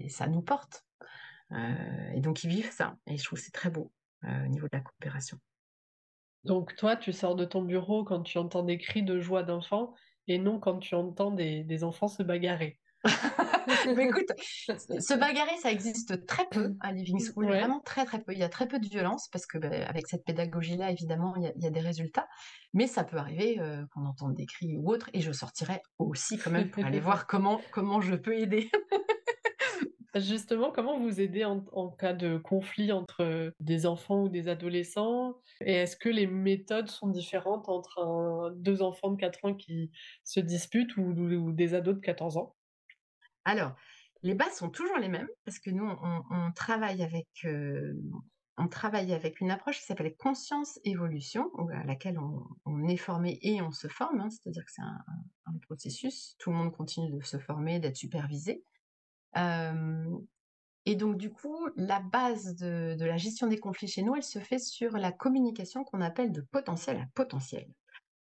ça 0.10 0.28
nous 0.28 0.41
porte. 0.41 0.86
Euh, 1.52 2.12
et 2.13 2.19
donc 2.19 2.43
ils 2.43 2.49
vivent 2.49 2.71
ça, 2.71 2.97
et 3.08 3.17
je 3.17 3.23
trouve 3.23 3.39
c'est 3.39 3.54
très 3.54 3.69
beau 3.71 3.91
euh, 4.25 4.45
au 4.45 4.47
niveau 4.47 4.67
de 4.67 4.78
la 4.78 4.82
coopération. 4.82 5.39
Donc 6.43 6.75
toi, 6.75 6.95
tu 6.95 7.13
sors 7.13 7.36
de 7.36 7.45
ton 7.45 7.62
bureau 7.63 8.04
quand 8.04 8.21
tu 8.21 8.38
entends 8.38 8.63
des 8.63 8.78
cris 8.78 9.02
de 9.02 9.19
joie 9.19 9.43
d'enfants, 9.43 9.93
et 10.28 10.38
non 10.38 10.60
quand 10.60 10.78
tu 10.80 10.93
entends 10.93 11.32
des 11.32 11.84
enfants 11.84 12.10
se 12.10 12.21
bagarrer. 12.21 12.80
Mais 13.95 14.07
écoute, 14.07 14.31
se 14.67 15.17
bagarrer, 15.17 15.55
ça 15.62 15.71
existe 15.71 16.25
très 16.25 16.47
peu 16.49 16.75
à 16.81 16.91
Living 16.91 17.19
School, 17.19 17.47
vraiment 17.47 17.79
très 17.81 18.05
très 18.05 18.21
peu. 18.21 18.33
Il 18.33 18.39
y 18.39 18.43
a 18.43 18.49
très 18.49 18.67
peu 18.67 18.79
de 18.79 18.88
violence 18.88 19.29
parce 19.31 19.45
que 19.45 19.57
bah, 19.57 19.69
avec 19.88 20.07
cette 20.07 20.25
pédagogie-là, 20.25 20.91
évidemment, 20.91 21.35
il 21.38 21.43
y, 21.43 21.67
a, 21.67 21.69
des 21.69 21.79
résultats. 21.79 22.27
Mais 22.73 22.88
ça 22.88 23.04
peut 23.04 23.17
arriver 23.17 23.60
euh, 23.60 23.85
qu'on 23.93 24.06
entende 24.06 24.35
des 24.35 24.45
cris 24.45 24.75
ou 24.77 24.91
autre, 24.91 25.10
et 25.13 25.21
je 25.21 25.31
sortirai 25.31 25.81
aussi 25.97 26.37
quand 26.37 26.52
même 26.52 26.69
pour 26.69 26.85
aller 26.85 27.00
voir 27.00 27.27
comment 27.27 27.62
comment 27.71 28.02
je 28.02 28.15
peux 28.15 28.37
aider. 28.37 28.69
Justement, 30.15 30.71
comment 30.71 31.00
vous 31.00 31.21
aidez 31.21 31.45
en, 31.45 31.89
cas 31.91 32.13
de 32.13 32.39
conflit 32.39 32.91
entre 32.91 33.54
des 33.60 33.85
enfants 33.85 34.23
ou 34.23 34.29
des 34.29 34.47
adolescents? 34.47 35.35
Et 35.62 35.73
est-ce 35.73 35.95
que 35.95 36.10
les 36.10 36.25
méthodes 36.25 36.89
sont 36.89 37.10
différentes 37.10 37.69
entre 37.69 38.52
deux 38.56 38.81
enfants 38.81 39.12
de 39.12 39.17
4 39.17 39.45
ans 39.45 39.54
qui 39.54 39.91
se 40.23 40.39
disputent 40.39 40.97
ou, 40.97 41.12
ou 41.12 41.52
des 41.52 41.75
ados 41.75 41.95
de 41.95 42.00
14 42.00 42.37
ans? 42.37 42.56
Alors, 43.46 43.75
les 44.23 44.33
bases 44.33 44.56
sont 44.56 44.69
toujours 44.69 44.98
les 44.98 45.08
mêmes 45.08 45.29
parce 45.46 45.60
que 45.60 45.69
nous, 45.69 45.85
on, 45.87 46.52
travaille 46.54 47.04
avec, 47.04 47.27
on 48.58 48.67
travaille 48.67 49.13
avec 49.13 49.40
une 49.40 49.52
approche 49.52 49.79
qui 49.79 49.85
s'appelle 49.85 50.15
conscience-évolution, 50.17 51.50
à 51.73 51.85
laquelle 51.85 52.19
on, 52.65 52.87
est 52.87 52.98
formé 52.98 53.40
et 53.42 53.62
on 53.62 53.71
se 53.71 53.87
forme, 53.87 54.19
hein, 54.19 54.29
c'est-à-dire 54.29 54.65
que 54.65 54.71
c'est 54.71 54.81
un, 54.81 55.58
processus, 55.62 56.35
tout 56.40 56.52
le 56.52 56.58
monde 56.58 56.75
continue 56.75 57.12
de 57.12 57.23
se 57.23 57.37
former, 57.37 57.79
d'être 57.79 57.96
supervisé. 57.96 58.63
et 59.35 60.96
donc, 60.96 61.17
du 61.17 61.31
coup, 61.31 61.69
la 61.75 62.02
base 62.02 62.56
de, 62.56 62.98
la 63.00 63.17
gestion 63.17 63.48
des 63.48 63.60
conflits 63.60 63.87
chez 63.87 64.02
nous, 64.02 64.15
elle 64.15 64.23
se 64.23 64.40
fait 64.40 64.60
sur 64.60 64.98
la 64.98 65.12
communication 65.12 65.83
qu'on 65.83 66.02
appelle 66.02 66.31
de 66.31 66.42
potentiel 66.42 66.98
à 66.98 67.06
potentiel, 67.15 67.67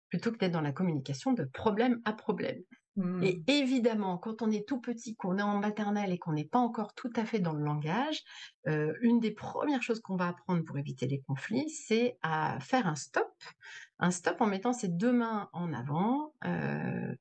plutôt 0.08 0.30
que 0.30 0.38
d'être 0.38 0.52
dans 0.52 0.60
la 0.60 0.72
communication 0.72 1.32
de 1.32 1.44
problème 1.44 2.02
à 2.04 2.12
problème. 2.12 2.62
Et 2.96 3.02
mmh. 3.02 3.42
évidemment, 3.48 4.16
quand 4.16 4.40
on 4.40 4.50
est 4.50 4.66
tout 4.66 4.80
petit, 4.80 5.16
qu'on 5.16 5.36
est 5.36 5.42
en 5.42 5.58
maternelle 5.58 6.12
et 6.12 6.18
qu'on 6.18 6.32
n'est 6.32 6.46
pas 6.46 6.58
encore 6.58 6.94
tout 6.94 7.12
à 7.16 7.26
fait 7.26 7.40
dans 7.40 7.52
le 7.52 7.62
langage, 7.62 8.22
euh, 8.68 8.94
une 9.02 9.20
des 9.20 9.32
premières 9.32 9.82
choses 9.82 10.00
qu'on 10.00 10.16
va 10.16 10.28
apprendre 10.28 10.64
pour 10.64 10.78
éviter 10.78 11.06
les 11.06 11.20
conflits, 11.20 11.68
c'est 11.68 12.18
à 12.22 12.58
faire 12.60 12.86
un 12.86 12.94
stop. 12.94 13.30
Un 13.98 14.10
stop 14.10 14.40
en 14.40 14.46
mettant 14.46 14.72
ses 14.72 14.88
deux 14.88 15.12
mains 15.12 15.50
en 15.52 15.74
avant 15.74 16.32
euh, 16.46 17.14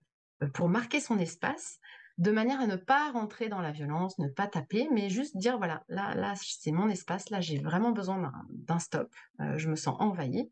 pour 0.53 0.69
marquer 0.69 1.01
son 1.01 1.19
espace 1.19 1.79
de 2.17 2.31
manière 2.31 2.61
à 2.61 2.67
ne 2.67 2.77
pas 2.77 3.11
rentrer 3.11 3.49
dans 3.49 3.59
la 3.59 3.71
violence, 3.71 4.17
ne 4.19 4.29
pas 4.29 4.47
taper, 4.47 4.87
mais 4.91 5.09
juste 5.09 5.35
dire 5.35 5.57
voilà, 5.57 5.83
là, 5.89 6.15
là, 6.15 6.33
c'est 6.37 6.71
mon 6.71 6.87
espace, 6.87 7.29
là, 7.29 7.41
j'ai 7.41 7.59
vraiment 7.59 7.91
besoin 7.91 8.31
d'un 8.49 8.79
stop, 8.79 9.13
euh, 9.41 9.57
je 9.57 9.69
me 9.69 9.75
sens 9.75 9.97
envahie. 9.99 10.49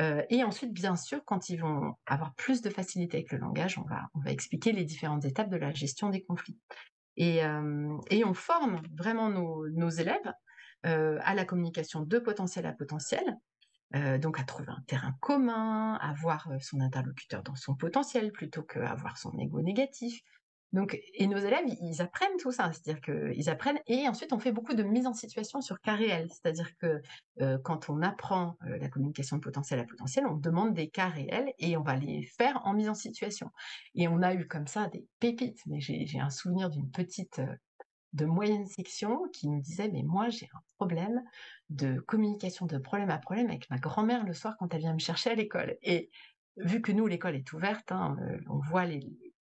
Euh, 0.00 0.22
et 0.28 0.42
ensuite, 0.42 0.72
bien 0.72 0.96
sûr, 0.96 1.24
quand 1.24 1.48
ils 1.50 1.56
vont 1.56 1.94
avoir 2.06 2.34
plus 2.34 2.62
de 2.62 2.70
facilité 2.70 3.18
avec 3.18 3.30
le 3.30 3.38
langage, 3.38 3.78
on 3.78 3.84
va, 3.84 4.08
on 4.14 4.20
va 4.20 4.32
expliquer 4.32 4.72
les 4.72 4.84
différentes 4.84 5.24
étapes 5.24 5.50
de 5.50 5.56
la 5.56 5.72
gestion 5.72 6.10
des 6.10 6.24
conflits. 6.24 6.58
Et, 7.16 7.44
euh, 7.44 7.96
et 8.10 8.24
on 8.24 8.34
forme 8.34 8.82
vraiment 8.96 9.28
nos, 9.28 9.68
nos 9.70 9.90
élèves 9.90 10.32
à 10.86 11.34
la 11.34 11.46
communication 11.46 12.02
de 12.02 12.18
potentiel 12.18 12.66
à 12.66 12.74
potentiel, 12.74 13.24
donc 14.20 14.38
à 14.38 14.44
trouver 14.44 14.68
un 14.68 14.82
terrain 14.86 15.14
commun, 15.20 15.94
à 15.94 16.12
voir 16.12 16.46
son 16.60 16.78
interlocuteur 16.80 17.42
dans 17.42 17.54
son 17.54 17.74
potentiel 17.74 18.32
plutôt 18.32 18.62
qu'à 18.62 18.94
voir 18.94 19.16
son 19.16 19.32
ego 19.38 19.62
négatif, 19.62 20.20
donc, 20.74 20.98
et 21.14 21.28
nos 21.28 21.38
élèves, 21.38 21.66
ils 21.80 22.02
apprennent 22.02 22.36
tout 22.40 22.50
ça, 22.50 22.72
c'est-à-dire 22.72 23.00
qu'ils 23.00 23.48
apprennent, 23.48 23.78
et 23.86 24.08
ensuite 24.08 24.32
on 24.32 24.40
fait 24.40 24.50
beaucoup 24.50 24.74
de 24.74 24.82
mise 24.82 25.06
en 25.06 25.12
situation 25.12 25.60
sur 25.60 25.80
cas 25.80 25.94
réels, 25.94 26.28
c'est-à-dire 26.30 26.68
que 26.78 27.00
euh, 27.40 27.58
quand 27.62 27.88
on 27.90 28.02
apprend 28.02 28.56
euh, 28.66 28.76
la 28.78 28.88
communication 28.88 29.36
de 29.36 29.40
potentiel 29.40 29.78
à 29.78 29.84
potentiel, 29.84 30.26
on 30.26 30.34
demande 30.34 30.74
des 30.74 30.88
cas 30.88 31.08
réels 31.08 31.52
et 31.60 31.76
on 31.76 31.82
va 31.82 31.94
les 31.94 32.24
faire 32.24 32.60
en 32.64 32.74
mise 32.74 32.88
en 32.88 32.94
situation. 32.94 33.52
Et 33.94 34.08
on 34.08 34.20
a 34.20 34.34
eu 34.34 34.48
comme 34.48 34.66
ça 34.66 34.88
des 34.88 35.06
pépites, 35.20 35.60
mais 35.66 35.78
j'ai 35.80 36.18
un 36.18 36.30
souvenir 36.30 36.70
d'une 36.70 36.90
petite 36.90 37.38
euh, 37.38 37.54
de 38.12 38.24
moyenne 38.24 38.66
section 38.66 39.28
qui 39.32 39.48
nous 39.48 39.60
disait 39.60 39.88
mais 39.88 40.02
moi 40.02 40.28
j'ai 40.28 40.48
un 40.54 40.60
problème 40.76 41.22
de 41.70 42.00
communication 42.00 42.66
de 42.66 42.78
problème 42.78 43.10
à 43.10 43.18
problème 43.18 43.46
avec 43.46 43.70
ma 43.70 43.78
grand-mère 43.78 44.24
le 44.24 44.32
soir 44.34 44.56
quand 44.58 44.74
elle 44.74 44.80
vient 44.80 44.94
me 44.94 44.98
chercher 44.98 45.30
à 45.30 45.34
l'école. 45.36 45.76
Et 45.82 46.10
vu 46.56 46.82
que 46.82 46.90
nous 46.90 47.06
l'école 47.06 47.36
est 47.36 47.52
ouverte, 47.52 47.92
hein, 47.92 48.16
on 48.48 48.58
voit 48.58 48.86
les, 48.86 49.04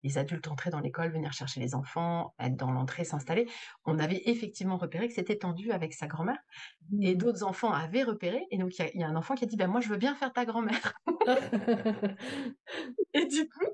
les 0.03 0.17
adultes 0.17 0.47
entraient 0.47 0.69
dans 0.69 0.79
l'école, 0.79 1.11
venir 1.11 1.31
chercher 1.33 1.59
les 1.59 1.75
enfants, 1.75 2.33
être 2.39 2.55
dans 2.55 2.71
l'entrée, 2.71 3.05
s'installer, 3.05 3.47
on 3.85 3.99
avait 3.99 4.21
effectivement 4.25 4.77
repéré 4.77 5.07
que 5.07 5.13
c'était 5.13 5.37
tendu 5.37 5.71
avec 5.71 5.93
sa 5.93 6.07
grand-mère. 6.07 6.39
Et 7.01 7.15
mmh. 7.15 7.17
d'autres 7.17 7.43
enfants 7.43 7.71
avaient 7.71 8.03
repéré. 8.03 8.45
Et 8.51 8.57
donc, 8.57 8.77
il 8.77 8.99
y, 8.99 9.03
a 9.03 9.07
un 9.07 9.15
enfant 9.15 9.35
qui 9.35 9.45
a 9.45 9.47
dit, 9.47 9.55
ben, 9.55 9.67
moi, 9.67 9.79
je 9.79 9.89
veux 9.89 9.97
bien 9.97 10.15
faire 10.15 10.33
ta 10.33 10.45
grand-mère. 10.45 10.93
et 13.13 13.25
du 13.25 13.47
coup, 13.47 13.65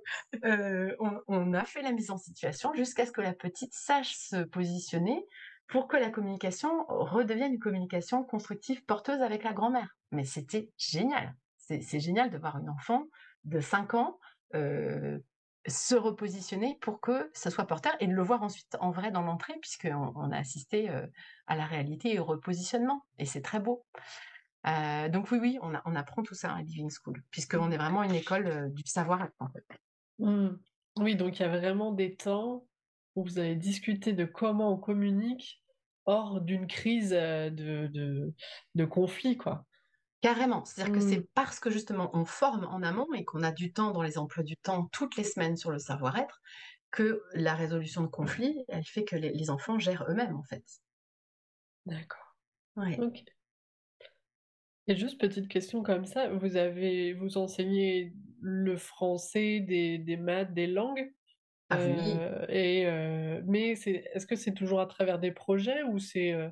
euh, 0.45 0.95
on, 1.27 1.53
a 1.53 1.65
fait 1.65 1.81
la 1.81 1.91
mise 1.91 2.11
en 2.11 2.17
situation 2.17 2.73
jusqu'à 2.73 3.05
ce 3.05 3.11
que 3.11 3.21
la 3.21 3.33
petite 3.33 3.73
sache 3.73 4.15
se 4.15 4.43
positionner 4.43 5.25
pour 5.67 5.87
que 5.87 5.97
la 5.97 6.09
communication 6.09 6.85
redevienne 6.87 7.53
une 7.53 7.59
communication 7.59 8.23
constructive, 8.23 8.83
porteuse 8.85 9.21
avec 9.21 9.43
la 9.43 9.53
grand-mère. 9.53 9.95
Mais 10.11 10.25
c'était 10.25 10.71
génial. 10.77 11.35
C'est 11.57 11.99
génial 11.99 12.31
de 12.31 12.37
voir 12.37 12.57
une 12.57 12.69
enfant 12.69 13.05
de 13.43 13.59
5 13.59 13.93
ans 13.93 14.19
euh, 14.55 15.19
se 15.69 15.95
repositionner 15.95 16.77
pour 16.81 16.99
que 16.99 17.29
ça 17.33 17.49
soit 17.49 17.65
porteur 17.65 17.95
et 17.99 18.07
de 18.07 18.13
le 18.13 18.21
voir 18.21 18.43
ensuite 18.43 18.75
en 18.79 18.91
vrai 18.91 19.11
dans 19.11 19.21
l'entrée 19.21 19.55
puisqu'on 19.61 20.13
on 20.15 20.31
a 20.31 20.37
assisté 20.37 20.89
euh, 20.89 21.05
à 21.47 21.55
la 21.55 21.65
réalité 21.65 22.13
et 22.15 22.19
au 22.19 22.25
repositionnement 22.25 23.05
et 23.17 23.25
c'est 23.25 23.41
très 23.41 23.59
beau. 23.59 23.85
Euh, 24.67 25.07
donc 25.07 25.31
oui, 25.31 25.39
oui, 25.41 25.59
on, 25.61 25.95
apprend 25.95 26.21
tout 26.21 26.35
ça 26.35 26.53
à 26.53 26.61
Living 26.61 26.89
School 26.89 27.23
puisqu'on 27.31 27.71
est 27.71 27.77
vraiment 27.77 28.03
une 28.03 28.15
école 28.15 28.47
euh, 28.47 28.69
du 28.69 28.83
savoir 28.85 29.29
mmh. 30.19 30.49
Oui, 30.97 31.15
donc 31.15 31.39
il 31.39 31.43
y 31.43 31.45
a 31.45 31.49
vraiment 31.49 31.93
des 31.93 32.15
temps 32.15 32.65
où 33.15 33.23
vous 33.23 33.39
avez 33.39 33.55
discuté 33.55 34.11
de 34.13 34.25
comment 34.25 34.73
on 34.73 34.77
communique 34.77 35.63
hors 36.05 36.41
d'une 36.41 36.67
crise 36.67 37.11
de, 37.11 37.87
de, 37.87 38.33
de 38.75 38.85
conflit, 38.85 39.37
quoi. 39.37 39.65
Carrément. 40.21 40.65
C'est-à-dire 40.65 40.93
que 40.93 40.99
c'est 40.99 41.19
mmh. 41.19 41.27
parce 41.33 41.59
que 41.59 41.69
justement 41.69 42.09
on 42.13 42.25
forme 42.25 42.65
en 42.65 42.81
amont 42.81 43.07
et 43.13 43.23
qu'on 43.23 43.41
a 43.41 43.51
du 43.51 43.71
temps 43.71 43.91
dans 43.91 44.01
les 44.01 44.17
emplois 44.17 44.43
du 44.43 44.57
temps 44.57 44.87
toutes 44.91 45.15
les 45.15 45.23
semaines 45.23 45.55
sur 45.55 45.71
le 45.71 45.79
savoir-être 45.79 46.41
que 46.91 47.23
la 47.33 47.55
résolution 47.55 48.01
de 48.01 48.07
conflits, 48.07 48.65
elle 48.67 48.83
fait 48.83 49.03
que 49.03 49.15
les, 49.15 49.49
enfants 49.49 49.79
gèrent 49.79 50.05
eux-mêmes 50.09 50.35
en 50.35 50.43
fait. 50.43 50.63
D'accord. 51.85 52.35
Ouais. 52.75 52.99
Ok. 52.99 53.23
Et 54.87 54.95
juste 54.95 55.19
petite 55.21 55.47
question 55.47 55.83
comme 55.83 56.05
ça, 56.05 56.29
vous 56.29 56.57
avez 56.57 57.13
vous 57.13 57.37
enseignez 57.37 58.11
le 58.41 58.75
français, 58.75 59.59
des, 59.59 59.99
des 59.99 60.17
maths, 60.17 60.53
des 60.53 60.67
langues? 60.67 61.13
Ah, 61.69 61.77
oui. 61.79 62.13
Euh, 62.17 62.45
et 62.49 62.87
euh, 62.87 63.41
mais 63.45 63.75
c'est 63.75 64.03
est-ce 64.13 64.25
que 64.25 64.35
c'est 64.35 64.53
toujours 64.53 64.81
à 64.81 64.87
travers 64.87 65.19
des 65.19 65.31
projets 65.31 65.83
ou 65.83 65.99
c'est 65.99 66.33
euh, 66.33 66.49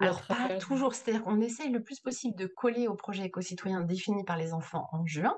alors, 0.00 0.22
pas 0.22 0.56
toujours. 0.58 0.94
C'est-à-dire 0.94 1.22
qu'on 1.22 1.40
essaye 1.40 1.70
le 1.70 1.82
plus 1.82 2.00
possible 2.00 2.36
de 2.36 2.46
coller 2.46 2.88
au 2.88 2.94
projet 2.94 3.24
éco-citoyen 3.24 3.80
défini 3.80 4.24
par 4.24 4.36
les 4.36 4.52
enfants 4.52 4.88
en 4.92 5.06
juin. 5.06 5.36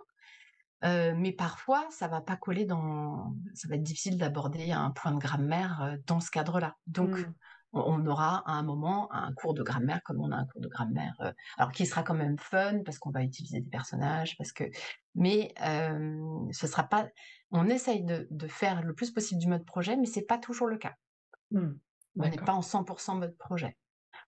Euh, 0.85 1.13
mais 1.17 1.33
parfois, 1.33 1.87
ça 1.91 2.07
va 2.09 2.21
pas 2.21 2.37
coller 2.37 2.65
dans. 2.65 3.35
Ça 3.55 3.69
va 3.69 3.75
être 3.75 3.83
difficile 3.83 4.17
d'aborder 4.17 4.71
un 4.71 4.91
point 4.91 5.13
de 5.13 5.19
grammaire 5.19 5.83
euh, 5.83 5.97
dans 6.07 6.21
ce 6.21 6.31
cadre-là. 6.31 6.77
Donc, 6.87 7.11
mmh. 7.11 7.35
on, 7.73 8.07
aura 8.07 8.45
à 8.47 8.53
un 8.53 8.63
moment 8.63 9.13
un 9.13 9.33
cours 9.33 9.55
de 9.55 9.65
grammaire 9.65 10.01
comme 10.05 10.21
on 10.21 10.31
a 10.31 10.37
un 10.37 10.47
cours 10.47 10.61
de 10.61 10.69
grammaire. 10.69 11.17
Euh, 11.21 11.33
alors, 11.57 11.73
qui 11.73 11.85
sera 11.85 12.05
quand 12.05 12.15
même 12.15 12.39
fun 12.39 12.83
parce 12.85 12.99
qu'on 12.99 13.11
va 13.11 13.25
utiliser 13.25 13.61
des 13.61 13.71
personnages, 13.71 14.37
parce 14.39 14.53
que. 14.53 14.65
Mais 15.17 15.53
ce 16.53 16.67
sera 16.69 16.85
pas. 16.85 17.09
On 17.51 17.69
essaye 17.69 18.05
de, 18.05 18.29
faire 18.47 18.83
le 18.83 18.95
plus 18.95 19.11
possible 19.11 19.41
du 19.41 19.49
mode 19.49 19.65
projet, 19.65 19.97
mais 19.97 20.07
c'est 20.07 20.27
pas 20.27 20.39
toujours 20.39 20.69
le 20.69 20.79
cas. 20.79 20.95
Mmh. 21.51 21.71
On 22.21 22.29
n'est 22.29 22.37
pas 22.37 22.53
en 22.53 22.61
100% 22.61 23.19
mode 23.19 23.37
projet. 23.37 23.77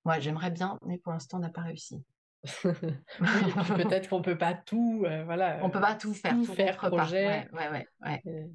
Moi, 0.05 0.19
j'aimerais 0.19 0.51
bien, 0.51 0.79
mais 0.87 0.99
pour 0.99 1.13
l'instant, 1.13 1.39
on 1.39 1.41
n'a 1.41 1.51
pas 1.51 1.63
réussi. 1.63 2.03
peut-être 2.63 4.09
qu'on 4.09 4.23
peut 4.23 4.39
pas 4.39 4.55
tout, 4.55 5.05
euh, 5.07 5.25
voilà. 5.25 5.61
On 5.63 5.69
peut 5.69 5.81
pas 5.81 5.95
tout 5.95 6.15
faire, 6.15 6.35
tout, 6.35 6.55
faire 6.55 6.79
projet. 6.79 7.49
Ouais, 7.53 7.69
ouais, 7.71 7.87
ouais, 8.03 8.23
euh, 8.27 8.47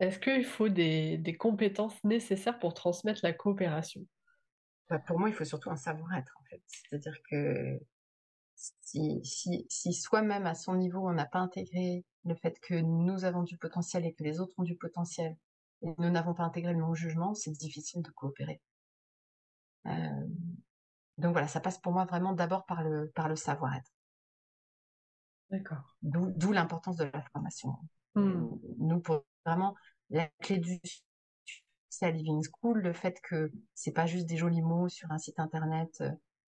Est-ce 0.00 0.18
qu'il 0.18 0.44
faut 0.44 0.68
des, 0.68 1.16
des, 1.16 1.36
compétences 1.36 2.02
nécessaires 2.04 2.58
pour 2.58 2.74
transmettre 2.74 3.20
la 3.22 3.32
coopération? 3.32 4.02
Bah, 4.90 4.98
Pour 4.98 5.18
moi, 5.18 5.30
il 5.30 5.34
faut 5.34 5.46
surtout 5.46 5.70
un 5.70 5.76
savoir-être, 5.76 6.36
en 6.40 6.44
fait. 6.44 6.62
C'est-à-dire 6.66 7.16
que 7.30 7.80
si, 8.54 9.24
si, 9.24 9.66
si 9.70 9.94
soi-même, 9.94 10.46
à 10.46 10.54
son 10.54 10.74
niveau, 10.76 11.08
on 11.08 11.12
n'a 11.12 11.26
pas 11.26 11.38
intégré 11.38 12.04
le 12.26 12.34
fait 12.34 12.58
que 12.60 12.74
nous 12.74 13.24
avons 13.24 13.42
du 13.42 13.56
potentiel 13.56 14.04
et 14.04 14.12
que 14.12 14.22
les 14.22 14.40
autres 14.40 14.54
ont 14.58 14.62
du 14.62 14.76
potentiel, 14.76 15.36
et 15.82 15.88
nous 15.98 16.10
n'avons 16.10 16.34
pas 16.34 16.44
intégré 16.44 16.72
le 16.72 16.78
non-jugement, 16.78 17.34
c'est 17.34 17.50
difficile 17.50 18.02
de 18.02 18.10
coopérer. 18.10 18.60
Euh, 19.86 20.26
donc 21.18 21.32
voilà, 21.32 21.48
ça 21.48 21.60
passe 21.60 21.78
pour 21.78 21.92
moi 21.92 22.04
vraiment 22.04 22.32
d'abord 22.32 22.66
par 22.66 22.82
le, 22.82 23.10
par 23.14 23.28
le 23.28 23.36
savoir-être. 23.36 23.90
D'accord. 25.50 25.96
D'où 26.02 26.52
l'importance 26.52 26.96
de 26.96 27.04
la 27.04 27.22
formation. 27.32 27.70
Mmh. 28.14 28.46
Nous, 28.78 29.00
pour 29.00 29.24
vraiment 29.44 29.74
la 30.10 30.28
clé 30.40 30.58
du 30.58 30.80
c'est 31.94 32.06
à 32.06 32.10
Living 32.10 32.42
School, 32.42 32.80
le 32.80 32.92
fait 32.92 33.20
que 33.20 33.52
c'est 33.74 33.92
pas 33.92 34.06
juste 34.06 34.26
des 34.26 34.36
jolis 34.36 34.62
mots 34.62 34.88
sur 34.88 35.12
un 35.12 35.18
site 35.18 35.38
internet, 35.38 35.96
euh, 36.00 36.10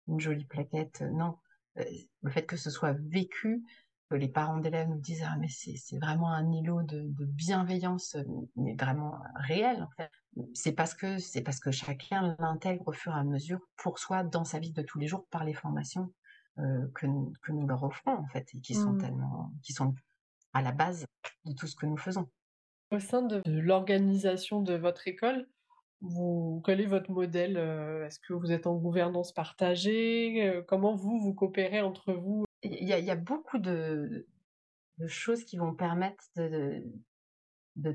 une 0.07 0.19
jolie 0.19 0.45
plaquette, 0.45 1.01
euh, 1.01 1.09
non. 1.11 1.37
Le 1.75 2.29
fait 2.29 2.45
que 2.45 2.57
ce 2.57 2.69
soit 2.69 2.91
vécu, 2.91 3.63
que 4.09 4.15
les 4.15 4.27
parents 4.27 4.57
d'élèves 4.57 4.89
nous 4.89 4.99
disent 4.99 5.23
ah 5.25 5.35
mais 5.39 5.47
c'est 5.47 5.99
vraiment 5.99 6.31
un 6.31 6.51
îlot 6.51 6.83
de, 6.83 7.01
de, 7.01 7.25
bienveillance, 7.25 8.17
mais 8.55 8.75
vraiment 8.75 9.19
réel 9.35 9.83
en 9.83 9.89
fait 9.95 10.11
c'est 10.53 10.73
parce 10.73 10.93
que 10.93 11.17
c'est 11.17 11.41
parce 11.41 11.59
que 11.59 11.71
chacun 11.71 12.35
l'intègre 12.39 12.87
au 12.87 12.93
fur 12.93 13.11
et 13.11 13.19
à 13.19 13.23
mesure 13.23 13.59
pour 13.77 13.99
soi 13.99 14.23
dans 14.23 14.45
sa 14.45 14.59
vie 14.59 14.71
de 14.71 14.81
tous 14.81 14.99
les 14.99 15.07
jours 15.07 15.25
par 15.29 15.43
les 15.43 15.53
formations 15.53 16.13
euh, 16.59 16.87
que, 16.95 17.05
nous, 17.05 17.33
que 17.41 17.51
nous 17.51 17.67
leur 17.67 17.83
offrons 17.83 18.11
en 18.11 18.27
fait 18.27 18.47
et 18.53 18.59
qui 18.59 18.73
sont 18.73 18.93
mmh. 18.93 19.01
tellement 19.01 19.51
qui 19.63 19.73
sont 19.73 19.93
à 20.53 20.61
la 20.61 20.71
base 20.71 21.05
de 21.45 21.53
tout 21.53 21.67
ce 21.67 21.75
que 21.75 21.85
nous 21.85 21.97
faisons. 21.97 22.27
Au 22.91 22.99
sein 22.99 23.21
de, 23.21 23.41
l'organisation 23.45 24.61
de 24.61 24.73
votre 24.73 25.07
école, 25.07 25.47
vous, 26.01 26.61
quel 26.65 26.81
est 26.81 26.87
votre 26.87 27.11
modèle 27.11 27.55
euh, 27.57 28.07
Est-ce 28.07 28.19
que 28.19 28.33
vous 28.33 28.51
êtes 28.51 28.65
en 28.65 28.75
gouvernance 28.75 29.31
partagée 29.31 30.47
euh, 30.47 30.63
Comment 30.67 30.95
vous, 30.95 31.19
vous 31.19 31.33
coopérez 31.35 31.81
entre 31.81 32.13
vous 32.13 32.45
Il 32.63 32.87
y, 32.87 33.11
a, 33.11 33.15
beaucoup 33.15 33.57
de, 33.57 34.27
choses 35.07 35.45
qui 35.45 35.57
vont 35.57 35.73
permettre 35.73 36.23
de, 36.35 36.83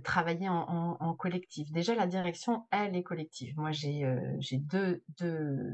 travailler 0.03 0.49
en, 0.49 1.15
collectif. 1.15 1.71
Déjà, 1.71 1.95
la 1.95 2.07
direction, 2.07 2.67
elle 2.71 2.97
est 2.97 3.03
collective. 3.03 3.55
Moi, 3.59 3.73
j'ai 3.73 4.05
euh, 4.05 4.39
deux, 4.53 5.03
deux, 5.19 5.71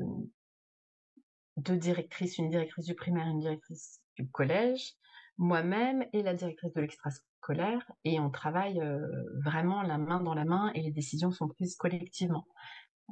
directrices, 1.76 2.38
une 2.38 2.50
directrice 2.50 2.86
du 2.86 2.94
primaire, 2.94 3.28
une 3.28 3.38
directrice 3.38 4.00
du 4.16 4.28
collège, 4.28 4.94
moi-même 5.38 6.04
et 6.12 6.22
la 6.22 6.34
directrice 6.34 6.72
de 6.72 6.80
l'extrascolaire, 6.80 7.92
et 8.04 8.18
on 8.18 8.30
travaille 8.30 8.80
euh, 8.80 9.06
vraiment 9.44 9.82
la 9.82 9.98
main 9.98 10.20
dans 10.20 10.34
la 10.34 10.44
main 10.44 10.72
et 10.74 10.82
les 10.82 10.90
décisions 10.90 11.30
sont 11.30 11.46
prises 11.46 11.76
collectivement. 11.76 12.46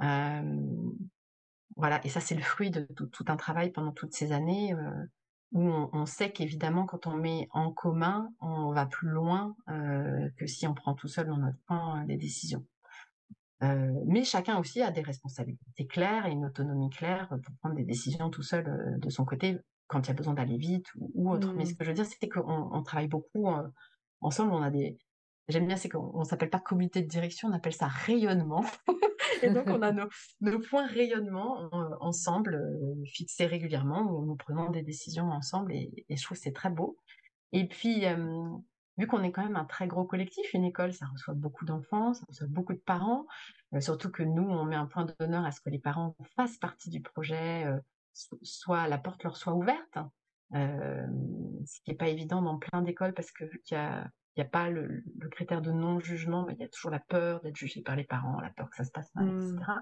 Euh, 0.02 0.42
voilà, 1.76 2.04
et 2.04 2.08
ça 2.08 2.20
c'est 2.20 2.34
le 2.34 2.42
fruit 2.42 2.70
de 2.70 2.80
tout, 2.80 3.24
un 3.28 3.36
travail 3.36 3.70
pendant 3.70 3.92
toutes 3.92 4.12
ces 4.12 4.32
années 4.32 4.74
où 5.52 5.62
on, 5.62 6.06
sait 6.06 6.30
qu'évidemment, 6.30 6.84
quand 6.84 7.06
on 7.06 7.16
met 7.16 7.48
en 7.52 7.72
commun, 7.72 8.30
on 8.40 8.72
va 8.72 8.86
plus 8.86 9.08
loin 9.08 9.56
que 9.66 10.46
si 10.46 10.66
on 10.66 10.74
prend 10.74 10.94
tout 10.94 11.08
seul 11.08 11.26
dans 11.26 11.38
notre 11.38 11.58
coin 11.66 12.04
les 12.06 12.16
décisions. 12.16 12.64
mais 13.62 14.24
chacun 14.24 14.58
aussi 14.58 14.82
a 14.82 14.90
des 14.90 15.00
responsabilités 15.00 15.86
claires 15.86 16.26
et 16.26 16.32
une 16.32 16.44
autonomie 16.44 16.90
claire 16.90 17.28
pour 17.28 17.54
prendre 17.60 17.76
des 17.76 17.84
décisions 17.84 18.28
tout 18.28 18.42
seul 18.42 18.98
de 18.98 19.10
son 19.10 19.24
côté 19.24 19.58
quand 19.86 20.02
il 20.02 20.08
y 20.08 20.10
a 20.10 20.14
besoin 20.14 20.34
d'aller 20.34 20.58
vite 20.58 20.86
ou, 20.96 21.30
autre. 21.30 21.52
Mais 21.54 21.64
ce 21.64 21.72
mmh. 21.72 21.76
que 21.76 21.84
je 21.84 21.88
veux 21.88 21.94
dire, 21.94 22.06
c'est 22.06 22.28
qu'on 22.28 22.70
on 22.72 22.82
travaille 22.82 23.08
beaucoup 23.08 23.48
ensemble. 24.20 24.52
On 24.52 24.62
a 24.62 24.70
des, 24.70 24.98
j'aime 25.48 25.66
bien, 25.66 25.76
c'est 25.76 25.88
qu'on 25.88 26.24
s'appelle 26.24 26.50
pas 26.50 26.60
comité 26.60 27.02
de 27.02 27.08
direction, 27.08 27.48
on 27.48 27.52
appelle 27.52 27.72
ça 27.72 27.86
rayonnement. 27.86 28.64
et 29.42 29.50
donc, 29.50 29.66
on 29.66 29.82
a 29.82 29.92
nos, 29.92 30.08
nos 30.40 30.60
points 30.60 30.86
rayonnement 30.86 31.70
ensemble, 32.00 32.60
fixés 33.06 33.46
régulièrement, 33.46 34.02
où 34.12 34.26
nous 34.26 34.36
prenons 34.36 34.70
des 34.70 34.82
décisions 34.82 35.30
ensemble, 35.30 35.72
et, 35.72 36.04
je 36.08 36.22
trouve 36.22 36.36
que 36.36 36.42
c'est 36.42 36.52
très 36.52 36.70
beau. 36.70 36.96
Et 37.52 37.66
puis, 37.66 38.04
vu 38.98 39.06
qu'on 39.06 39.22
est 39.22 39.32
quand 39.32 39.42
même 39.42 39.56
un 39.56 39.64
très 39.64 39.86
gros 39.86 40.04
collectif, 40.04 40.52
une 40.52 40.64
école, 40.64 40.92
ça 40.92 41.06
reçoit 41.06 41.34
beaucoup 41.34 41.64
d'enfants, 41.64 42.14
ça 42.14 42.24
reçoit 42.28 42.46
beaucoup 42.48 42.74
de 42.74 42.78
parents, 42.78 43.26
surtout 43.80 44.10
que 44.10 44.22
nous, 44.22 44.48
on 44.48 44.64
met 44.64 44.76
un 44.76 44.86
point 44.86 45.06
d'honneur 45.18 45.44
à 45.44 45.50
ce 45.50 45.60
que 45.60 45.70
les 45.70 45.78
parents 45.78 46.14
fassent 46.36 46.58
partie 46.58 46.90
du 46.90 47.00
projet, 47.00 47.66
soit 48.42 48.88
la 48.88 48.98
porte 48.98 49.24
leur 49.24 49.36
soit 49.36 49.54
ouverte, 49.54 49.98
ce 50.52 51.80
qui 51.84 51.90
n'est 51.90 51.96
pas 51.96 52.08
évident 52.08 52.42
dans 52.42 52.58
plein 52.58 52.82
d'écoles 52.82 53.14
parce 53.14 53.30
que 53.30 53.44
vu 53.44 53.60
qu'il 53.64 53.76
y 53.76 53.80
a 53.80 54.10
n'y 54.38 54.46
a 54.46 54.50
pas 54.50 54.70
le, 54.70 55.04
critère 55.30 55.62
de 55.62 55.72
non-jugement, 55.72 56.44
mais 56.46 56.54
il 56.54 56.60
y 56.60 56.64
a 56.64 56.68
toujours 56.68 56.90
la 56.90 57.00
peur 57.00 57.40
d'être 57.40 57.56
jugé 57.56 57.82
par 57.82 57.96
les 57.96 58.04
parents, 58.04 58.40
la 58.40 58.50
peur 58.50 58.70
que 58.70 58.76
ça 58.76 58.84
se 58.84 58.90
passe 58.90 59.14
mal, 59.14 59.28
etc. 59.28 59.54
Mmh. 59.54 59.80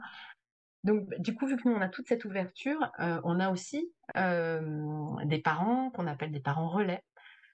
Donc, 0.85 1.09
du 1.19 1.35
coup, 1.35 1.47
vu 1.47 1.57
que 1.57 1.69
nous, 1.69 1.75
on 1.75 1.81
a 1.81 1.89
toute 1.89 2.07
cette 2.07 2.25
ouverture, 2.25 2.93
on 2.99 3.41
a 3.41 3.51
aussi 3.51 3.93
des 4.15 5.39
parents 5.43 5.91
qu'on 5.91 6.07
appelle 6.07 6.31
des 6.31 6.41
parents 6.41 6.69
relais, 6.69 7.03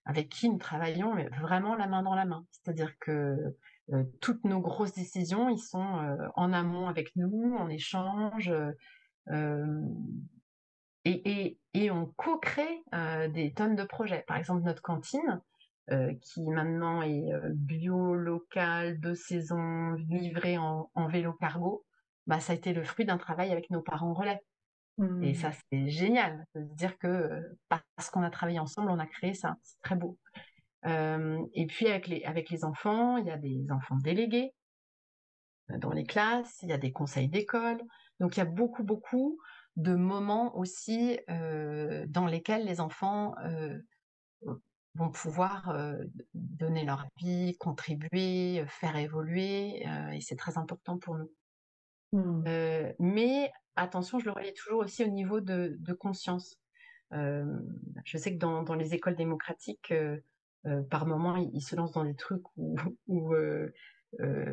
avec 0.05 0.29
qui 0.29 0.51
nous 0.51 0.59
travaillons 0.59 1.15
mais 1.15 1.29
vraiment 1.41 1.75
la 1.75 1.87
main 1.87 2.03
dans 2.03 2.15
la 2.15 2.27
main. 2.27 2.45
C'est-à-dire 2.51 2.99
que 2.99 3.57
toutes 4.21 4.45
nos 4.45 4.61
grosses 4.61 4.93
décisions, 4.93 5.49
ils 5.49 5.59
sont 5.59 6.31
en 6.35 6.53
amont 6.53 6.89
avec 6.89 7.17
nous, 7.17 7.57
on 7.59 7.69
échange, 7.69 8.53
et, 11.05 11.91
on 11.91 12.07
co-crée 12.17 12.83
des 13.31 13.53
tonnes 13.55 13.77
de 13.77 13.85
projets. 13.85 14.25
Par 14.27 14.37
exemple, 14.37 14.63
notre 14.63 14.83
cantine, 14.83 15.41
qui 16.21 16.43
maintenant 16.49 17.03
est 17.03 17.31
bio, 17.51 18.15
local, 18.15 19.01
de 19.01 19.15
saison, 19.15 19.93
livrée 20.09 20.57
en, 20.59 21.09
vélo 21.09 21.33
cargo, 21.35 21.85
bah, 22.27 22.41
ça 22.41 22.53
a 22.53 22.57
été 22.57 22.73
le 22.73 22.85
fruit 22.85 23.05
d'un 23.05 23.19
travail 23.19 23.51
avec 23.53 23.71
nos 23.71 23.83
parents 23.83 24.15
relais. 24.15 24.41
Et 25.23 25.35
ça, 25.35 25.49
mmh. 25.49 25.55
c'est 25.71 25.89
génial 25.89 26.47
de 26.55 26.65
se 26.65 26.75
dire 26.75 26.97
que 26.99 27.43
parce 27.69 28.11
qu'on 28.11 28.23
a 28.23 28.31
travaillé 28.31 28.59
ensemble, 28.59 28.91
on 28.91 28.99
a 28.99 29.07
créé 29.07 29.35
ça. 29.35 29.57
C'est 29.63 29.81
très 29.83 29.97
beau. 29.97 30.19
et 30.85 31.67
puis 31.67 31.89
avec 31.89 32.07
les, 32.07 32.23
avec 32.25 32.51
les 32.51 32.65
enfants, 32.65 33.17
il 33.17 33.27
y 33.27 33.31
a 33.31 33.39
des 33.39 33.67
enfants 33.71 33.97
délégués 33.97 34.55
dans 35.79 35.93
les 35.93 36.05
classes, 36.05 36.59
il 36.63 36.69
y 36.69 36.73
a 36.73 36.79
des 36.79 36.93
conseils 36.93 37.29
d'école. 37.29 37.81
Donc 38.21 38.37
il 38.37 38.41
y 38.41 38.43
a 38.43 38.47
beaucoup, 38.47 38.85
beaucoup 38.85 39.39
de 39.77 39.95
moments 39.95 40.57
aussi 40.57 41.19
dans 41.29 42.27
lesquels 42.27 42.65
les 42.65 42.81
enfants 42.81 43.35
vont 44.95 45.11
pouvoir 45.11 45.75
donner 46.35 46.85
leur 46.85 47.07
avis, 47.17 47.57
contribuer, 47.59 48.65
faire 48.69 48.97
évoluer, 48.97 49.85
et 50.13 50.21
c'est 50.21 50.37
très 50.37 50.59
important 50.59 50.99
pour 50.99 51.17
nous. 51.17 51.31
Mmh. 52.15 52.93
mais 52.99 53.51
attention, 53.75 54.19
je 54.19 54.27
le 54.27 54.33
relais 54.33 54.53
toujours 54.53 54.81
aussi 54.81 55.03
au 55.03 55.09
niveau 55.09 55.41
de, 55.41 55.79
conscience. 55.99 56.59
je 57.11 58.19
sais 58.19 58.35
que 58.35 58.39
dans, 58.39 58.75
les 58.75 58.95
écoles 58.95 59.17
démocratiques, 59.17 59.95
par 60.91 61.07
moments, 61.07 61.37
ils, 61.37 61.63
se 61.63 61.75
lancent 61.75 61.93
dans 61.93 62.05
des 62.05 62.17
trucs 62.17 62.45
où, 62.57 62.77
où 63.07 63.35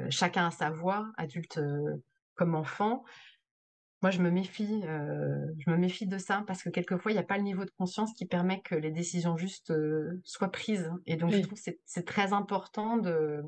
chacun 0.09 0.47
a 0.47 0.51
sa 0.51 0.69
voix, 0.69 1.11
adulte 1.17 1.59
comme 2.35 2.55
enfant, 2.55 3.03
moi, 4.01 4.11
je 4.11 4.21
me 4.21 4.31
méfie, 4.31 4.81
euh, 4.85 5.45
je 5.57 5.69
me 5.69 5.75
méfie 5.75 6.07
de 6.07 6.17
ça 6.17 6.43
parce 6.47 6.63
que 6.63 6.69
quelquefois, 6.69 7.11
il 7.11 7.15
n'y 7.15 7.19
a 7.19 7.23
pas 7.23 7.37
le 7.37 7.43
niveau 7.43 7.65
de 7.65 7.71
conscience 7.71 8.13
qui 8.13 8.25
permet 8.25 8.61
que 8.61 8.75
les 8.75 8.91
décisions 8.91 9.35
justes 9.35 9.71
euh, 9.71 10.21
soient 10.23 10.51
prises. 10.51 10.89
Et 11.05 11.17
donc, 11.17 11.31
je 11.31 11.41
trouve 11.41 11.61
que 11.61 11.71
c'est 11.85 12.05
très 12.05 12.31
important 12.31 12.97
de, 12.97 13.43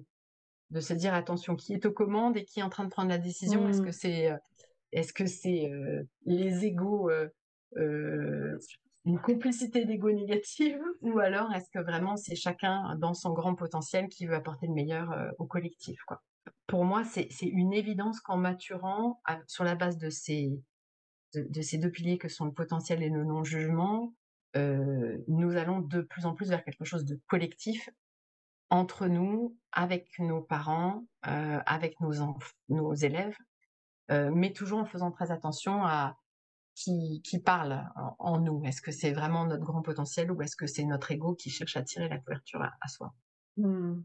de 0.72 0.80
se 0.82 0.94
dire 0.94 1.14
attention, 1.14 1.56
qui 1.56 1.74
est 1.74 1.86
aux 1.86 1.94
commandes 1.94 2.36
et 2.36 2.44
qui 2.44 2.60
est 2.60 2.64
en 2.64 2.70
train 2.70 2.84
de 2.84 2.90
prendre 2.90 3.10
la 3.10 3.18
décision? 3.18 3.70
Est-ce 3.70 3.82
mmh. 3.82 3.86
que 3.86 3.92
c'est 3.92 4.40
est-ce 4.92 5.14
que 5.14 5.26
c'est 5.26 5.72
euh, 5.72 6.04
les 6.26 6.66
égaux, 6.66 7.10
une 7.78 9.20
complicité 9.24 9.86
d'ego 9.86 10.12
négative, 10.12 10.82
ou 11.02 11.20
alors 11.20 11.54
est-ce 11.54 11.70
que 11.70 11.80
vraiment 11.80 12.18
c'est 12.18 12.36
chacun 12.36 12.94
dans 12.98 13.14
son 13.14 13.32
grand 13.32 13.56
potentiel 13.56 14.10
qui 14.10 14.26
veut 14.26 14.36
apporter 14.36 14.68
le 14.68 14.74
meilleur 14.74 15.16
au 15.40 15.46
collectif, 15.46 16.02
quoi? 16.06 16.22
Pour 16.68 16.86
moi, 16.86 17.04
c'est 17.04 17.28
une 17.42 17.74
évidence 17.74 18.20
qu'en 18.20 18.38
maturant, 18.38 19.22
sur 19.48 19.64
la 19.64 19.76
base 19.76 19.98
de 19.98 20.10
ces, 20.10 20.62
de, 21.34 21.62
ces 21.62 21.78
deux 21.78 21.92
piliers 21.92 22.18
que 22.18 22.30
sont 22.30 22.46
le 22.46 22.54
potentiel 22.54 23.04
et 23.04 23.10
le 23.10 23.24
non-jugement, 23.24 24.14
euh, 24.56 25.18
nous 25.28 25.56
allons 25.56 25.80
de 25.80 26.02
plus 26.02 26.26
en 26.26 26.34
plus 26.34 26.50
vers 26.50 26.64
quelque 26.64 26.86
chose 26.86 27.06
de 27.06 27.20
collectif 27.28 27.90
entre 28.70 29.08
nous, 29.08 29.58
avec 29.74 30.08
nos 30.20 30.42
parents, 30.42 31.06
euh, 31.28 31.60
avec 31.66 31.98
nos, 32.00 32.94
élèves, 32.94 33.38
euh, 34.12 34.32
mais 34.34 34.54
toujours 34.54 34.80
en 34.80 34.86
faisant 34.86 35.12
très 35.12 35.32
attention 35.32 35.84
à 35.86 36.18
qui, 36.74 37.22
qui 37.24 37.40
parle 37.40 37.86
en, 38.18 38.40
nous. 38.40 38.64
Est-ce 38.66 38.82
que 38.82 38.92
c'est 38.92 39.12
vraiment 39.12 39.46
notre 39.46 39.66
grand 39.66 39.82
potentiel 39.82 40.32
ou 40.32 40.42
est-ce 40.42 40.56
que 40.56 40.68
c'est 40.68 40.86
notre 40.86 41.12
ego 41.12 41.36
qui 41.36 41.50
cherche 41.50 41.76
à 41.76 41.84
tirer 41.84 42.08
la 42.08 42.18
couverture 42.18 42.62
à, 42.62 42.88
soi? 42.88 43.14
Mmh. 43.58 44.04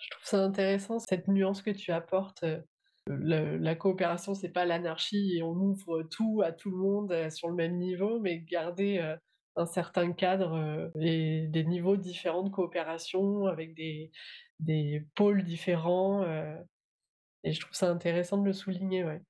Je 0.00 0.10
trouve 0.10 0.24
ça 0.24 0.42
intéressant, 0.42 0.98
cette 0.98 1.28
nuance 1.28 1.62
que 1.62 1.70
tu 1.70 1.92
apportes. 1.92 2.44
Euh, 2.44 2.60
la 3.08 3.74
coopération, 3.74 4.34
c'est 4.34 4.50
pas 4.50 4.64
l'anarchie 4.64 5.36
et 5.36 5.42
on 5.42 5.52
ouvre 5.52 6.02
tout 6.02 6.42
à 6.44 6.52
tout 6.52 6.70
le 6.70 6.76
monde 6.76 7.12
euh, 7.12 7.30
sur 7.30 7.48
le 7.48 7.54
même 7.54 7.76
niveau, 7.76 8.20
mais 8.20 8.40
garder 8.40 8.98
euh, 8.98 9.16
un 9.56 9.66
certain 9.66 10.12
cadre 10.12 10.90
et 11.00 11.46
des 11.48 11.64
niveaux 11.64 11.96
différents 11.96 12.42
de 12.42 12.50
coopération 12.50 13.46
avec 13.46 13.74
des, 13.74 14.10
des 14.60 15.04
pôles 15.16 15.42
différents. 15.42 16.24
et 17.42 17.52
je 17.52 17.60
trouve 17.60 17.74
ça 17.74 17.90
intéressant 17.90 18.38
de 18.38 18.46
le 18.46 18.52
souligner, 18.52 19.04
ouais. 19.04 19.20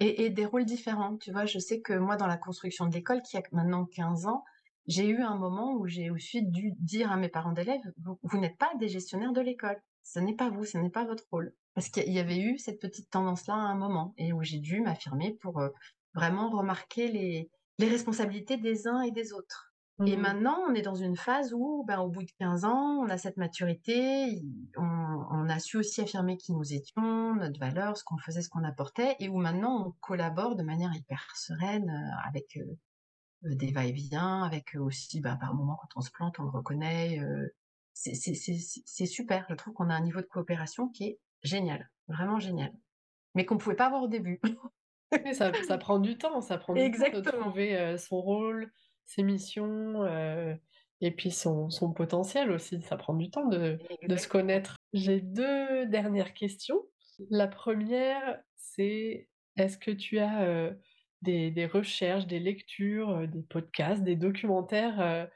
Et, 0.00 0.24
et, 0.24 0.30
des 0.30 0.44
rôles 0.44 0.64
différents. 0.64 1.16
Tu 1.16 1.32
vois, 1.32 1.44
je 1.44 1.58
sais 1.58 1.80
que 1.80 1.92
moi, 1.92 2.16
dans 2.16 2.26
la 2.26 2.36
construction 2.36 2.86
de 2.86 2.94
l'école, 2.94 3.22
qui 3.22 3.36
a 3.36 3.42
maintenant 3.52 3.84
15 3.84 4.26
ans, 4.26 4.44
j'ai 4.88 5.06
eu 5.06 5.22
un 5.22 5.36
moment 5.36 5.74
où 5.74 5.86
j'ai 5.86 6.10
aussi 6.10 6.42
dû 6.42 6.72
dire 6.78 7.12
à 7.12 7.16
mes 7.16 7.28
parents 7.28 7.52
d'élèves, 7.52 7.80
vous 8.22 8.38
n'êtes 8.38 8.58
pas 8.58 8.70
des 8.78 8.88
gestionnaires 8.88 9.32
de 9.32 9.40
l'école 9.40 9.80
ce 10.12 10.20
n'est 10.20 10.34
pas 10.34 10.48
vous, 10.48 10.64
ce 10.64 10.78
n'est 10.78 10.90
pas 10.90 11.04
votre 11.04 11.24
rôle. 11.30 11.52
Parce 11.74 11.90
qu'il 11.90 12.10
y 12.12 12.18
avait 12.18 12.38
eu 12.38 12.58
cette 12.58 12.80
petite 12.80 13.10
tendance-là 13.10 13.54
à 13.54 13.58
un 13.58 13.76
moment 13.76 14.14
et 14.16 14.32
où 14.32 14.42
j'ai 14.42 14.58
dû 14.58 14.80
m'affirmer 14.80 15.34
pour 15.34 15.58
euh, 15.58 15.68
vraiment 16.14 16.50
remarquer 16.50 17.08
les, 17.08 17.50
responsabilités 17.78 18.56
des 18.56 18.88
uns 18.88 19.02
et 19.02 19.12
des 19.12 19.32
autres. 19.32 19.72
Et 20.06 20.16
mmh. 20.16 20.20
maintenant, 20.20 20.58
on 20.68 20.74
est 20.74 20.82
dans 20.82 20.94
une 20.94 21.16
phase 21.16 21.52
où, 21.52 21.84
ben, 21.86 22.00
au 22.00 22.08
bout 22.08 22.22
de 22.22 22.30
15 22.38 22.64
ans, 22.64 23.00
on 23.04 23.08
a 23.08 23.18
cette 23.18 23.36
maturité, 23.36 24.42
on, 24.76 25.48
a 25.48 25.58
su 25.58 25.76
aussi 25.76 26.00
affirmer 26.00 26.36
qui 26.36 26.52
nous 26.52 26.72
étions, 26.72 27.34
notre 27.34 27.58
valeur, 27.58 27.96
ce 27.96 28.04
qu'on 28.04 28.18
faisait, 28.18 28.42
ce 28.42 28.48
qu'on 28.48 28.64
apportait, 28.64 29.16
et 29.18 29.28
où 29.28 29.38
maintenant 29.38 29.86
on 29.86 29.94
collabore 30.00 30.56
de 30.56 30.62
manière 30.62 30.94
hyper 30.94 31.24
sereine 31.36 31.90
euh, 31.90 32.28
avec 32.28 32.58
euh, 32.58 33.54
des 33.54 33.72
va-et-vient, 33.72 34.42
avec 34.42 34.74
aussi, 34.76 35.20
ben, 35.20 35.36
par 35.36 35.54
moment, 35.54 35.76
quand 35.80 35.96
on 35.96 36.00
se 36.00 36.10
plante, 36.10 36.38
on 36.38 36.44
le 36.44 36.50
reconnaît, 36.50 37.20
c'est 37.98 39.06
super. 39.06 39.44
Je 39.48 39.54
trouve 39.54 39.74
qu'on 39.74 39.90
a 39.90 39.94
un 39.94 40.02
niveau 40.02 40.20
de 40.20 40.26
coopération 40.26 40.88
qui 40.88 41.04
est 41.04 41.18
génial, 41.42 41.90
vraiment 42.06 42.38
génial, 42.38 42.72
mais 43.34 43.44
qu'on 43.44 43.56
ne 43.56 43.60
pouvait 43.60 43.76
pas 43.76 43.86
avoir 43.86 44.02
au 44.02 44.08
début. 44.08 44.40
ça, 45.32 45.52
ça, 45.66 45.78
prend 45.78 45.98
du 45.98 46.16
temps, 46.16 46.40
ça 46.40 46.58
prend 46.58 46.74
du 46.74 46.90
temps 46.92 47.10
de 47.10 47.20
trouver 47.20 47.76
euh, 47.76 47.98
son 47.98 48.20
rôle, 48.20 48.70
ses 49.04 49.22
missions 49.22 50.04
euh, 50.04 50.54
et 51.00 51.10
puis 51.10 51.32
son, 51.32 51.70
son, 51.70 51.92
potentiel 51.92 52.52
aussi. 52.52 52.80
Ça 52.82 52.96
prend 52.96 53.14
du 53.14 53.30
temps 53.30 53.46
de, 53.46 53.78
de 54.06 54.16
se 54.16 54.28
connaître. 54.28 54.76
J'ai 54.92 55.20
deux 55.20 55.86
dernières 55.86 56.34
questions. 56.34 56.80
La 57.30 57.48
première, 57.48 58.38
c'est 58.54 59.28
est-ce 59.56 59.76
que 59.76 59.90
tu 59.90 60.20
as 60.20 60.42
euh, 60.42 60.72
des, 61.22 61.50
des, 61.50 61.66
recherches, 61.66 62.26
des 62.28 62.38
lectures, 62.38 63.26
des 63.26 63.42
podcasts, 63.42 64.04
des 64.04 64.14
documentaires 64.14 65.28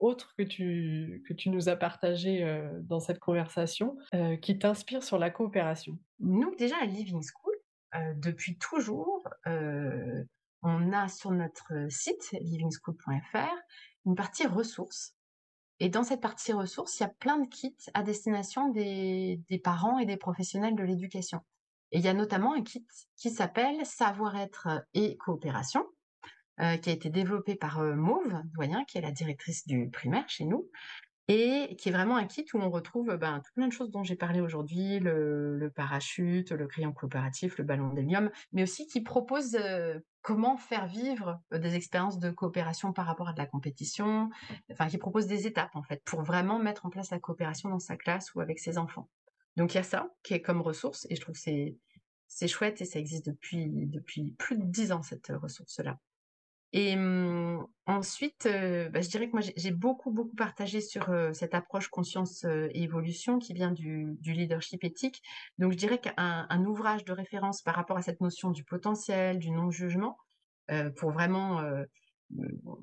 autre 0.00 0.34
que 0.36 0.42
tu, 0.42 1.22
que 1.26 1.32
tu 1.32 1.50
nous 1.50 1.68
as 1.68 1.76
partagé 1.76 2.44
euh, 2.44 2.68
dans 2.82 3.00
cette 3.00 3.18
conversation 3.18 3.96
euh, 4.14 4.36
qui 4.36 4.58
t'inspire 4.58 5.02
sur 5.02 5.18
la 5.18 5.30
coopération? 5.30 5.98
Nous, 6.20 6.54
déjà 6.56 6.76
à 6.80 6.84
Living 6.84 7.22
School, 7.22 7.54
euh, 7.94 8.14
depuis 8.16 8.58
toujours, 8.58 9.28
on 10.62 10.92
a 10.92 11.08
sur 11.08 11.30
notre 11.30 11.72
site 11.88 12.32
livingschool.fr 12.40 13.54
une 14.06 14.14
partie 14.14 14.46
ressources. 14.46 15.14
Et 15.80 15.88
dans 15.88 16.02
cette 16.02 16.20
partie 16.20 16.52
ressources, 16.52 16.98
il 16.98 17.04
y 17.04 17.06
a 17.06 17.12
plein 17.20 17.38
de 17.38 17.48
kits 17.48 17.76
à 17.94 18.02
destination 18.02 18.68
des, 18.70 19.40
des 19.48 19.58
parents 19.58 19.98
et 19.98 20.06
des 20.06 20.16
professionnels 20.16 20.74
de 20.74 20.82
l'éducation. 20.82 21.40
Et 21.92 21.98
il 21.98 22.04
y 22.04 22.08
a 22.08 22.14
notamment 22.14 22.54
un 22.54 22.62
kit 22.62 22.86
qui 23.16 23.30
s'appelle 23.30 23.86
Savoir-être 23.86 24.68
et 24.94 25.16
coopération, 25.16 25.86
qui 26.58 26.90
a 26.90 26.92
été 26.92 27.10
développé 27.10 27.54
par 27.54 27.80
Mauve 27.80 28.42
Doyen, 28.54 28.84
qui 28.84 28.98
est 28.98 29.02
la 29.02 29.12
directrice 29.12 29.66
du 29.66 29.90
primaire 29.90 30.28
chez 30.28 30.44
nous, 30.44 30.68
et 31.28 31.76
qui 31.76 31.90
est 31.90 31.92
vraiment 31.92 32.16
un 32.16 32.24
kit 32.24 32.46
où 32.54 32.58
on 32.58 32.70
retrouve 32.70 33.14
ben, 33.16 33.40
tout 33.44 33.52
plein 33.54 33.68
de 33.68 33.72
choses 33.72 33.90
dont 33.90 34.02
j'ai 34.02 34.16
parlé 34.16 34.40
aujourd'hui, 34.40 34.98
le, 34.98 35.70
parachute, 35.74 36.52
le 36.52 36.66
crayon 36.66 36.92
coopératif, 36.92 37.58
le 37.58 37.64
ballon 37.64 37.92
d'hélium, 37.92 38.30
mais 38.52 38.62
aussi 38.62 38.86
qui 38.86 39.02
propose 39.02 39.58
comment 40.22 40.56
faire 40.56 40.86
vivre 40.86 41.40
des 41.52 41.74
expériences 41.74 42.18
de 42.18 42.30
coopération 42.30 42.92
par 42.92 43.06
rapport 43.06 43.28
à 43.28 43.32
de 43.34 43.38
la 43.38 43.46
compétition, 43.46 44.30
enfin 44.72 44.88
qui 44.88 44.98
propose 44.98 45.26
des 45.26 45.46
étapes 45.46 45.76
en 45.76 45.82
fait 45.82 46.02
pour 46.04 46.22
vraiment 46.22 46.58
mettre 46.58 46.86
en 46.86 46.90
place 46.90 47.10
la 47.10 47.18
coopération 47.18 47.68
dans 47.68 47.78
sa 47.78 47.96
classe 47.96 48.34
ou 48.34 48.40
avec 48.40 48.58
ses 48.58 48.78
enfants. 48.78 49.08
Donc 49.56 49.74
il 49.74 49.76
y 49.76 49.80
a 49.80 49.84
ça 49.84 50.10
qui 50.22 50.34
est 50.34 50.40
comme 50.40 50.60
ressource 50.60 51.06
et 51.10 51.16
je 51.16 51.20
trouve 51.20 51.34
que 51.34 51.40
c'est 51.40 51.76
c'est 52.26 52.48
chouette 52.48 52.80
et 52.82 52.84
ça 52.84 52.98
existe 52.98 53.26
depuis 53.26 53.86
depuis 53.86 54.32
plus 54.38 54.56
de 54.56 54.64
dix 54.64 54.92
ans 54.92 55.02
cette 55.02 55.28
ressource 55.28 55.80
là. 55.80 55.98
Et 56.72 56.96
mmh, 56.96 57.66
ensuite, 57.86 58.44
bah, 58.44 59.00
je 59.00 59.08
dirais 59.08 59.26
que 59.28 59.32
moi 59.32 59.40
j'ai 59.56 59.70
beaucoup, 59.70 60.10
beaucoup 60.10 60.36
partagé 60.36 60.80
sur, 60.80 61.10
cette 61.32 61.54
approche 61.54 61.88
conscience, 61.88 62.44
et 62.44 62.82
évolution 62.82 63.38
qui 63.38 63.54
vient 63.54 63.72
du 63.72 64.16
leadership 64.22 64.84
éthique. 64.84 65.22
Donc 65.58 65.72
je 65.72 65.78
dirais 65.78 65.98
qu'un 65.98 66.64
ouvrage 66.64 67.04
de 67.04 67.12
référence 67.12 67.62
par 67.62 67.74
rapport 67.74 67.96
à 67.96 68.02
cette 68.02 68.20
notion 68.20 68.50
du 68.50 68.64
potentiel, 68.64 69.38
du 69.38 69.50
non-jugement, 69.50 70.18
pour 70.96 71.10
vraiment, 71.10 71.62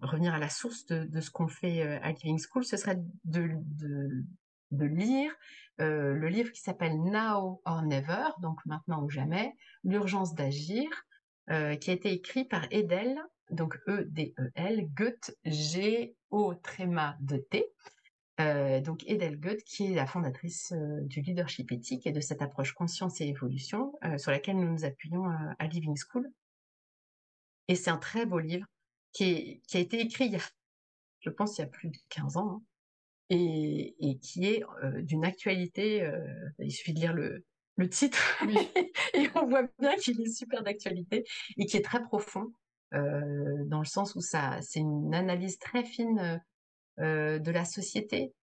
revenir 0.02 0.34
à 0.34 0.40
la 0.40 0.50
source 0.50 0.88
de 0.88 1.22
ce 1.22 1.30
qu'on 1.30 1.48
fait, 1.48 1.84
à 1.84 2.14
Giving 2.14 2.40
School, 2.40 2.66
ce 2.66 2.78
serait 2.78 2.98
de 3.26 4.86
lire, 4.86 5.32
le 5.78 6.28
livre 6.28 6.52
qui 6.52 6.62
s'appelle 6.62 7.00
Now 7.04 7.62
or 7.66 7.84
Never, 7.84 8.30
donc 8.42 8.58
maintenant 8.66 9.04
ou 9.04 9.10
jamais, 9.10 9.54
l'urgence 9.84 10.34
d'agir, 10.34 10.90
qui 11.48 11.52
a 11.92 11.94
été 11.94 12.12
écrit 12.12 12.46
par 12.46 12.66
Edel 12.72 13.16
donc 13.52 13.78
E-D-E-L, 13.88 14.90
Goethe, 14.94 15.38
G-O 15.46 16.56
tréma 16.56 17.18
de 17.22 17.38
T. 17.38 17.66
Euh, 18.42 18.82
donc 18.82 19.04
Edel 19.08 19.40
Goethe, 19.40 19.64
qui 19.64 19.86
est 19.86 19.96
la 19.96 20.06
fondatrice 20.06 20.74
euh, 20.74 21.02
du 21.02 21.22
leadership 21.22 21.72
éthique 21.72 22.06
et 22.06 22.12
de 22.12 22.20
cette 22.20 22.42
approche 22.42 22.74
conscience 22.74 23.22
et 23.22 23.28
évolution 23.28 23.94
euh, 24.04 24.18
sur 24.18 24.32
laquelle 24.32 24.58
nous 24.58 24.70
nous 24.70 24.84
appuyons 24.84 25.26
à 25.26 25.68
Living 25.68 25.96
School. 25.96 26.30
Et 27.68 27.76
c'est 27.76 27.90
un 27.90 27.98
très 27.98 28.26
beau 28.26 28.40
livre 28.40 28.68
qui, 29.14 29.62
a 29.74 29.80
été 29.80 30.02
écrit 30.02 30.26
il 30.26 30.34
y 30.34 30.36
a, 30.36 30.44
je 31.22 31.30
pense, 31.30 31.58
il 31.58 31.62
y 31.62 31.64
a 31.64 31.68
plus 31.68 31.90
de 31.90 31.98
15 32.10 32.38
ans, 32.38 32.58
hein, 32.58 32.62
et, 33.30 34.20
qui 34.22 34.46
est 34.46 34.64
d'une 34.98 35.26
actualité, 35.26 36.08
il 36.60 36.72
suffit 36.72 36.94
de 36.94 37.00
lire 37.00 37.14
le, 37.14 37.44
le 37.78 37.90
titre, 37.90 38.20
et 39.14 39.30
on 39.34 39.48
voit 39.48 39.64
bien 39.80 39.96
qu'il 39.96 40.22
est 40.22 40.32
super 40.32 40.62
d'actualité 40.62 41.24
et 41.58 41.66
qui 41.66 41.78
est 41.78 41.82
très 41.86 42.04
profond 42.04 42.44
euh, 42.44 42.65
dans 42.92 43.80
le 43.80 43.86
sens 43.86 44.16
où 44.16 44.22
ça, 44.22 44.60
c'est 44.62 44.80
une 44.80 45.14
analyse 45.14 45.58
très 45.60 45.84
fine 45.84 46.42
euh, 47.00 47.40
de 47.40 47.52
la 47.52 47.66
société. 47.66 48.34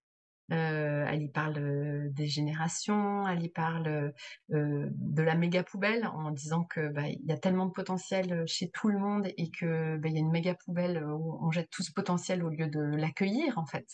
Euh, 0.53 1.07
elle 1.09 1.22
y 1.22 1.30
parle 1.30 2.11
des 2.12 2.26
générations, 2.26 3.26
elle 3.26 3.43
y 3.43 3.49
parle 3.49 4.12
de 4.51 5.22
la 5.22 5.34
méga 5.34 5.62
poubelle 5.62 6.07
en 6.07 6.30
disant 6.30 6.64
que 6.64 6.88
bah, 6.88 7.09
il 7.09 7.24
y 7.24 7.32
a 7.32 7.38
tellement 7.38 7.64
de 7.64 7.72
potentiel 7.72 8.45
chez 8.47 8.68
tout 8.68 8.88
le 8.88 8.99
monde 8.99 9.28
et 9.38 9.51
que 9.51 9.97
bah, 9.97 10.09
il 10.09 10.14
y 10.14 10.16
a 10.18 10.20
une 10.20 10.30
méga 10.30 10.55
poubelle 10.55 11.03
où 11.03 11.38
on 11.40 11.51
jette 11.51 11.70
tout 11.70 11.82
ce 11.82 11.93
potentiel 11.93 12.45
au 12.45 12.51
lieu 12.51 12.66
de 12.66 12.80
l'accueillir 12.80 13.57
en 13.57 13.64
fait. 13.64 13.86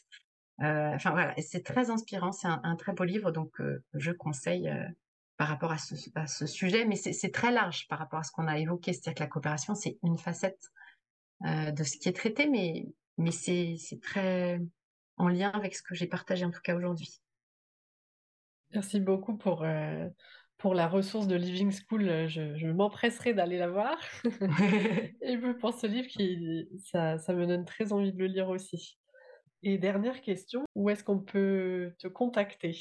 enfin 0.59 1.11
voilà, 1.12 1.34
c'est 1.38 1.62
très 1.62 1.90
inspirant, 1.90 2.32
c'est 2.32 2.49
un, 2.49 2.76
très 2.76 2.92
beau 2.92 3.05
livre 3.05 3.30
donc 3.30 3.53
je 3.94 4.11
conseille 4.11 4.68
par 5.39 5.49
rapport 5.49 5.70
à 5.70 5.78
ce, 5.78 6.47
sujet, 6.47 6.84
mais 6.84 6.97
c'est 6.97 7.30
très 7.30 7.53
large 7.53 7.86
par 7.89 8.01
rapport 8.01 8.18
à 8.18 8.24
ce 8.24 8.32
qu'on 8.32 8.49
a 8.49 8.59
évoqué, 8.59 8.93
c'est-à-dire 8.93 9.14
que 9.14 9.20
la 9.20 9.28
coopération, 9.28 9.76
c'est 9.76 9.97
une 10.03 10.18
facette 10.18 10.61
euh, 11.47 11.70
de 11.70 11.84
ce 11.84 11.97
qui 11.97 12.09
est 12.09 12.12
traité, 12.12 12.49
mais, 12.49 12.86
mais 13.18 13.30
c'est 13.30 13.78
très 14.03 14.61
en 15.16 15.28
lien 15.28 15.51
avec 15.51 15.76
ce 15.76 15.82
que 15.82 15.95
j'ai 15.95 16.09
partagé 16.09 16.45
en 16.45 16.51
tout 16.51 16.61
cas 16.61 16.74
aujourd'hui. 16.74 17.22
Merci 18.74 18.99
beaucoup 18.99 19.36
pour, 19.36 19.62
euh, 19.62 20.09
pour 20.59 20.74
la 20.74 20.89
ressource 20.89 21.28
de 21.28 21.36
Living 21.36 21.70
School. 21.70 22.28
Je, 22.28 22.66
m'empresserai 22.66 23.32
d'aller 23.32 23.59
la 23.59 23.70
voir. 23.70 23.97
Et 25.22 25.39
pour 25.61 25.72
ce 25.72 25.86
livre, 25.86 26.09
qui, 26.09 26.68
ça, 26.91 27.18
ça 27.18 27.32
me 27.32 27.47
donne 27.47 27.64
très 27.64 27.93
envie 27.93 28.12
de 28.12 28.18
le 28.18 28.26
lire 28.26 28.49
aussi. 28.49 28.99
Et 29.62 29.78
dernière 29.78 30.20
question, 30.20 30.64
où 30.74 30.91
est-ce 30.91 31.05
qu'on 31.05 31.20
peut 31.20 31.93
te 31.99 32.09
contacter? 32.09 32.76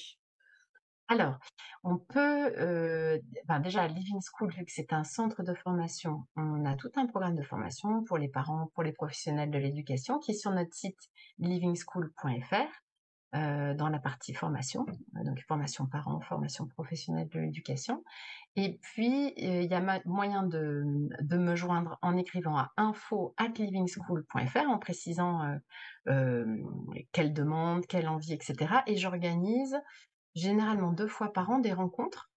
Alors, 1.10 1.40
on 1.84 1.98
peut, 1.98 2.54
euh, 2.58 3.18
ben, 3.46 3.62
déjà 3.62 3.88
Living 3.88 4.20
School, 4.22 4.52
vu 4.52 4.66
que 4.66 4.72
c'est 4.72 4.92
un 4.92 5.06
centre 5.06 5.42
de 5.42 5.54
formation, 5.54 6.26
on 6.36 6.66
a 6.66 6.76
tout 6.76 6.92
un 6.96 7.06
programme 7.08 7.36
de 7.36 7.44
formation 7.44 8.04
pour 8.04 8.18
les 8.18 8.28
parents, 8.28 8.70
pour 8.74 8.84
les 8.84 8.92
professionnels 8.92 9.50
de 9.50 9.58
l'éducation, 9.58 10.20
qui 10.20 10.32
est 10.32 10.36
sur 10.36 10.52
notre 10.52 10.74
site 10.74 11.00
livingschool.fr, 11.40 12.56
euh, 13.36 13.74
dans 13.74 13.88
la 13.90 14.00
partie 14.00 14.34
formation, 14.34 14.86
euh, 15.16 15.24
donc 15.24 15.40
formation 15.48 15.86
parents, 15.86 16.20
formation 16.20 16.68
professionnelle 16.68 17.30
de 17.30 17.40
l'éducation. 17.40 18.04
Et 18.58 18.78
puis, 18.82 19.34
il 19.38 19.64
y 19.64 19.74
a 19.74 20.02
moyen 20.06 20.44
de, 20.44 20.84
de 21.22 21.38
me 21.38 21.56
joindre 21.56 21.98
en 22.02 22.18
écrivant 22.18 22.58
à 22.58 22.72
info 22.76 23.34
at 23.38 23.50
livingschool.fr, 23.58 24.70
en 24.70 24.80
précisant 24.80 25.58
quelle 26.06 27.34
demande, 27.34 27.86
quelle 27.86 28.08
envie, 28.08 28.34
etc. 28.34 28.82
Et 28.88 28.98
j'organise 28.98 29.78
généralement 30.38 30.92
deux 30.92 31.08
fois 31.08 31.34
par 31.34 31.50
an 31.50 31.60
des 31.60 31.74
rencontres, 31.74 32.30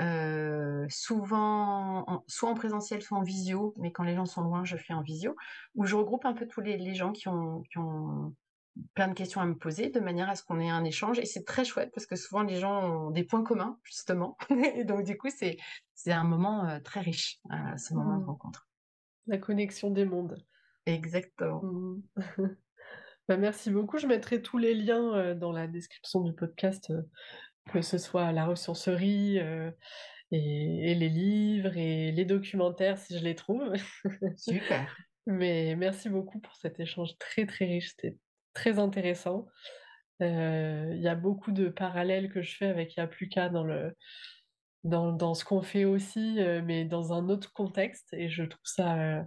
euh, 0.00 0.86
souvent 0.88 2.22
soit 2.28 2.48
en 2.48 2.54
présentiel, 2.54 3.02
soit 3.02 3.18
en 3.18 3.22
visio, 3.22 3.74
mais 3.78 3.90
quand 3.90 4.04
les 4.04 4.14
gens 4.14 4.26
sont 4.26 4.42
loin, 4.42 4.64
je 4.64 4.76
fais 4.76 4.94
en 4.94 5.02
visio, 5.02 5.34
où 5.74 5.86
je 5.86 5.96
regroupe 5.96 6.24
un 6.24 6.34
peu 6.34 6.46
tous 6.46 6.60
les, 6.60 6.94
gens 6.94 7.12
qui 7.12 7.28
ont, 7.28 7.64
plein 8.94 9.08
de 9.08 9.14
questions 9.14 9.40
à 9.40 9.46
me 9.46 9.56
poser, 9.56 9.90
de 9.90 9.98
manière 9.98 10.28
à 10.28 10.36
ce 10.36 10.44
qu'on 10.44 10.60
ait 10.60 10.70
un 10.70 10.84
échange. 10.84 11.18
Et 11.18 11.24
c'est 11.24 11.44
très 11.44 11.64
chouette 11.64 11.90
parce 11.92 12.06
que 12.06 12.14
souvent 12.14 12.42
les 12.42 12.60
gens 12.60 13.08
ont 13.08 13.10
des 13.10 13.24
points 13.24 13.42
communs, 13.42 13.78
justement. 13.82 14.36
et 14.76 14.84
donc 14.84 15.04
du 15.04 15.16
coup, 15.16 15.30
c'est 15.36 15.56
c'est 15.94 16.12
un 16.12 16.24
moment 16.24 16.64
euh, 16.64 16.78
très 16.78 17.00
riche, 17.00 17.40
euh, 17.50 17.76
ce 17.76 17.94
moment 17.94 18.18
de 18.18 18.22
mmh. 18.22 18.28
rencontre. 18.28 18.68
La 19.26 19.38
connexion 19.38 19.90
des 19.90 20.04
mondes. 20.04 20.44
Exactement. 20.86 21.62
Mmh. 21.62 22.02
Bah, 23.28 23.36
merci 23.36 23.70
beaucoup. 23.70 23.98
Je 23.98 24.06
mettrai 24.06 24.40
tous 24.40 24.56
les 24.56 24.72
liens 24.72 25.34
dans 25.34 25.52
la 25.52 25.66
description 25.66 26.22
du 26.22 26.32
podcast 26.32 26.90
que 27.68 27.82
ce 27.82 27.98
soit 27.98 28.32
la 28.32 28.46
ressourcerie 28.46 29.38
euh, 29.38 29.70
et, 30.30 30.94
les 30.94 31.08
livres 31.08 31.76
et 31.76 32.12
les 32.12 32.24
documentaires 32.24 32.98
si 32.98 33.18
je 33.18 33.24
les 33.24 33.34
trouve. 33.34 33.72
Super. 34.36 34.96
Mais 35.26 35.76
merci 35.76 36.08
beaucoup 36.08 36.40
pour 36.40 36.56
cet 36.56 36.80
échange 36.80 37.16
très 37.18 37.44
très 37.46 37.66
riche, 37.66 37.90
c'était 37.90 38.16
très 38.54 38.78
intéressant. 38.78 39.46
Euh, 40.22 40.90
il 40.94 41.00
y 41.02 41.08
a 41.08 41.14
beaucoup 41.14 41.52
de 41.52 41.68
parallèles 41.68 42.32
que 42.32 42.42
je 42.42 42.56
fais 42.56 42.66
avec 42.66 42.96
Yapluka 42.96 43.50
dans 43.50 43.64
le 43.64 43.94
dans, 44.84 45.12
dans 45.12 45.34
ce 45.34 45.44
qu'on 45.44 45.60
fait 45.60 45.84
aussi, 45.84 46.40
euh, 46.40 46.62
mais 46.64 46.84
dans 46.84 47.12
un 47.12 47.28
autre 47.28 47.52
contexte, 47.52 48.08
et 48.12 48.28
je 48.28 48.44
trouve 48.44 48.60
ça, 48.64 49.26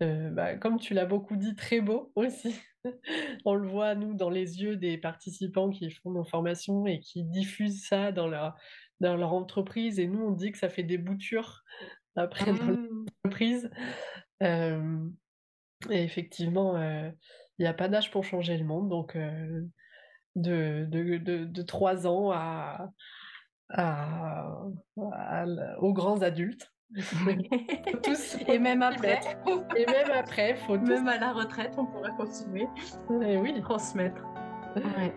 bah, 0.00 0.56
comme 0.56 0.78
tu 0.78 0.94
l'as 0.94 1.06
beaucoup 1.06 1.36
dit, 1.36 1.54
très 1.54 1.80
beau 1.80 2.12
aussi. 2.14 2.54
on 3.44 3.54
le 3.54 3.68
voit, 3.68 3.94
nous, 3.94 4.14
dans 4.14 4.30
les 4.30 4.62
yeux 4.62 4.76
des 4.76 4.98
participants 4.98 5.70
qui 5.70 5.90
font 5.90 6.10
nos 6.10 6.24
formations 6.24 6.86
et 6.86 7.00
qui 7.00 7.24
diffusent 7.24 7.86
ça 7.86 8.12
dans 8.12 8.26
leur, 8.26 8.56
dans 9.00 9.16
leur 9.16 9.32
entreprise. 9.32 9.98
Et 9.98 10.06
nous, 10.06 10.22
on 10.22 10.32
dit 10.32 10.52
que 10.52 10.58
ça 10.58 10.68
fait 10.68 10.82
des 10.82 10.98
boutures 10.98 11.62
après 12.16 12.52
dans 12.52 12.64
mmh. 12.64 13.04
l'entreprise. 13.24 13.70
et 14.40 16.02
effectivement, 16.02 16.78
il 16.80 17.62
n'y 17.62 17.66
a 17.66 17.74
pas 17.74 17.88
d'âge 17.88 18.10
pour 18.10 18.24
changer 18.24 18.56
le 18.56 18.64
monde. 18.64 18.88
Donc, 18.88 19.16
de, 20.36 20.86
de, 20.88 21.44
de, 21.44 21.62
3 21.62 22.06
ans 22.06 22.30
à, 22.32 22.90
aux 25.78 25.92
grands 25.92 26.22
adultes. 26.22 26.72
tous, 28.02 28.36
et 28.48 28.58
même 28.58 28.82
après. 28.82 29.20
et 29.76 29.86
même 29.86 30.10
après, 30.12 30.56
faut 30.66 30.76
Même 30.78 31.06
à 31.06 31.18
la 31.18 31.32
retraite, 31.32 31.74
on 31.76 31.86
pourra 31.86 32.10
continuer. 32.10 32.66
Et 33.22 33.36
oui. 33.36 33.60
Transmettre. 33.60 34.24
Ouais. 34.76 35.14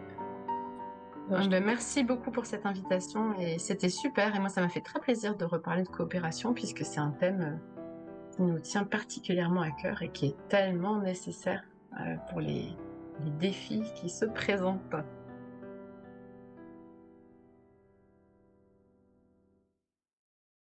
Ben, 1.29 1.63
merci 1.63 2.03
beaucoup 2.03 2.31
pour 2.31 2.45
cette 2.45 2.65
invitation 2.65 3.33
et 3.39 3.57
c'était 3.57 3.89
super. 3.89 4.35
Et 4.35 4.39
moi, 4.39 4.49
ça 4.49 4.61
m'a 4.61 4.69
fait 4.69 4.81
très 4.81 4.99
plaisir 4.99 5.35
de 5.35 5.45
reparler 5.45 5.83
de 5.83 5.87
coopération 5.87 6.53
puisque 6.53 6.85
c'est 6.85 6.99
un 6.99 7.11
thème 7.11 7.41
euh, 7.41 8.35
qui 8.35 8.41
nous 8.43 8.59
tient 8.59 8.83
particulièrement 8.83 9.61
à 9.61 9.71
cœur 9.71 10.01
et 10.01 10.09
qui 10.09 10.27
est 10.27 10.47
tellement 10.49 10.99
nécessaire 10.99 11.63
euh, 11.99 12.15
pour 12.29 12.41
les, 12.41 12.67
les 13.23 13.31
défis 13.39 13.83
qui 13.95 14.09
se 14.09 14.25
présentent. 14.25 14.95